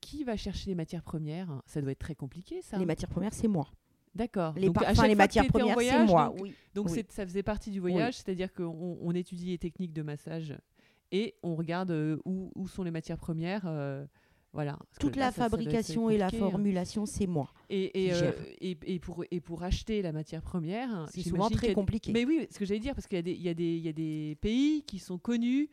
qui 0.00 0.24
va 0.24 0.36
chercher 0.36 0.70
les 0.70 0.74
matières 0.74 1.02
premières? 1.02 1.62
Ça 1.66 1.80
doit 1.80 1.92
être 1.92 1.98
très 1.98 2.14
compliqué, 2.14 2.60
ça. 2.62 2.78
Les 2.78 2.86
matières 2.86 3.08
premières, 3.10 3.34
c'est 3.34 3.48
moi. 3.48 3.68
D'accord. 4.14 4.54
Les 4.56 4.66
Donc, 4.66 4.76
à 4.78 4.80
parfums, 4.80 4.96
chaque 4.96 5.08
les 5.08 5.14
fois 5.14 5.14
que 5.14 5.18
matières 5.18 5.46
premières, 5.46 5.78
c'est 5.78 6.04
moi. 6.04 6.26
Donc, 6.28 6.40
oui. 6.42 6.54
donc 6.74 6.86
Oui. 6.88 6.92
c'est- 6.96 7.12
ça 7.12 7.24
faisait 7.26 7.42
partie 7.42 7.70
du 7.70 7.80
voyage, 7.80 8.14
c'est-à-dire 8.16 8.52
qu'on 8.52 8.98
on 9.00 9.14
étudie 9.14 9.46
les 9.46 9.58
techniques 9.58 9.92
de 9.94 10.02
massage 10.02 10.54
et 11.12 11.34
on 11.42 11.54
regarde 11.56 11.90
euh, 11.92 12.18
où, 12.24 12.50
où 12.54 12.68
sont 12.68 12.82
les 12.82 12.90
matières 12.90 13.18
premières. 13.18 13.62
euh, 13.66 14.04
Voilà. 14.54 14.78
Toute 15.00 15.16
là, 15.16 15.26
la 15.26 15.30
ça- 15.32 15.44
ça 15.44 15.48
fabrication 15.48 16.10
et 16.10 16.18
la 16.18 16.26
hein. 16.26 16.30
formulation, 16.30 17.06
c'est 17.06 17.26
moi. 17.26 17.50
Et, 17.70 17.84
et, 17.84 18.08
qui 18.08 18.12
euh, 18.12 18.18
gère. 18.18 18.34
et, 18.60 18.76
et 18.84 18.98
pour, 18.98 19.24
et 19.30 19.40
pour 19.40 19.62
acheter 19.62 20.02
la 20.02 20.12
matière 20.12 20.42
première, 20.42 21.06
C'est 21.10 21.22
souvent 21.22 21.48
très 21.48 21.68
des- 21.68 21.74
compliqué. 21.74 22.12
Mais 22.12 22.26
oui, 22.26 22.46
ce 22.50 22.58
que 22.58 22.66
j'allais 22.66 22.80
dire, 22.80 22.94
parce 22.94 23.06
qu'il 23.06 23.26
y 23.26 23.48
a 23.48 23.54
des 23.54 24.36
pays 24.42 24.82
qui 24.82 24.98
sont 24.98 25.16
connus 25.16 25.70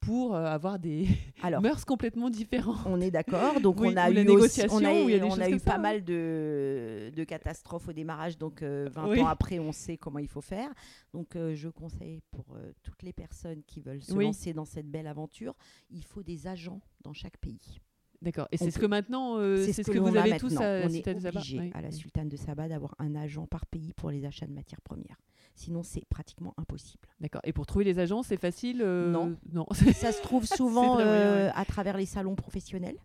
pour 0.00 0.34
euh, 0.34 0.44
avoir 0.44 0.78
des 0.78 1.06
Alors, 1.42 1.60
mœurs 1.62 1.84
complètement 1.84 2.30
différentes. 2.30 2.78
on 2.86 3.00
est 3.00 3.10
d'accord. 3.10 3.60
Donc, 3.60 3.80
Oui, 3.80 3.88
on 3.92 3.96
a 3.96 4.10
eu, 4.10 4.28
aussi, 4.30 4.62
on 4.70 4.84
a, 4.84 4.88
a 4.90 5.50
eu 5.50 5.58
ça, 5.58 5.64
pas 5.72 5.78
mal 5.78 6.04
de, 6.04 7.10
de 7.14 7.24
catastrophes 7.24 7.88
au 7.88 7.92
démarrage. 7.92 8.38
Donc, 8.38 8.62
euh, 8.62 8.88
20 8.92 9.08
Oui. 9.08 9.20
ans 9.20 9.26
après, 9.26 9.58
on 9.58 9.72
sait 9.72 9.96
comment 9.96 10.18
il 10.18 10.28
faut 10.28 10.40
faire. 10.40 10.70
Donc, 11.12 11.36
euh, 11.36 11.54
je 11.54 11.68
conseille 11.68 12.20
pour 12.30 12.46
euh, 12.54 12.72
toutes 12.82 13.02
les 13.02 13.12
personnes 13.12 13.62
qui 13.66 13.80
veulent 13.80 14.02
se 14.02 14.12
Oui. 14.12 14.24
lancer 14.24 14.52
dans 14.52 14.64
cette 14.64 14.90
belle 14.90 15.06
aventure, 15.06 15.54
il 15.90 16.04
faut 16.04 16.22
des 16.22 16.46
agents 16.46 16.80
dans 17.02 17.12
chaque 17.12 17.36
pays. 17.38 17.80
D'accord. 18.22 18.48
Et 18.52 18.58
c'est 18.58 18.70
ce 18.70 18.78
que 18.78 18.86
maintenant, 18.86 19.38
euh, 19.38 19.64
c'est 19.64 19.72
ce 19.82 19.90
que, 19.90 19.98
vous 19.98 20.14
avez 20.14 20.36
tous 20.36 20.54
à 20.58 20.82
On 20.84 20.90
Sultane 20.90 21.16
est 21.16 21.26
obligé 21.26 21.70
à 21.74 21.80
la. 21.80 21.90
Sultane 21.90 22.28
de 22.28 22.36
Saba 22.36 22.68
d'avoir 22.68 22.94
un 22.98 23.14
agent 23.14 23.46
par 23.46 23.64
pays 23.66 23.92
pour 23.94 24.10
les 24.10 24.26
achats 24.26 24.46
de 24.46 24.52
matières 24.52 24.82
premières. 24.82 25.16
Sinon, 25.60 25.82
c'est 25.82 26.06
pratiquement 26.06 26.54
impossible. 26.56 27.06
D'accord. 27.20 27.42
Et 27.44 27.52
pour 27.52 27.66
trouver 27.66 27.84
les 27.84 27.98
agents, 27.98 28.22
c'est 28.22 28.38
facile 28.38 28.80
euh, 28.82 29.10
Non. 29.10 29.36
Non. 29.52 29.66
Ça 29.94 30.10
se 30.10 30.22
trouve 30.22 30.46
souvent 30.46 30.94
moyen, 30.94 31.06
euh, 31.06 31.46
ouais. 31.48 31.52
à 31.54 31.66
travers 31.66 31.98
les 31.98 32.06
salons 32.06 32.34
professionnels. 32.34 32.96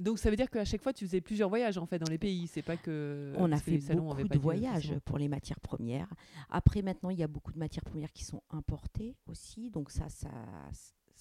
Donc 0.00 0.18
ça 0.18 0.30
veut 0.30 0.36
dire 0.36 0.50
qu'à 0.50 0.64
chaque 0.64 0.82
fois, 0.82 0.92
tu 0.92 1.04
faisais 1.06 1.20
plusieurs 1.20 1.50
voyages 1.50 1.76
en 1.76 1.84
fait 1.86 1.98
dans 1.98 2.10
les 2.10 2.18
pays. 2.18 2.46
C'est 2.46 2.62
pas 2.62 2.76
que. 2.76 3.34
On 3.36 3.52
a 3.52 3.58
fait 3.58 3.78
salons 3.78 4.08
beaucoup 4.08 4.26
de 4.26 4.38
voyages 4.38 4.94
pour 5.04 5.18
les 5.18 5.28
matières 5.28 5.60
premières. 5.60 6.08
Après, 6.48 6.82
maintenant, 6.82 7.10
il 7.10 7.18
y 7.18 7.22
a 7.22 7.28
beaucoup 7.28 7.52
de 7.52 7.58
matières 7.58 7.84
premières 7.84 8.12
qui 8.12 8.24
sont 8.24 8.42
importées 8.50 9.14
aussi. 9.26 9.70
Donc 9.70 9.90
ça, 9.90 10.08
ça, 10.08 10.30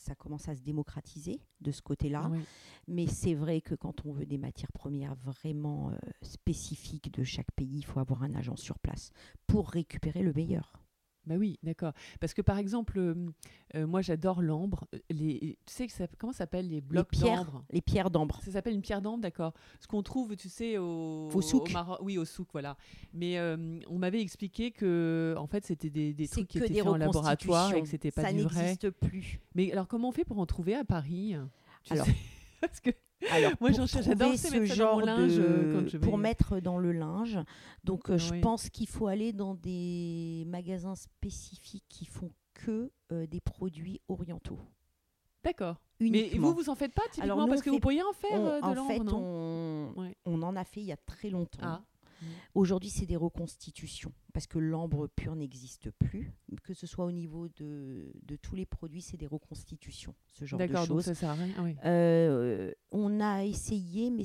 ça 0.01 0.15
commence 0.15 0.49
à 0.49 0.55
se 0.55 0.61
démocratiser 0.61 1.41
de 1.61 1.71
ce 1.71 1.81
côté-là. 1.81 2.27
Oui. 2.31 2.39
Mais 2.87 3.07
c'est 3.07 3.35
vrai 3.35 3.61
que 3.61 3.75
quand 3.75 4.05
on 4.05 4.11
veut 4.11 4.25
des 4.25 4.37
matières 4.37 4.71
premières 4.71 5.15
vraiment 5.15 5.91
euh, 5.91 5.95
spécifiques 6.21 7.13
de 7.13 7.23
chaque 7.23 7.51
pays, 7.55 7.77
il 7.77 7.85
faut 7.85 7.99
avoir 7.99 8.23
un 8.23 8.33
agent 8.33 8.55
sur 8.55 8.79
place 8.79 9.11
pour 9.47 9.69
récupérer 9.69 10.23
le 10.23 10.33
meilleur. 10.33 10.80
Bah 11.27 11.35
oui, 11.37 11.59
d'accord. 11.61 11.93
Parce 12.19 12.33
que 12.33 12.41
par 12.41 12.57
exemple, 12.57 12.97
euh, 12.97 13.87
moi 13.87 14.01
j'adore 14.01 14.41
l'ambre. 14.41 14.87
Les, 15.09 15.57
tu 15.65 15.73
sais 15.73 15.87
ça, 15.87 16.07
comment 16.17 16.33
ça 16.33 16.39
s'appelle 16.39 16.69
les 16.69 16.81
blocs 16.81 17.09
pierres, 17.09 17.45
d'ambre? 17.45 17.63
les 17.69 17.81
pierres 17.81 18.09
d'ambre. 18.09 18.39
Ça 18.43 18.51
s'appelle 18.51 18.73
une 18.73 18.81
pierre 18.81 19.01
d'ambre, 19.01 19.21
d'accord. 19.21 19.53
Ce 19.79 19.87
qu'on 19.87 20.01
trouve, 20.01 20.35
tu 20.35 20.49
sais, 20.49 20.77
au, 20.77 21.29
Au 21.31 21.41
souk. 21.41 21.71
Maroc. 21.71 21.99
Oui, 22.01 22.17
au 22.17 22.25
souk, 22.25 22.47
voilà. 22.51 22.75
Mais 23.13 23.37
euh, 23.37 23.79
on 23.87 23.99
m'avait 23.99 24.21
expliqué 24.21 24.71
que, 24.71 25.35
en 25.37 25.47
fait, 25.47 25.65
c'était 25.65 25.89
des, 25.89 26.27
trucs 26.27 26.47
qui 26.47 26.57
étaient 26.57 26.73
faits 26.73 26.87
en 26.87 26.97
laboratoire 26.97 27.73
et 27.75 27.81
que 27.81 27.87
c'était 27.87 28.11
pas 28.11 28.23
Ça 28.23 28.33
du 28.33 28.41
vrai. 28.41 28.55
n'existe 28.61 28.89
plus. 28.89 29.39
Mais 29.53 29.71
alors, 29.71 29.87
comment 29.87 30.09
on 30.09 30.13
fait 30.13 30.25
pour 30.25 30.39
en 30.39 30.45
trouver 30.45 30.75
à 30.75 30.83
Paris? 30.83 31.35
Tu 31.83 31.93
Alors, 31.93 32.05
sais 32.05 32.15
Parce 32.61 32.79
que 32.79 32.91
Alors, 33.29 33.51
Moi, 33.59 33.69
pour 33.69 33.77
j'en 33.77 33.87
cherche- 33.87 34.05
j'adore 34.05 34.33
ce 34.35 34.65
genre 34.65 35.01
linge, 35.01 35.35
de... 35.35 35.41
euh, 35.41 35.73
quand 35.81 35.87
je 35.87 35.97
vais- 35.97 36.07
Pour 36.07 36.17
mettre 36.17 36.59
dans 36.59 36.77
le 36.77 36.91
linge. 36.91 37.37
Donc, 37.83 38.09
euh, 38.09 38.17
je 38.17 38.31
Oui. 38.31 38.41
pense 38.41 38.69
qu'il 38.69 38.87
faut 38.87 39.07
aller 39.07 39.31
dans 39.33 39.53
des 39.55 40.43
magasins 40.47 40.95
spécifiques 40.95 41.85
qui 41.87 42.05
font 42.05 42.31
que 42.53 42.91
euh, 43.11 43.27
des 43.27 43.39
produits 43.41 44.01
orientaux. 44.07 44.59
D'accord. 45.43 45.77
Mais 45.99 46.29
vous, 46.35 46.53
vous 46.53 46.69
en 46.69 46.75
faites 46.75 46.93
pas 46.93 47.03
typiquement 47.11 47.23
Alors, 47.25 47.37
nous, 47.41 47.47
parce 47.47 47.61
que 47.61 47.69
vous 47.69 47.79
pourriez 47.79 48.01
en 48.03 48.13
faire 48.13 48.39
On- 48.39 48.45
euh, 48.47 48.59
de 48.73 48.79
en 48.79 48.87
fait, 48.87 48.99
non? 48.99 49.17
on... 49.17 49.93
Ouais. 49.99 50.15
on 50.25 50.41
en 50.41 50.55
a 50.55 50.63
fait 50.63 50.79
il 50.81 50.87
y 50.87 50.91
a 50.91 50.97
très 50.97 51.29
longtemps. 51.29 51.59
Ah. 51.61 51.81
Aujourd'hui, 52.55 52.89
c'est 52.89 53.05
des 53.05 53.15
reconstitutions 53.15 54.13
parce 54.33 54.47
que 54.47 54.59
l'ambre 54.59 55.07
pur 55.07 55.35
n'existe 55.35 55.89
plus. 55.91 56.31
Que 56.63 56.73
ce 56.73 56.87
soit 56.87 57.05
au 57.05 57.11
niveau 57.11 57.47
de, 57.49 58.11
de 58.23 58.35
tous 58.35 58.55
les 58.55 58.65
produits, 58.65 59.01
c'est 59.01 59.17
des 59.17 59.27
reconstitutions, 59.27 60.13
ce 60.33 60.45
genre 60.45 60.59
de 60.59 60.65
D'accord, 60.65 60.87
donc 60.87 60.97
choses. 60.97 61.05
ça 61.05 61.15
sert 61.15 61.29
à 61.29 61.33
rien. 61.33 61.49
ah 61.57 61.63
oui. 61.63 61.75
Euh, 61.85 62.71
on 62.91 63.19
a 63.19 63.43
essayé, 63.43 64.09
mais 64.09 64.23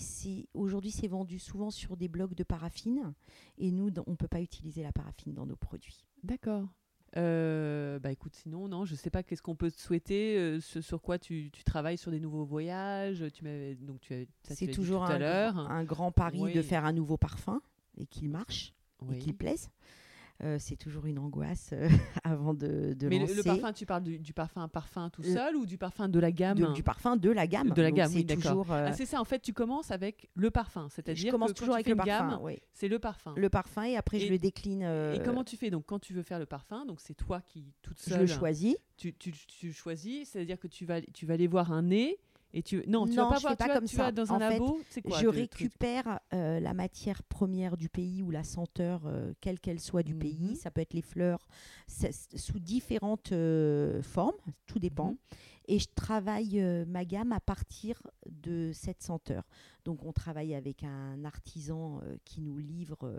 aujourd'hui 0.55 0.91
c'est 0.91 1.09
vendu 1.09 1.39
souvent 1.39 1.71
sur 1.71 1.97
des 1.97 2.09
blocs 2.09 2.35
de 2.35 2.45
paraffine, 2.45 3.15
et 3.59 3.71
nous 3.73 3.91
on 4.07 4.17
peut 4.17 4.29
pas 4.29 4.41
utiliser 4.41 4.83
la 4.83 4.93
paraffine 4.93 5.33
dans 5.35 5.47
nos 5.47 5.57
produits. 5.57 6.05
D'accord. 6.23 6.69
Euh, 7.17 7.99
bah 7.99 8.11
écoute, 8.13 8.35
sinon, 8.35 8.69
non, 8.69 8.85
je 8.85 8.95
sais 8.95 9.09
pas 9.11 9.23
qu'est-ce 9.23 9.41
qu'on 9.41 9.55
peut 9.55 9.71
te 9.71 9.81
souhaiter, 9.81 10.37
euh, 10.37 10.61
ce 10.61 10.81
sur 10.83 11.01
quoi 11.01 11.19
tu, 11.19 11.51
tu 11.53 11.65
travailles 11.65 11.97
sur 11.97 12.11
des 12.11 12.21
nouveaux 12.21 12.45
voyages. 12.45 13.25
Tu 13.33 13.45
donc 13.81 14.01
tu 14.01 14.29
C'est 14.43 14.67
dit 14.67 14.73
toujours 14.73 15.07
tout 15.07 15.13
un, 15.13 15.51
grand- 15.51 15.67
un 15.71 15.85
grand 15.85 16.13
pari 16.13 16.41
Oui. 16.43 16.53
de 16.53 16.61
faire 16.63 16.85
un 16.85 16.93
nouveau 16.93 17.17
parfum 17.17 17.63
et 17.97 18.07
qu'il 18.07 18.29
marche 18.31 18.73
Oui. 19.03 19.17
et 19.17 19.19
qu'il 19.19 19.35
plaise. 19.37 19.71
Euh, 20.45 20.59
c'est 20.61 20.77
toujours 20.77 21.07
une 21.07 21.19
angoisse 21.19 21.71
euh, 21.73 21.89
avant 22.23 22.53
de, 22.53 22.93
de 22.93 23.09
Mais 23.09 23.15
le, 23.19 23.23
lancer 23.23 23.37
le 23.37 23.43
parfum, 23.43 23.73
tu 23.73 23.87
parles 23.87 24.03
du, 24.03 24.19
du 24.19 24.35
parfum 24.35 24.69
parfum 24.69 25.09
tout 25.09 25.23
Le- 25.23 25.33
seul 25.33 25.57
ou 25.57 25.65
du 25.65 25.79
parfum 25.79 26.11
de 26.11 26.19
la 26.19 26.31
gamme? 26.31 26.59
De- 26.59 26.73
du 26.75 26.83
parfum 26.83 27.17
de 27.17 27.31
la 27.31 27.47
gamme. 27.47 27.71
De 27.71 27.81
la 27.81 27.91
gamme, 27.91 28.11
c'est 28.11 28.17
oui, 28.19 28.25
d'accord. 28.27 28.43
toujours. 28.43 28.71
euh, 28.73 28.89
Ah, 28.91 28.93
c'est 28.93 29.07
ça, 29.07 29.19
en 29.19 29.25
fait, 29.25 29.39
tu 29.41 29.55
commences 29.55 29.91
avec 29.91 30.29
le 30.35 30.51
parfum, 30.51 30.89
c'est-à-dire 30.91 31.25
je 31.25 31.31
commence 31.31 31.55
que 31.55 31.59
toujours 31.59 31.73
avec 31.73 31.89
le 31.89 31.97
parfum. 31.97 32.11
gamme, 32.33 32.39
oui. 32.43 32.59
c'est 32.75 32.89
le 32.89 32.99
parfum. 32.99 33.33
Le 33.35 33.49
parfum 33.49 33.85
et 33.85 33.97
après 33.97 34.19
Et- 34.19 34.27
je 34.27 34.31
le 34.31 34.39
décline. 34.39 34.83
euh, 34.83 35.15
Et 35.15 35.23
comment 35.23 35.43
tu 35.43 35.57
fais? 35.57 35.71
Donc 35.71 35.87
quand 35.87 36.01
tu 36.01 36.13
veux 36.13 36.23
faire 36.23 36.39
le 36.39 36.45
parfum 36.45 36.85
Donc 36.85 37.01
c'est 37.01 37.15
toi 37.15 37.41
qui 37.41 37.73
toute 37.81 37.99
je 37.99 38.11
seule. 38.11 38.21
le 38.21 38.27
choisis 38.27 38.77
Tu, 38.99 39.15
tu, 39.15 39.33
tu 39.33 39.73
choisis, 39.73 40.29
c'est-à-dire 40.29 40.59
que 40.61 40.67
tu 40.69 40.85
vas 40.85 41.01
tu 41.01 41.25
vas 41.25 41.33
aller 41.33 41.47
voir 41.47 41.73
un 41.73 41.81
nez 41.81 42.19
et 42.53 42.63
tu 42.63 42.83
non 42.89 43.07
tu 43.07 43.15
Non, 43.17 43.25
vas 43.25 43.31
pas 43.31 43.37
je 43.37 43.41
voir 43.43 43.53
fais 43.53 43.57
pas 43.57 43.67
vas, 43.69 43.75
comme 43.75 43.85
tu 43.87 43.97
vas 43.97 44.05
ça. 44.07 44.13
dans 44.13 44.31
En 44.31 44.37
un 44.41 44.49
fait, 44.51 44.59
labo, 44.59 44.81
c'est 44.89 45.03
quoi 45.03 45.19
je 45.19 45.27
récupère 45.27 46.21
euh, 46.33 46.59
la 46.61 46.75
matière 46.75 47.23
première 47.25 47.77
du 47.77 47.89
pays 47.89 48.23
ou 48.23 48.31
la 48.31 48.45
senteur, 48.45 49.03
euh, 49.07 49.33
quelle 49.41 49.61
qu'elle 49.61 49.81
soit 49.81 50.03
du 50.03 50.15
Mhm. 50.15 50.19
pays. 50.21 50.57
Ça 50.57 50.71
peut 50.71 50.81
être 50.81 50.95
les 50.95 51.03
fleurs, 51.03 51.47
sous 52.35 52.59
différentes 52.59 53.33
euh, 53.33 54.01
formes, 54.03 54.37
tout 54.67 54.79
dépend. 54.79 55.11
Mhm. 55.11 55.17
Et 55.69 55.79
je 55.81 55.89
travaille 55.95 56.63
ma 56.87 57.05
gamme 57.05 57.33
à 57.33 57.41
partir 57.41 58.01
de 58.31 58.71
cette 58.73 59.03
senteur. 59.03 59.43
Donc 59.85 60.05
on 60.05 60.13
travaille 60.13 60.55
avec 60.55 60.85
un 60.85 61.25
artisan 61.25 62.01
qui 62.25 62.41
nous 62.41 62.57
livre 62.57 63.13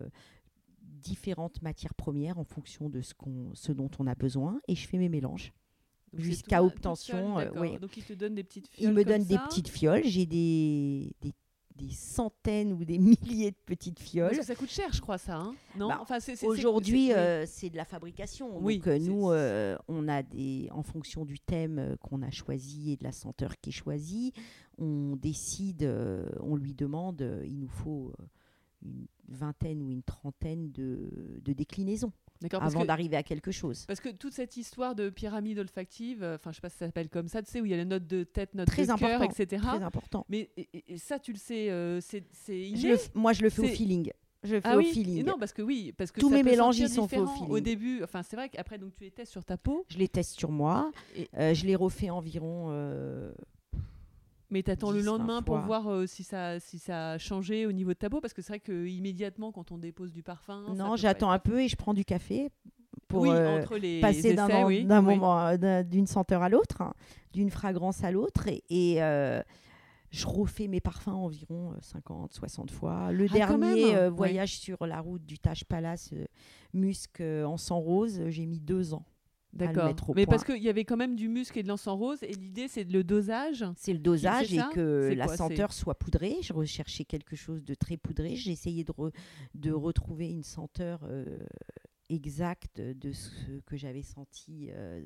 différentes 0.81 1.61
matières 1.61 1.93
premières 1.93 2.39
en 2.39 2.45
fonction 2.45 2.89
de 2.89 3.01
ce 3.01 3.71
dont 3.73 3.89
on 3.99 4.07
a 4.07 4.15
besoin 4.15 4.61
et 4.69 4.75
je 4.75 4.87
fais 4.87 4.97
mes 4.97 5.09
mélanges. 5.09 5.51
Jusqu'à 6.13 6.59
toute 6.59 6.73
obtention, 6.73 7.37
euh. 7.39 7.77
Donc 7.79 7.95
il 7.97 8.03
te 8.03 8.13
donne 8.13 8.35
des 8.35 8.43
petites 8.43 8.67
Il 8.77 8.81
fioles 8.81 8.93
me 8.93 9.03
comme 9.03 9.13
donne 9.13 9.23
des 9.25 9.37
petites 9.37 9.67
fioles. 9.69 10.03
J'ai 10.05 10.25
des, 10.25 11.11
des, 11.21 11.33
des 11.75 11.91
centaines 11.91 12.73
ou 12.73 12.85
des 12.85 12.97
milliers 12.99 13.51
de 13.51 13.57
petites 13.65 13.99
fioles. 13.99 14.27
Parce 14.29 14.39
que 14.39 14.45
ça 14.45 14.55
coûte 14.55 14.69
cher, 14.69 14.91
je 14.93 15.01
crois 15.01 15.17
ça, 15.17 15.35
hein 15.37 15.53
Non, 15.77 15.89
Bah, 15.89 15.99
enfin 16.01 16.17
Aujourd'hui, 16.43 17.07
c'est- 17.07 17.17
euh, 17.17 17.45
c'est 17.45 17.69
de 17.69 17.77
la 17.77 17.85
fabrication. 17.85 18.57
Oui, 18.59 18.77
Donc, 18.77 18.87
euh, 18.87 18.99
nous, 18.99 19.29
euh, 19.31 19.77
on 19.87 20.07
a 20.07 20.23
des, 20.23 20.69
en 20.71 20.81
fonction 20.81 21.25
du 21.25 21.39
thème 21.39 21.77
euh, 21.77 21.95
qu'on 21.97 22.21
a 22.21 22.31
choisi 22.31 22.93
et 22.93 22.97
de 22.97 23.03
la 23.03 23.11
senteur 23.11 23.59
qui 23.61 23.69
est 23.69 23.73
choisie, 23.73 24.33
on 24.79 25.15
décide, 25.17 25.83
euh, 25.83 26.25
on 26.39 26.55
lui 26.55 26.73
demande, 26.73 27.21
euh, 27.21 27.43
il 27.45 27.59
nous 27.59 27.67
faut 27.69 28.13
euh, 28.19 28.23
une 28.83 29.07
vingtaine 29.27 29.81
ou 29.81 29.91
une 29.91 30.03
trentaine 30.03 30.71
de, 30.71 31.11
de 31.43 31.53
déclinaisons 31.53 32.13
avant 32.59 32.85
d'arriver 32.85 33.15
à 33.17 33.23
quelque 33.23 33.51
chose. 33.51 33.85
Parce 33.87 33.99
que 33.99 34.09
toute 34.09 34.33
cette 34.33 34.57
histoire 34.57 34.95
de 34.95 35.09
pyramide 35.09 35.59
olfactive, 35.59 36.23
euh, 36.23 36.35
enfin 36.35 36.51
je 36.51 36.55
sais 36.55 36.61
pas 36.61 36.69
si 36.69 36.77
ça 36.77 36.85
s'appelle 36.85 37.09
comme 37.09 37.27
ça, 37.27 37.41
tu 37.41 37.51
sais 37.51 37.61
où 37.61 37.65
il 37.65 37.71
y 37.71 37.73
a 37.73 37.77
les 37.77 37.85
notes 37.85 38.07
de 38.07 38.23
tête, 38.23 38.53
notes 38.55 38.67
Très 38.67 38.85
de 38.87 38.93
cœur, 38.93 39.21
etc. 39.23 39.61
Très 39.65 39.83
important. 39.83 40.25
Mais 40.29 40.49
et, 40.57 40.67
et- 40.73 40.93
et 40.93 40.97
ça 40.97 41.19
tu 41.19 41.31
le 41.33 41.37
sais, 41.39 41.69
euh, 41.69 41.99
c'est 42.01 42.23
moi, 43.15 43.33
je 43.33 43.41
le 43.43 43.49
fais 43.49 43.61
au 43.61 43.67
feeling. 43.67 44.11
Je 44.43 44.55
fais 44.55 44.61
Ah 44.65 44.75
au 44.75 44.79
oui, 44.79 44.85
feeling. 44.85 45.17
et 45.17 45.23
non 45.23 45.37
parce 45.39 45.51
que 45.51 45.61
oui, 45.63 45.93
parce 45.97 46.11
que 46.11 46.19
Tous 46.19 46.29
mes 46.29 46.43
mélanges, 46.43 46.77
ils 46.77 46.89
sont 46.89 47.07
faits 47.07 47.19
au 47.19 47.27
feeling. 47.27 47.49
Au 47.51 47.59
début, 47.59 48.03
enfin 48.03 48.21
c'est 48.23 48.35
vrai 48.35 48.49
qu'après 48.49 48.77
donc 48.77 48.93
tu 48.95 49.03
les 49.03 49.11
testes 49.11 49.31
sur 49.31 49.43
ta 49.43 49.57
peau, 49.57 49.83
Je 49.89 49.97
les 49.97 50.07
teste 50.07 50.37
sur 50.37 50.51
moi. 50.51 50.91
Et- 51.15 51.27
Euh, 51.37 51.53
je 51.55 51.65
les 51.65 51.75
refais 51.75 52.09
environ 52.11 52.67
euh, 52.69 53.31
mais 54.49 54.63
t'attends 54.63 54.91
le 54.91 54.99
10, 54.99 55.05
20 55.05 55.11
lendemain 55.17 55.41
pour 55.41 55.57
voir 55.59 55.87
euh, 55.91 56.05
si 56.07 56.23
ça 56.23 56.59
si 56.59 56.79
ça 56.79 57.11
a 57.11 57.17
changé 57.17 57.65
au 57.65 57.71
niveau 57.71 57.89
de 57.89 57.97
ta 57.97 58.09
peau 58.09 58.21
parce 58.21 58.33
que 58.33 58.41
c'est 58.41 58.53
vrai 58.53 58.59
que 58.59 58.87
immédiatement 58.87 59.51
quand 59.51 59.71
on 59.71 59.77
dépose 59.77 60.11
du 60.13 60.23
parfum, 60.23 60.73
Non, 60.75 60.95
j'attends 60.95 61.31
un 61.31 61.39
peu 61.39 61.61
et 61.61 61.67
je 61.67 61.75
prends 61.75 61.93
du 61.93 62.05
café 62.05 62.49
pour 63.07 63.21
oui, 63.21 63.29
euh, 63.31 63.63
les 63.79 64.01
passer 64.01 64.33
d'un 64.33 64.47
oui, 64.65 64.79
oui. 64.79 64.85
moment, 64.85 65.39
euh, 65.47 65.57
d'un- 65.57 65.83
d'une 65.83 66.07
senteur 66.07 66.41
à 66.43 66.49
l'autre, 66.49 66.81
hein, 66.81 66.93
d'une 67.33 67.49
fragrance 67.49 68.03
à 68.03 68.11
l'autre. 68.11 68.47
Et, 68.47 68.63
et, 68.69 69.03
euh, 69.03 69.41
je 70.09 70.25
refais 70.25 70.67
mes 70.67 70.79
parfums 70.81 71.09
environ 71.09 71.71
euh, 71.73 71.77
50, 71.81 72.33
60 72.33 72.71
fois. 72.71 73.11
Le 73.11 73.27
Ah, 73.29 73.33
dernier 73.33 73.95
Ouais. 73.95 74.09
voyage 74.09 74.57
sur 74.57 74.85
la 74.87 74.99
route 75.01 75.25
du 75.25 75.37
Taj 75.37 75.63
Palace 75.65 76.13
Musc 76.73 77.21
en 77.21 77.57
sang 77.57 77.79
rose, 77.79 78.21
j'ai 78.29 78.45
mis 78.45 78.59
deux 78.59 78.93
ans. 78.93 79.05
D'accord. 79.53 79.93
Mais 80.15 80.25
point. 80.25 80.31
parce 80.31 80.43
qu'il 80.43 80.61
y 80.61 80.69
avait 80.69 80.85
quand 80.85 80.97
même 80.97 81.15
du 81.15 81.29
musc 81.29 81.55
et 81.57 81.63
de 81.63 81.67
l'encens 81.67 81.97
rose 81.97 82.21
et 82.21 82.33
l'idée 82.33 82.67
c'est 82.67 82.83
le 82.83 83.03
dosage. 83.03 83.65
C'est 83.75 83.93
le 83.93 83.99
dosage 83.99 84.53
et 84.53 84.59
que 84.73 85.13
la 85.15 85.25
quoi, 85.25 85.37
senteur 85.37 85.73
soit 85.73 85.95
poudrée. 85.95 86.35
Je 86.41 86.53
recherchais 86.53 87.05
quelque 87.05 87.35
chose 87.35 87.63
de 87.63 87.73
très 87.73 87.97
poudré. 87.97 88.35
J'ai 88.35 88.51
essayé 88.51 88.83
de, 88.83 88.91
re- 88.91 89.13
de 89.55 89.71
retrouver 89.71 90.29
une 90.29 90.43
senteur 90.43 90.99
euh, 91.05 91.39
exacte 92.09 92.79
de 92.81 93.11
ce 93.11 93.59
que 93.65 93.77
j'avais 93.77 94.03
senti 94.03 94.69
euh, 94.71 95.01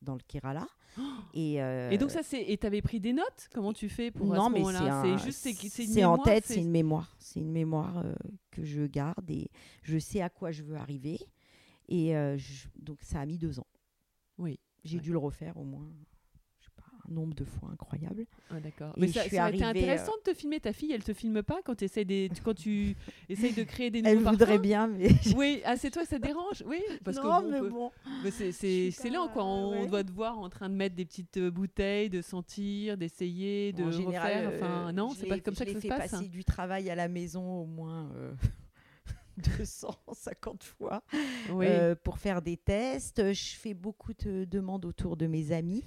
dans 0.00 0.14
le 0.14 0.20
Kerala. 0.26 0.66
Et, 1.34 1.62
euh, 1.62 1.90
Et 1.90 1.98
donc 1.98 2.10
ça 2.10 2.22
c'est 2.22 2.42
et 2.42 2.56
t'avais 2.58 2.82
pris 2.82 2.98
des 3.00 3.12
notes? 3.12 3.48
Comment 3.54 3.72
tu 3.72 3.88
fais 3.88 4.10
pour 4.10 4.32
à 4.32 4.36
non, 4.36 4.46
ce 4.48 4.52
mais 4.52 4.64
c'est 4.64 4.88
un- 4.88 5.16
juste 5.16 5.48
c'est 5.68 6.04
en 6.04 6.18
tête, 6.18 6.44
c'est- 6.46 6.56
une 6.60 6.70
mémoire. 6.70 7.14
C'est 7.20 7.40
une 7.40 7.52
mémoire 7.52 8.04
que 8.50 8.64
je 8.64 8.82
garde 8.86 9.30
et 9.30 9.48
je 9.82 9.98
sais 9.98 10.20
à 10.20 10.28
quoi 10.28 10.50
je 10.50 10.62
veux 10.62 10.76
arriver. 10.76 11.18
Et 11.88 12.12
je- 12.36 12.68
donc 12.78 12.98
ça 13.02 13.20
a 13.20 13.26
mis 13.26 13.38
deux 13.38 13.58
ans. 13.60 13.66
Oui. 14.38 14.58
J'ai 14.84 14.96
Ouais. 14.96 15.02
dû 15.02 15.12
le 15.12 15.18
refaire 15.18 15.56
au 15.56 15.64
moins, 15.64 15.88
je 16.58 16.64
sais 16.66 16.70
pas, 16.76 16.82
nombre 17.08 17.34
de 17.34 17.44
fois 17.44 17.68
incroyable. 17.72 18.26
Ah, 18.50 18.58
d'accord. 18.58 18.92
Mais 18.96 19.06
ça, 19.08 19.28
ça 19.28 19.44
arrivée, 19.44 19.64
intéressant 19.64 20.12
de 20.24 20.32
te 20.32 20.36
filmer. 20.36 20.58
Ta 20.58 20.72
fille, 20.72 20.90
elle 20.92 21.04
te 21.04 21.12
filme 21.14 21.42
pas 21.44 21.60
quand, 21.64 21.82
essaies 21.82 22.04
des, 22.04 22.28
tu- 22.34 22.42
quand 22.42 22.54
tu 22.54 22.96
essayes 23.28 23.52
de 23.52 23.62
créer 23.62 23.90
des 23.90 24.02
nouveaux 24.02 24.12
Elle 24.16 24.24
voudrait 24.24 24.46
parfums 24.46 24.60
bien, 24.62 24.86
mais. 24.88 25.08
Oui, 25.36 25.60
ah, 25.64 25.76
c'est 25.76 25.90
toi, 25.92 26.04
ça 26.04 26.18
dérange? 26.18 26.64
Oui, 26.66 26.80
parce 27.04 27.18
que 27.18 27.22
non, 27.22 27.40
bon, 27.42 27.46
on 27.46 27.50
mais 27.50 27.60
peut- 27.60 27.68
bon. 27.70 27.90
mais 28.24 28.30
c'est 28.32 29.10
lent, 29.10 29.28
quoi. 29.28 29.44
On, 29.44 29.82
ouais. 29.82 29.86
doit 29.86 30.02
te 30.02 30.10
voir 30.10 30.36
en 30.38 30.48
train 30.48 30.68
de 30.68 30.74
mettre 30.74 30.96
des 30.96 31.04
petites 31.04 31.36
euh, 31.36 31.50
bouteilles, 31.50 32.10
de 32.10 32.20
sentir, 32.22 32.96
d'essayer, 32.96 33.72
de 33.72 33.84
en 33.84 33.90
général, 33.92 34.46
refaire. 34.46 34.52
Enfin, 34.56 34.88
euh, 34.88 34.92
non, 34.92 35.10
je 35.10 35.16
c'est 35.20 35.26
pas 35.26 35.38
comme 35.38 35.54
ça 35.54 35.64
que 35.64 35.70
ça 35.72 35.76
se 35.76 35.82
fait 35.82 35.88
passe. 35.88 36.12
hein. 36.14 36.18
passer 36.18 36.28
du 36.28 36.44
travail 36.44 36.90
à 36.90 36.94
la 36.96 37.06
maison 37.08 37.60
au 37.62 37.66
moins 37.66 38.10
euh, 38.16 38.32
250 39.38 40.62
fois 40.64 41.02
Oui. 41.50 41.66
euh, 41.68 41.94
pour 41.94 42.18
faire 42.18 42.42
des 42.42 42.56
tests. 42.56 43.32
Je 43.32 43.54
fais 43.56 43.74
beaucoup 43.74 44.12
de 44.14 44.44
demandes 44.44 44.84
autour 44.84 45.16
de 45.16 45.26
mes 45.26 45.52
amis. 45.52 45.84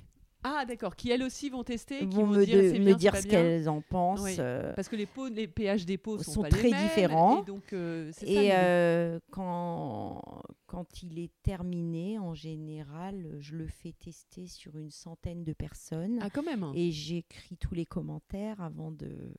Ah, 0.48 0.64
d'accord. 0.64 0.96
Qui 0.96 1.10
elles 1.10 1.24
aussi 1.24 1.50
vont 1.50 1.64
tester, 1.64 2.00
qui 2.00 2.06
vont 2.06 2.26
vont 2.28 2.34
me, 2.34 2.46
dire 2.46 2.62
de- 2.62 2.78
me 2.78 3.20
ce 3.20 3.28
qu'elles 3.28 3.68
en 3.68 3.82
pensent. 3.82 4.22
Oui. 4.22 4.36
euh, 4.38 4.74
Parce 4.76 4.88
que 4.88 4.96
les, 4.96 5.08
pH 5.48 5.86
des 5.86 5.98
pots 5.98 6.20
sont, 6.20 6.34
Sont 6.34 6.42
pas 6.44 6.50
très 6.50 6.64
les 6.64 6.70
mêmes, 6.72 6.84
différents. 6.84 7.42
Et 7.42 7.46
donc, 7.46 7.74
euh, 7.74 8.12
ça. 8.12 9.20
Quand, 9.32 10.22
quand 10.68 11.02
il 11.02 11.18
est 11.18 11.32
terminé, 11.42 12.20
en 12.20 12.36
général, 12.36 13.38
je 13.40 13.56
le 13.56 13.66
fais 13.66 13.94
tester 13.94 14.46
sur 14.46 14.78
une 14.78 14.92
centaine 14.92 15.44
de 15.44 15.54
personnes. 15.54 16.20
Ah, 16.22 16.30
quand 16.30 16.44
même. 16.44 16.72
Et 16.76 16.92
j'écris 16.92 17.58
tous 17.58 17.74
les 17.74 17.86
commentaires 17.88 18.62
avant 18.62 18.92
de, 18.92 19.34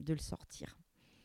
de 0.00 0.12
le 0.12 0.18
sortir. 0.18 0.76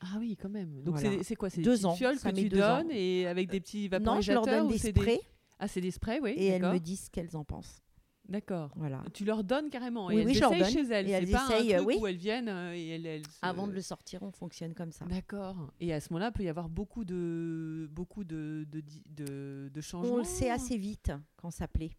Ah 0.01 0.17
oui, 0.19 0.37
quand 0.39 0.49
même. 0.49 0.81
Donc 0.83 0.97
Voilà. 0.99 1.23
c'est 1.23 1.35
quoi 1.35 1.49
C'est 1.49 1.57
des 1.57 1.63
Deux 1.63 1.71
petites 1.73 1.85
ans, 1.85 1.95
fioles 1.95 2.17
ça 2.17 2.31
que 2.31 2.37
tu 2.39 2.61
ans. 2.61 2.77
donnes 2.79 2.91
et 2.91 3.27
avec 3.27 3.49
des 3.49 3.59
petits 3.59 3.89
non, 4.01 4.21
je 4.21 4.31
leur 4.33 4.43
vaporisateurs 4.43 4.63
donne 4.63 4.71
des 4.71 4.77
sprays 4.77 5.19
Ah, 5.59 5.67
c'est 5.67 5.81
des 5.81 5.91
sprays, 5.91 6.19
oui. 6.21 6.31
et 6.35 6.47
elles 6.47 6.61
me 6.61 6.79
disent 6.79 7.05
ce 7.05 7.09
qu'elles 7.09 7.35
en 7.35 7.43
pensent. 7.43 7.81
D'accord. 8.27 8.71
Voilà. 8.75 9.03
Tu 9.13 9.23
leur 9.23 9.43
donnes 9.43 9.69
carrément 9.69 10.09
et 10.09 10.15
Oui, 10.15 10.21
elles 10.21 10.27
oui, 10.27 10.37
essayent 10.37 10.59
donne. 10.59 10.69
chez 10.71 10.91
elles. 10.91 11.07
Et 11.07 11.11
elles 11.11 11.29
pas 11.29 11.45
essayent, 11.45 11.73
un 11.75 11.83
truc 11.83 11.87
oui. 11.89 11.97
où 12.01 12.07
elles 12.07 12.17
viennent 12.17 12.49
euh, 12.49 12.73
et 12.75 12.87
elles, 12.89 13.05
elles 13.05 13.25
se- 13.27 13.37
Avant 13.43 13.67
de 13.67 13.71
le 13.73 13.81
sortir, 13.81 14.23
on 14.23 14.31
fonctionne 14.31 14.73
comme 14.73 14.91
ça. 14.91 15.05
D'accord. 15.05 15.71
Et 15.79 15.93
à 15.93 15.99
ce 16.01 16.11
moment-là, 16.11 16.31
il 16.33 16.37
peut 16.37 16.43
y 16.43 16.49
avoir 16.49 16.67
beaucoup 16.67 17.05
de 17.05 17.87
beaucoup 17.91 18.23
de 18.23 18.65
de, 18.71 18.81
di- 18.81 19.03
de, 19.15 19.69
de 19.71 19.81
changements. 19.81 20.15
On 20.15 20.17
le 20.17 20.23
sait 20.23 20.49
assez 20.49 20.75
vite 20.75 21.11
quand 21.37 21.51
ça 21.51 21.67
plaît. 21.67 21.91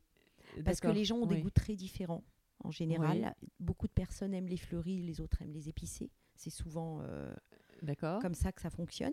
Parce 0.65 0.81
que 0.81 0.89
les 0.89 1.05
gens 1.05 1.17
ont 1.19 1.27
des 1.27 1.41
goûts 1.41 1.51
très 1.51 1.77
différents. 1.77 2.25
En 2.65 2.73
général, 2.73 3.37
beaucoup 3.61 3.87
de 3.87 3.93
personnes 3.93 4.35
aiment 4.35 4.49
les 4.49 4.57
fleuris, 4.57 5.03
les 5.03 5.21
autres 5.21 5.43
aiment 5.43 5.53
les 5.53 5.69
épicés. 5.69 6.11
C'est 6.35 6.51
souvent 6.51 7.03
euh, 7.03 7.33
D'accord. 7.83 8.21
comme 8.21 8.35
ça 8.35 8.53
que 8.53 8.61
ça 8.61 8.71
fonctionne. 8.71 9.13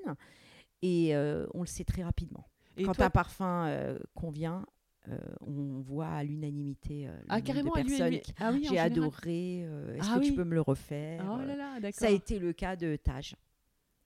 Et 0.82 1.16
euh, 1.16 1.48
on 1.54 1.62
le 1.62 1.68
sait 1.68 1.86
très 1.86 2.04
rapidement. 2.04 2.46
Et 2.78 2.84
Quand 2.84 2.94
toi, 2.94 3.06
un 3.06 3.10
parfum 3.10 3.66
euh, 3.68 4.00
convient, 4.16 4.66
euh, 5.08 5.18
on 5.42 5.80
voit 5.82 6.08
à 6.08 6.24
l'unanimité 6.24 7.08
euh, 7.08 7.18
ah 7.30 7.42
carrément 7.42 7.72
de 7.72 7.84
personnes 7.84 8.20
qui- 8.20 8.34
Ah 8.40 8.52
oui, 8.52 8.66
J'ai 8.70 8.80
adoré. 8.80 9.64
euh, 9.66 9.96
Est-ce 9.96 10.10
Ah 10.12 10.16
que 10.16 10.20
oui. 10.22 10.30
tu 10.30 10.34
peux 10.36 10.44
me 10.44 10.56
le 10.56 10.62
refaire 10.62 11.24
Oh 11.32 11.42
là 11.46 11.56
là. 11.56 11.92
Ça 11.92 12.08
a 12.08 12.10
été 12.10 12.40
le 12.40 12.54
cas 12.54 12.76
de. 12.76 12.98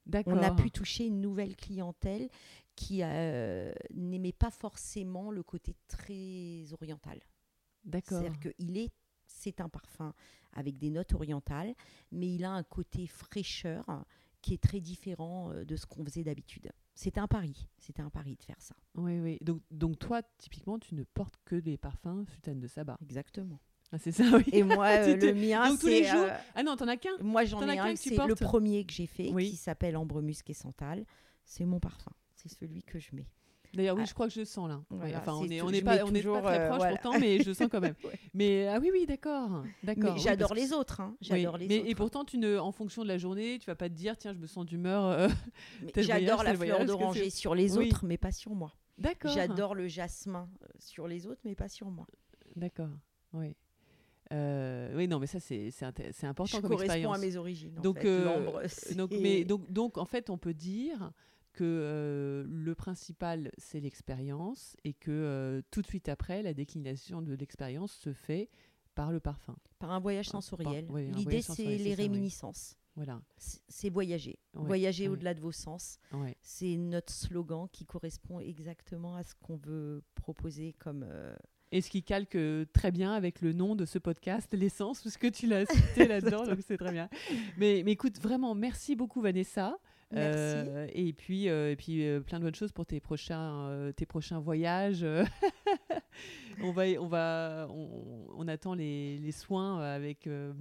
D'accord. 0.06 0.34
On 0.34 0.42
a 0.44 0.52
pu 0.52 0.72
toucher 0.72 1.06
une 1.06 1.22
nouvelle 1.22 1.56
clientèle 1.56 2.30
qui 2.76 3.02
n'aimait 3.94 4.32
pas 4.34 4.52
forcément 4.52 5.32
le 5.32 5.44
côté 5.44 5.76
très 5.88 6.66
oriental. 6.74 7.20
D'accord. 7.84 8.20
C'est-à-dire 8.22 8.54
qu'il 8.54 8.78
est, 8.78 8.92
c'est 9.26 9.62
un 9.62 9.70
parfum 9.70 10.14
avec 10.54 10.78
des 10.78 10.90
notes 10.90 11.14
orientales, 11.14 11.74
mais 12.12 12.34
il 12.34 12.44
a 12.44 12.52
un 12.52 12.64
côté 12.64 13.08
fraîcheur 13.08 13.86
qui 14.48 14.54
est 14.54 14.64
très 14.64 14.80
différent 14.80 15.52
euh, 15.52 15.66
de 15.66 15.76
ce 15.76 15.86
qu'on 15.86 16.06
faisait 16.06 16.24
d'habitude. 16.24 16.72
C'était 16.96 17.20
un 17.20 17.28
pari, 17.28 17.68
c'était 17.78 18.02
un 18.02 18.10
pari 18.10 18.38
de 18.38 18.44
faire 18.44 18.56
ça. 18.60 18.76
Oui, 18.96 19.20
oui. 19.20 19.38
Donc, 19.42 19.62
donc 19.72 20.00
toi, 20.00 20.22
typiquement, 20.38 20.80
tu 20.80 20.96
ne 20.96 21.04
portes 21.04 21.36
que 21.44 21.58
des 21.58 21.76
parfums 21.78 22.24
Sultane 22.30 22.62
de 22.62 22.68
Sabah. 22.68 22.98
Exactement. 23.02 23.60
Ah, 23.92 23.98
c'est 24.00 24.14
ça, 24.14 24.24
oui. 24.38 24.46
Et 24.54 24.64
moi, 24.64 24.88
Tu 25.04 25.10
euh, 25.12 25.16
le 25.18 25.34
mien, 25.34 25.76
tous 25.76 25.88
les 25.88 26.06
jours, 26.06 26.24
euh, 26.24 26.38
Ah 26.56 26.64
non, 26.64 26.78
t'en 26.78 26.88
as 26.88 26.96
qu'un 26.96 27.18
moi 27.20 27.44
j'en 27.44 27.62
ai 27.68 27.78
un, 27.78 27.96
c'est 27.98 28.16
le 28.16 28.36
premier 28.36 28.86
que 28.86 28.94
j'ai 28.94 29.06
fait, 29.06 29.32
Oui. 29.34 29.50
qui 29.50 29.58
s'appelle 29.58 29.98
Ambre 29.98 30.22
Musc 30.22 30.50
et 30.50 30.54
Santal. 30.54 31.06
C'est 31.44 31.66
mon 31.66 31.82
parfum, 31.82 32.12
c'est 32.34 32.50
celui 32.50 32.84
que 32.84 33.00
je 33.00 33.10
mets. 33.14 33.28
D'ailleurs, 33.78 33.96
oui, 33.96 34.02
Ah. 34.04 34.10
je 34.10 34.14
crois 34.16 34.28
que 34.28 34.34
je 34.34 34.40
le 34.40 34.46
sens 34.46 34.68
là. 34.68 34.82
Oui, 34.90 35.16
enfin, 35.16 35.34
on 35.36 35.46
n'est 35.46 35.62
on 35.62 35.68
je 35.68 35.72
mets 35.72 35.82
pas, 35.84 36.04
on 36.04 36.08
très 36.12 36.26
euh, 36.26 36.68
proche 36.68 36.78
voilà. 36.80 36.98
pourtant, 36.98 37.20
mais 37.20 37.40
je 37.44 37.48
le 37.48 37.54
sens 37.54 37.68
quand 37.72 37.80
même. 37.80 37.94
Ouais. 38.04 38.20
Mais 38.34 38.68
ah 38.68 38.80
oui, 38.82 38.90
oui, 38.92 39.06
d'accord, 39.06 39.64
d'accord. 39.84 40.16
Oui, 40.16 40.20
j'adore 40.22 40.54
les 40.56 40.74
autres, 40.74 41.00
hein, 41.00 41.16
oui, 41.22 41.28
j'adore 41.30 41.58
les 41.58 41.68
mais, 41.68 41.80
autres. 41.80 41.90
Et 41.90 41.96
pourtant, 41.96 42.26
tu 42.26 42.38
ne, 42.40 42.58
en 42.58 42.72
fonction 42.72 43.04
de 43.04 43.08
la 43.08 43.18
journée, 43.20 43.60
tu 43.60 43.68
vas 43.68 43.76
pas 43.76 43.88
te 43.88 43.94
dire, 43.94 44.18
tiens, 44.18 44.34
je 44.34 44.40
me 44.40 44.48
sens 44.48 44.66
d'humeur. 44.66 45.06
euh, 45.06 45.30
J'adore 45.96 46.44
la 46.44 46.56
fleur 46.56 46.84
d'oranger 46.86 47.30
sur 47.30 47.54
les 47.56 47.78
autres, 47.78 48.04
mais 48.04 48.18
pas 48.18 48.32
sur 48.32 48.56
moi. 48.56 48.74
D'accord. 48.98 49.32
J'adore 49.32 49.76
le 49.76 49.88
jasmin 49.88 50.50
euh, 50.64 50.68
sur 50.80 51.08
les 51.08 51.28
autres, 51.28 51.42
mais 51.46 51.54
pas 51.54 51.70
sur 51.70 51.92
moi. 51.92 52.08
D'accord. 52.56 52.90
Oui. 53.34 53.56
Euh, 54.34 54.92
oui, 54.96 55.08
non, 55.08 55.20
mais 55.20 55.28
ça, 55.28 55.40
c'est 55.40 55.72
important 56.24 56.46
je 56.58 56.62
comme 56.62 56.72
correspond 56.72 56.84
expérience. 56.94 57.18
à 57.18 57.20
mes 57.20 57.36
origines. 57.38 57.78
en 57.78 57.82
Donc, 57.82 58.00
fait. 58.00 58.08
euh, 58.08 58.26
L'ambre, 58.26 58.62
donc, 58.96 59.12
c'est- 59.12 59.20
mais, 59.22 59.46
donc, 59.46 59.72
donc, 59.72 59.98
en 59.98 60.06
fait, 60.06 60.30
on 60.30 60.38
peut 60.38 60.54
dire 60.54 61.12
que 61.58 61.64
euh, 61.66 62.46
le 62.48 62.76
principal, 62.76 63.52
c'est 63.58 63.80
l'expérience 63.80 64.76
et 64.84 64.94
que 64.94 65.10
euh, 65.12 65.62
tout 65.72 65.82
de 65.82 65.88
suite 65.88 66.08
après, 66.10 66.44
la 66.44 66.54
déclination 66.54 67.22
de 67.24 67.34
l'expérience 67.34 67.92
se 67.94 68.14
fait 68.14 68.50
par 68.96 69.12
le 69.12 69.20
parfum. 69.20 69.56
par 69.80 69.92
un 69.92 70.00
voyage 70.00 70.30
sensoriel. 70.30 70.88
L'idée, 71.16 71.42
c'est 71.42 71.64
les 71.66 71.84
oui. 71.90 71.94
réminiscences. 71.96 72.76
Voilà. 72.96 73.22
C'est 73.38 73.90
voyager. 73.90 74.40
Ouais, 74.56 74.66
Voyager 74.66 75.04
ouais. 75.08 75.14
au-delà 75.14 75.34
de 75.36 75.40
vos 75.40 75.52
sens. 75.52 76.00
Ouais. 76.14 76.36
C'est 76.42 76.78
notre 76.78 77.14
slogan 77.14 77.68
qui 77.72 77.86
correspond 77.86 78.40
exactement 78.40 79.16
à 79.16 79.24
ce 79.24 79.36
qu'on 79.36 79.58
veut 79.58 80.02
proposer 80.16 80.74
comme. 80.80 81.06
euh, 81.08 81.36
Et 81.72 81.82
ce 81.82 81.92
qui 81.92 82.02
calque 82.02 82.38
très 82.74 82.92
bien 82.92 83.14
avec 83.14 83.42
le 83.42 83.54
nom 83.54 83.76
de 83.76 83.86
ce 83.86 84.00
podcast, 84.00 84.52
l'essence, 84.54 85.02
puisque 85.02 85.32
tu 85.32 85.46
l'as 85.46 85.68
cité 85.68 86.08
là-dedans, 86.08 86.44
donc 86.48 86.60
c'est 86.68 86.78
très 86.78 86.92
bien. 86.92 87.08
Mais, 87.58 87.84
mais 87.86 87.92
écoute, 87.92 88.20
vraiment, 88.20 88.56
merci 88.56 88.96
beaucoup 88.96 89.22
Vanessa. 89.22 89.78
Merci. 90.12 90.70
Euh, 90.70 90.88
et 90.94 91.12
puis, 91.14 91.50
euh, 91.50 91.72
et 91.72 91.76
puis 91.76 92.06
euh, 92.08 92.22
plein 92.22 92.40
de 92.40 92.46
bonnes 92.46 92.56
choses 92.56 92.72
pour 92.72 92.86
tes 92.86 93.00
prochains, 93.00 93.68
euh, 93.70 93.92
tes 93.92 94.06
prochains 94.06 94.40
voyages. 94.40 95.06
on, 96.62 96.72
va, 96.72 96.84
on, 97.00 97.08
va, 97.08 97.68
on, 97.70 98.26
on 98.30 98.48
attend 98.48 98.74
les, 98.74 99.18
les 99.18 99.32
soins 99.32 99.80
avec, 99.82 100.28
euh, 100.28 100.54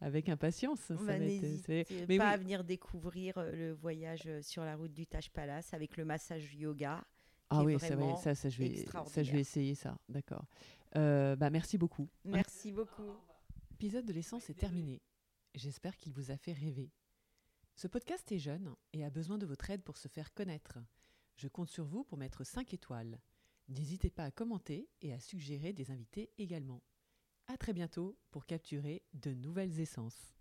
avec 0.00 0.28
impatience. 0.28 0.80
Ça 0.80 0.94
bah, 0.94 1.02
va 1.04 1.16
être- 1.16 2.06
mais 2.08 2.18
pas 2.18 2.28
oui. 2.28 2.34
à 2.34 2.36
venir 2.36 2.64
découvrir 2.64 3.34
le 3.52 3.72
voyage 3.72 4.28
sur 4.42 4.64
la 4.64 4.76
route 4.76 4.92
du 4.92 5.06
Taj 5.06 5.30
Palace 5.30 5.74
avec 5.74 5.96
le 5.96 6.04
massage 6.04 6.54
yoga. 6.54 7.04
Ah 7.50 7.62
oui, 7.62 7.78
ça, 7.80 7.96
va- 7.96 8.16
ça, 8.16 8.34
ça, 8.34 8.48
je 8.48 8.58
vais, 8.58 8.84
ça, 9.06 9.22
je 9.22 9.32
vais 9.32 9.40
essayer 9.40 9.74
ça. 9.74 9.96
D'accord. 10.08 10.44
Euh, 10.96 11.34
bah, 11.36 11.50
merci 11.50 11.78
beaucoup. 11.78 12.08
Merci 12.24 12.72
beaucoup. 12.72 13.10
L'épisode 13.72 14.04
de 14.04 14.12
l'essence 14.12 14.50
est 14.50 14.54
terminé. 14.54 15.00
J'espère 15.54 15.96
qu'il 15.96 16.12
vous 16.12 16.30
a 16.30 16.36
fait 16.36 16.52
rêver. 16.52 16.90
Ce 17.78 17.86
podcast 17.86 18.32
est 18.32 18.40
jeune 18.40 18.74
et 18.92 19.04
a 19.04 19.10
besoin 19.10 19.38
de 19.38 19.46
votre 19.46 19.70
aide 19.70 19.84
pour 19.84 19.98
se 19.98 20.08
faire 20.08 20.34
connaître. 20.34 20.80
Je 21.36 21.46
compte 21.46 21.70
sur 21.70 21.84
vous 21.84 22.02
pour 22.02 22.18
mettre 22.18 22.42
5 22.42 22.74
étoiles. 22.74 23.20
N'hésitez 23.68 24.10
pas 24.10 24.24
à 24.24 24.32
commenter 24.32 24.88
et 25.00 25.12
à 25.12 25.20
suggérer 25.20 25.72
des 25.72 25.92
invités 25.92 26.32
également. 26.38 26.82
À 27.46 27.56
très 27.56 27.72
bientôt 27.72 28.18
pour 28.32 28.46
capturer 28.46 29.04
de 29.14 29.32
nouvelles 29.32 29.78
essences. 29.78 30.37